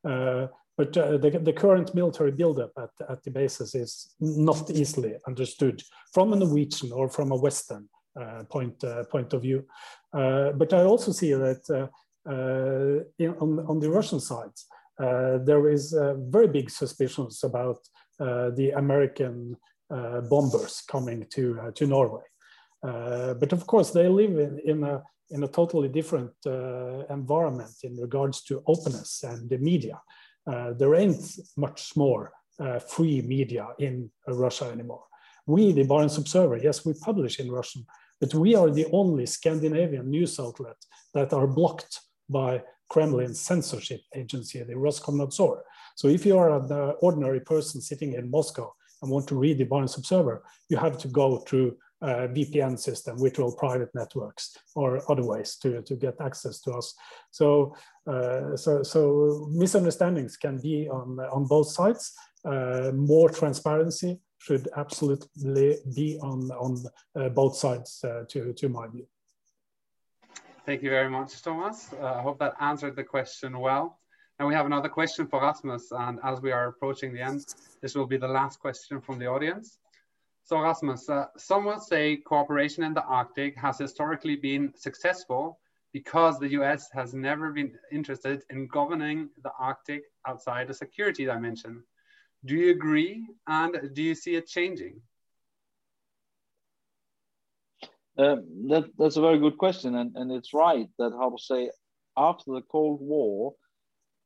Uh, 0.04 0.46
but 0.76 0.96
uh, 0.96 1.18
the, 1.18 1.30
the, 1.30 1.52
current 1.52 1.94
military 1.94 2.32
buildup 2.32 2.72
at, 2.78 2.90
at 3.08 3.22
the 3.22 3.30
bases 3.30 3.74
is 3.74 4.14
not 4.20 4.70
easily 4.70 5.14
understood 5.28 5.82
from 6.12 6.32
a 6.32 6.36
Norwegian 6.36 6.92
or 6.92 7.08
from 7.08 7.30
a 7.30 7.36
Western 7.36 7.88
uh, 8.20 8.42
point, 8.50 8.82
uh, 8.84 9.04
point 9.04 9.32
of 9.32 9.42
view. 9.42 9.64
Uh, 10.12 10.52
but 10.52 10.72
I 10.72 10.82
also 10.82 11.12
see 11.12 11.32
that 11.32 11.62
uh, 11.70 13.04
in, 13.18 13.34
on, 13.40 13.60
on 13.66 13.80
the 13.80 13.90
Russian 13.90 14.20
side, 14.20 14.52
there 14.98 15.70
is 15.70 15.96
very 16.28 16.46
big 16.46 16.68
suspicions 16.68 17.42
about 17.42 17.78
the 18.18 18.72
American 18.76 19.56
bombers 19.88 20.82
coming 20.88 21.26
to, 21.30 21.72
to 21.74 21.86
Norway. 21.86 22.24
but 22.82 23.52
of 23.52 23.66
course, 23.66 23.90
they 23.90 24.08
live 24.08 24.38
in, 24.38 24.58
in 24.64 24.84
a 24.84 25.02
in 25.32 25.42
a 25.42 25.48
totally 25.48 25.88
different 25.88 26.32
uh, 26.46 27.04
environment 27.10 27.74
in 27.82 27.96
regards 27.96 28.42
to 28.44 28.62
openness 28.66 29.24
and 29.24 29.48
the 29.48 29.58
media. 29.58 30.00
Uh, 30.46 30.72
there 30.72 30.94
ain't 30.94 31.24
much 31.56 31.96
more 31.96 32.32
uh, 32.60 32.78
free 32.78 33.22
media 33.22 33.66
in 33.78 34.10
Russia 34.28 34.66
anymore. 34.66 35.04
We, 35.46 35.72
the 35.72 35.84
Barents 35.84 36.18
Observer, 36.18 36.58
yes, 36.58 36.84
we 36.84 36.92
publish 36.94 37.40
in 37.40 37.50
Russian, 37.50 37.84
but 38.20 38.34
we 38.34 38.54
are 38.54 38.70
the 38.70 38.86
only 38.92 39.26
Scandinavian 39.26 40.10
news 40.10 40.38
outlet 40.38 40.76
that 41.14 41.32
are 41.32 41.46
blocked 41.46 42.00
by 42.28 42.62
Kremlin 42.88 43.34
censorship 43.34 44.00
agency, 44.14 44.62
the 44.62 44.74
Roskomnadzor. 44.74 45.60
So 45.96 46.08
if 46.08 46.26
you 46.26 46.38
are 46.38 46.50
an 46.50 46.94
ordinary 47.00 47.40
person 47.40 47.80
sitting 47.80 48.12
in 48.14 48.30
Moscow 48.30 48.72
and 49.00 49.10
want 49.10 49.26
to 49.28 49.34
read 49.34 49.58
the 49.58 49.64
Barents 49.64 49.96
Observer, 49.96 50.42
you 50.68 50.76
have 50.76 50.98
to 50.98 51.08
go 51.08 51.38
through 51.38 51.76
uh, 52.02 52.28
VPN 52.28 52.78
system, 52.78 53.18
virtual 53.18 53.52
private 53.52 53.90
networks, 53.94 54.56
or 54.74 55.00
other 55.10 55.24
ways 55.24 55.56
to, 55.56 55.82
to 55.82 55.94
get 55.96 56.20
access 56.20 56.60
to 56.60 56.72
us. 56.72 56.94
So, 57.30 57.76
uh, 58.06 58.56
so, 58.56 58.82
so 58.82 59.48
misunderstandings 59.52 60.36
can 60.36 60.58
be 60.58 60.88
on, 60.88 61.18
on 61.20 61.46
both 61.46 61.68
sides. 61.68 62.12
Uh, 62.44 62.90
more 62.94 63.30
transparency 63.30 64.18
should 64.38 64.68
absolutely 64.76 65.76
be 65.94 66.18
on, 66.20 66.50
on 66.50 66.84
uh, 67.14 67.28
both 67.28 67.56
sides, 67.56 68.04
uh, 68.04 68.24
to, 68.28 68.52
to 68.54 68.68
my 68.68 68.88
view. 68.88 69.06
Thank 70.66 70.82
you 70.82 70.90
very 70.90 71.10
much, 71.10 71.42
Thomas. 71.42 71.92
Uh, 71.92 72.14
I 72.14 72.22
hope 72.22 72.38
that 72.38 72.54
answered 72.60 72.96
the 72.96 73.04
question 73.04 73.58
well. 73.58 73.98
And 74.38 74.48
we 74.48 74.54
have 74.54 74.66
another 74.66 74.88
question 74.88 75.26
for 75.26 75.40
Rasmus. 75.40 75.92
And 75.92 76.18
as 76.24 76.40
we 76.40 76.50
are 76.50 76.68
approaching 76.68 77.12
the 77.12 77.20
end, 77.20 77.44
this 77.80 77.94
will 77.94 78.06
be 78.06 78.16
the 78.16 78.28
last 78.28 78.58
question 78.58 79.00
from 79.00 79.18
the 79.18 79.26
audience. 79.26 79.78
So 80.44 80.58
Rasmus, 80.60 81.08
uh, 81.08 81.26
some 81.36 81.64
will 81.64 81.78
say 81.78 82.16
cooperation 82.16 82.82
in 82.82 82.94
the 82.94 83.04
Arctic 83.04 83.56
has 83.56 83.78
historically 83.78 84.36
been 84.36 84.72
successful 84.76 85.60
because 85.92 86.38
the 86.38 86.50
US 86.60 86.90
has 86.92 87.14
never 87.14 87.52
been 87.52 87.78
interested 87.92 88.42
in 88.50 88.66
governing 88.66 89.28
the 89.42 89.52
Arctic 89.58 90.02
outside 90.26 90.68
a 90.70 90.74
security 90.74 91.24
dimension. 91.26 91.84
Do 92.44 92.56
you 92.56 92.70
agree? 92.72 93.26
And 93.46 93.94
do 93.94 94.02
you 94.02 94.14
see 94.14 94.34
it 94.34 94.48
changing? 94.48 95.00
Um, 98.18 98.68
that, 98.68 98.84
that's 98.98 99.16
a 99.16 99.20
very 99.20 99.38
good 99.38 99.58
question. 99.58 99.94
And, 99.94 100.16
and 100.16 100.32
it's 100.32 100.52
right 100.52 100.88
that, 100.98 101.12
how 101.12 101.30
to 101.30 101.42
say, 101.42 101.70
after 102.16 102.52
the 102.52 102.62
Cold 102.62 103.00
War, 103.00 103.54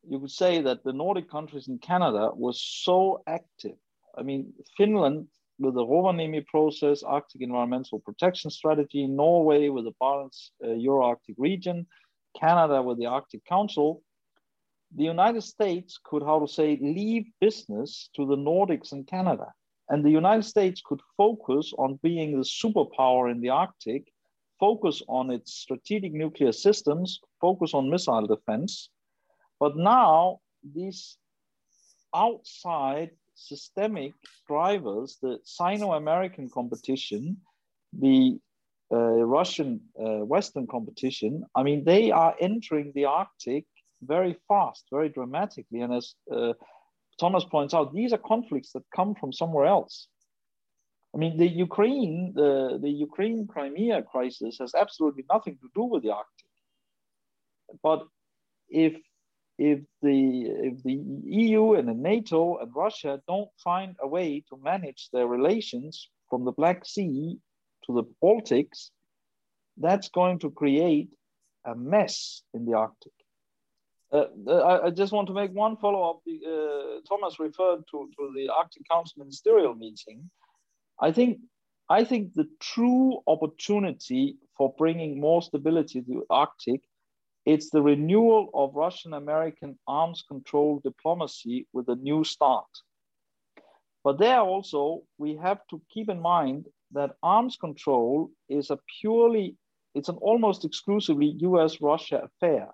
you 0.09 0.19
could 0.19 0.31
say 0.31 0.63
that 0.63 0.83
the 0.83 0.93
Nordic 0.93 1.31
countries 1.31 1.69
in 1.69 1.79
Canada 1.79 2.31
were 2.35 2.55
so 2.55 3.23
active. 3.27 3.77
I 4.17 4.23
mean, 4.23 4.53
Finland 4.77 5.29
with 5.59 5.75
the 5.75 5.85
Rovaniemi 5.85 6.47
process, 6.47 7.03
Arctic 7.03 7.41
Environmental 7.41 8.01
Protection 8.01 8.51
Strategy, 8.51 9.07
Norway 9.07 9.69
with 9.69 9.85
the 9.85 9.93
Barents 10.01 10.51
uh, 10.65 10.73
Euro-Arctic 10.73 11.37
region, 11.39 11.87
Canada 12.39 12.83
with 12.83 12.99
the 12.99 13.07
Arctic 13.07 13.45
Council, 13.45 14.03
the 14.95 15.05
United 15.05 15.43
States 15.43 15.99
could, 16.03 16.23
how 16.23 16.39
to 16.39 16.49
say, 16.49 16.79
leave 16.81 17.27
business 17.41 18.09
to 18.15 18.27
the 18.27 18.37
Nordics 18.37 18.93
and 18.93 19.07
Canada. 19.07 19.53
And 19.89 20.05
the 20.05 20.11
United 20.11 20.45
States 20.45 20.83
could 20.85 21.01
focus 21.17 21.73
on 21.79 22.01
being 22.03 22.33
the 22.33 22.45
superpower 22.45 23.31
in 23.31 23.41
the 23.41 23.51
Arctic, 23.51 24.13
focus 24.59 25.03
on 25.09 25.31
its 25.31 25.55
strategic 25.55 26.13
nuclear 26.13 26.53
systems, 26.53 27.21
focus 27.41 27.75
on 27.75 27.91
missile 27.91 28.27
defense. 28.27 28.91
But 29.61 29.77
now 29.77 30.41
these 30.75 31.19
outside 32.15 33.11
systemic 33.37 34.15
drivers, 34.49 35.19
the 35.23 35.39
Sino-American 35.45 36.51
competition, 36.51 37.37
the 37.93 38.39
uh, 38.93 38.97
Russian 38.97 39.81
uh, 40.01 40.25
Western 40.25 40.67
competition, 40.67 41.45
I 41.55 41.63
mean, 41.63 41.85
they 41.85 42.11
are 42.11 42.35
entering 42.41 42.93
the 42.95 43.05
Arctic 43.05 43.65
very 44.03 44.37
fast, 44.49 44.85
very 44.91 45.09
dramatically. 45.09 45.81
And 45.81 45.95
as 45.95 46.15
uh, 46.33 46.55
Thomas 47.21 47.45
points 47.45 47.75
out, 47.75 47.95
these 47.95 48.13
are 48.13 48.19
conflicts 48.19 48.73
that 48.73 48.85
come 48.95 49.15
from 49.15 49.33
somewhere 49.33 49.67
else. 49.67 50.09
I 51.15 51.19
mean, 51.19 51.37
the 51.39 51.49
Ukraine, 51.49 52.33
the, 52.35 52.79
the 52.81 52.91
Ukraine 52.91 53.47
Crimea 53.47 54.03
crisis 54.03 54.59
has 54.61 54.75
absolutely 54.75 55.25
nothing 55.33 55.57
to 55.63 55.69
do 55.75 55.85
with 55.85 56.03
the 56.03 56.11
Arctic. 56.11 56.51
But 57.83 58.07
if 58.69 58.95
if 59.59 59.81
the 60.03 60.43
if 60.69 60.83
the 60.83 61.03
EU 61.25 61.75
and 61.75 61.89
the 61.89 61.95
NATO 61.95 62.59
and 62.59 62.75
Russia 62.75 63.23
don't 63.27 63.51
find 63.63 63.97
a 64.01 64.07
way 64.07 64.45
to 64.49 64.61
manage 64.63 65.09
their 65.13 65.27
relations 65.27 66.09
from 66.29 66.45
the 66.45 66.53
Black 66.53 66.85
Sea 66.85 67.39
to 67.87 67.95
the 67.95 68.05
Baltics, 68.23 68.91
that's 69.79 70.09
going 70.09 70.41
to 70.41 70.51
create 70.51 71.11
a 71.65 71.75
mess 71.75 72.43
in 72.53 72.67
the 72.67 72.75
Arctic. 72.75 73.13
Uh, 74.13 74.27
I, 74.49 74.87
I, 74.87 74.91
just 74.91 75.13
want 75.13 75.27
to 75.29 75.35
make 75.35 75.53
one 75.53 75.77
follow 75.79 76.11
up. 76.11 76.21
Uh, 76.27 77.01
Thomas 77.09 77.41
referred 77.41 77.83
to, 77.91 78.09
to 78.17 78.33
the 78.37 78.49
Arctic 78.49 78.83
Council 78.89 79.15
ministerial 79.19 79.75
meeting. 79.75 80.31
I 81.01 81.13
think 81.13 81.39
I 81.89 82.05
think 82.05 82.35
the 82.35 82.49
true 82.61 83.21
opportunity 83.27 84.37
for 84.57 84.75
bringing 84.79 85.21
more 85.21 85.43
stability 85.43 86.03
to 86.03 86.07
the 86.07 86.23
Arctic 86.31 86.83
it's 87.47 87.71
the 87.71 87.81
renewal 87.81 88.51
of 88.55 88.75
Russian 88.75 89.15
American 89.15 89.79
arms 89.87 90.25
control 90.27 90.81
diplomacy 90.83 91.69
with 91.73 91.89
a 91.89 91.95
New 91.95 92.25
START. 92.25 92.67
But 94.03 94.19
there 94.19 94.41
also, 94.41 95.03
we 95.17 95.37
have 95.37 95.61
to 95.71 95.81
keep 95.89 96.09
in 96.09 96.21
mind 96.21 96.67
that 96.91 97.17
arms 97.23 97.57
control 97.57 98.31
is 98.49 98.71
a 98.71 98.79
purely, 99.01 99.57
it's 99.95 100.09
an 100.09 100.17
almost 100.17 100.65
exclusively 100.65 101.37
US 101.39 101.81
Russia 101.81 102.29
affair. 102.29 102.69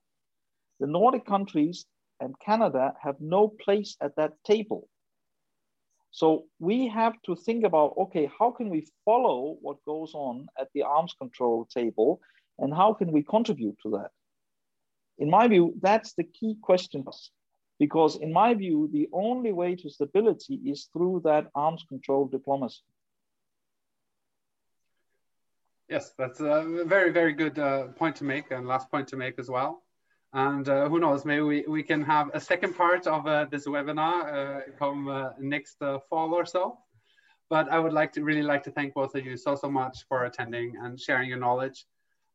The 0.80 0.86
Nordic 0.86 1.26
countries 1.26 1.84
and 2.20 2.34
Canada 2.40 2.94
have 3.02 3.16
no 3.20 3.48
place 3.48 3.96
at 4.00 4.16
that 4.16 4.32
table. 4.44 4.88
So 6.12 6.44
we 6.58 6.88
have 6.88 7.14
to 7.26 7.36
think 7.36 7.64
about 7.64 7.94
okay, 7.98 8.30
how 8.38 8.50
can 8.50 8.70
we 8.70 8.86
follow 9.04 9.56
what 9.60 9.84
goes 9.84 10.12
on 10.14 10.46
at 10.58 10.68
the 10.74 10.82
arms 10.82 11.14
control 11.18 11.66
table 11.66 12.20
and 12.58 12.72
how 12.72 12.94
can 12.94 13.12
we 13.12 13.22
contribute 13.22 13.76
to 13.82 13.90
that? 13.90 14.10
In 15.22 15.30
my 15.30 15.46
view, 15.46 15.72
that's 15.80 16.14
the 16.14 16.24
key 16.24 16.56
question 16.60 17.04
because 17.78 18.16
in 18.16 18.32
my 18.32 18.54
view, 18.54 18.90
the 18.92 19.08
only 19.12 19.52
way 19.52 19.76
to 19.76 19.88
stability 19.88 20.56
is 20.72 20.88
through 20.92 21.22
that 21.22 21.46
arms 21.54 21.84
control 21.88 22.26
diplomacy. 22.26 22.82
Yes, 25.88 26.12
that's 26.18 26.40
a 26.40 26.84
very, 26.86 27.12
very 27.12 27.34
good 27.34 27.56
uh, 27.56 27.84
point 28.00 28.16
to 28.16 28.24
make 28.24 28.50
and 28.50 28.66
last 28.66 28.90
point 28.90 29.06
to 29.08 29.16
make 29.16 29.38
as 29.38 29.48
well. 29.48 29.84
And 30.32 30.68
uh, 30.68 30.88
who 30.88 30.98
knows, 30.98 31.24
maybe 31.24 31.42
we, 31.42 31.64
we 31.68 31.84
can 31.84 32.02
have 32.02 32.30
a 32.34 32.40
second 32.40 32.74
part 32.74 33.06
of 33.06 33.24
uh, 33.24 33.46
this 33.48 33.68
webinar 33.68 34.16
uh, 34.26 34.60
come 34.76 35.06
uh, 35.06 35.30
next 35.38 35.80
uh, 35.82 36.00
fall 36.10 36.34
or 36.34 36.44
so. 36.44 36.78
But 37.48 37.70
I 37.70 37.78
would 37.78 37.92
like 37.92 38.10
to 38.14 38.24
really 38.24 38.42
like 38.42 38.64
to 38.64 38.72
thank 38.72 38.94
both 38.94 39.14
of 39.14 39.24
you 39.24 39.36
so, 39.36 39.54
so 39.54 39.70
much 39.70 39.98
for 40.08 40.24
attending 40.24 40.74
and 40.82 40.98
sharing 40.98 41.28
your 41.28 41.38
knowledge. 41.38 41.86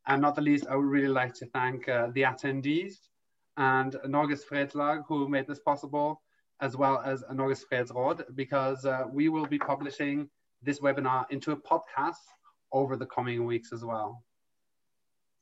And 0.08 0.22
not 0.22 0.36
the 0.36 0.42
least, 0.42 0.68
I 0.68 0.76
would 0.76 0.86
really 0.86 1.10
like 1.10 1.34
to 1.36 1.46
thank 1.46 1.88
uh, 1.90 2.08
the 2.14 2.22
attendees 2.22 3.10
and 3.58 3.94
Norges 4.06 4.42
Fredslag 4.50 5.04
who 5.08 5.28
made 5.28 5.48
this 5.48 5.60
possible, 5.60 6.22
as 6.62 6.78
well 6.78 7.02
as 7.04 7.24
Norges 7.32 7.64
Fredsråd, 7.70 8.24
because 8.36 8.86
uh, 8.86 9.04
we 9.12 9.30
will 9.30 9.46
be 9.46 9.60
publishing 9.60 10.30
this 10.64 10.80
webinar 10.80 11.26
into 11.30 11.52
a 11.52 11.58
podcast 11.58 12.24
over 12.72 12.96
the 12.96 13.06
coming 13.06 13.46
weeks 13.46 13.74
as 13.74 13.84
well. 13.84 14.24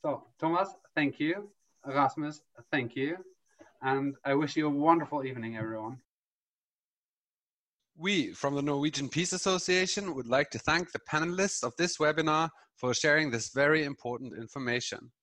So 0.02 0.24
Thomas, 0.40 0.70
thank 0.96 1.20
you. 1.20 1.50
Rasmus, 1.86 2.42
thank 2.72 2.96
you. 2.96 3.18
And 3.82 4.16
I 4.24 4.34
wish 4.34 4.56
you 4.56 4.68
a 4.68 4.70
wonderful 4.70 5.24
evening, 5.24 5.58
everyone. 5.58 6.00
We 7.98 8.34
from 8.34 8.56
the 8.56 8.62
Norwegian 8.62 9.08
Peace 9.08 9.32
Association 9.32 10.16
would 10.16 10.28
like 10.28 10.50
to 10.50 10.60
thank 10.60 10.92
the 10.92 11.00
panelists 11.10 11.64
of 11.64 11.74
this 11.78 11.98
webinar 11.98 12.50
for 12.76 12.94
sharing 12.94 13.32
this 13.32 13.52
very 13.54 13.86
important 13.86 14.34
information, 14.38 15.14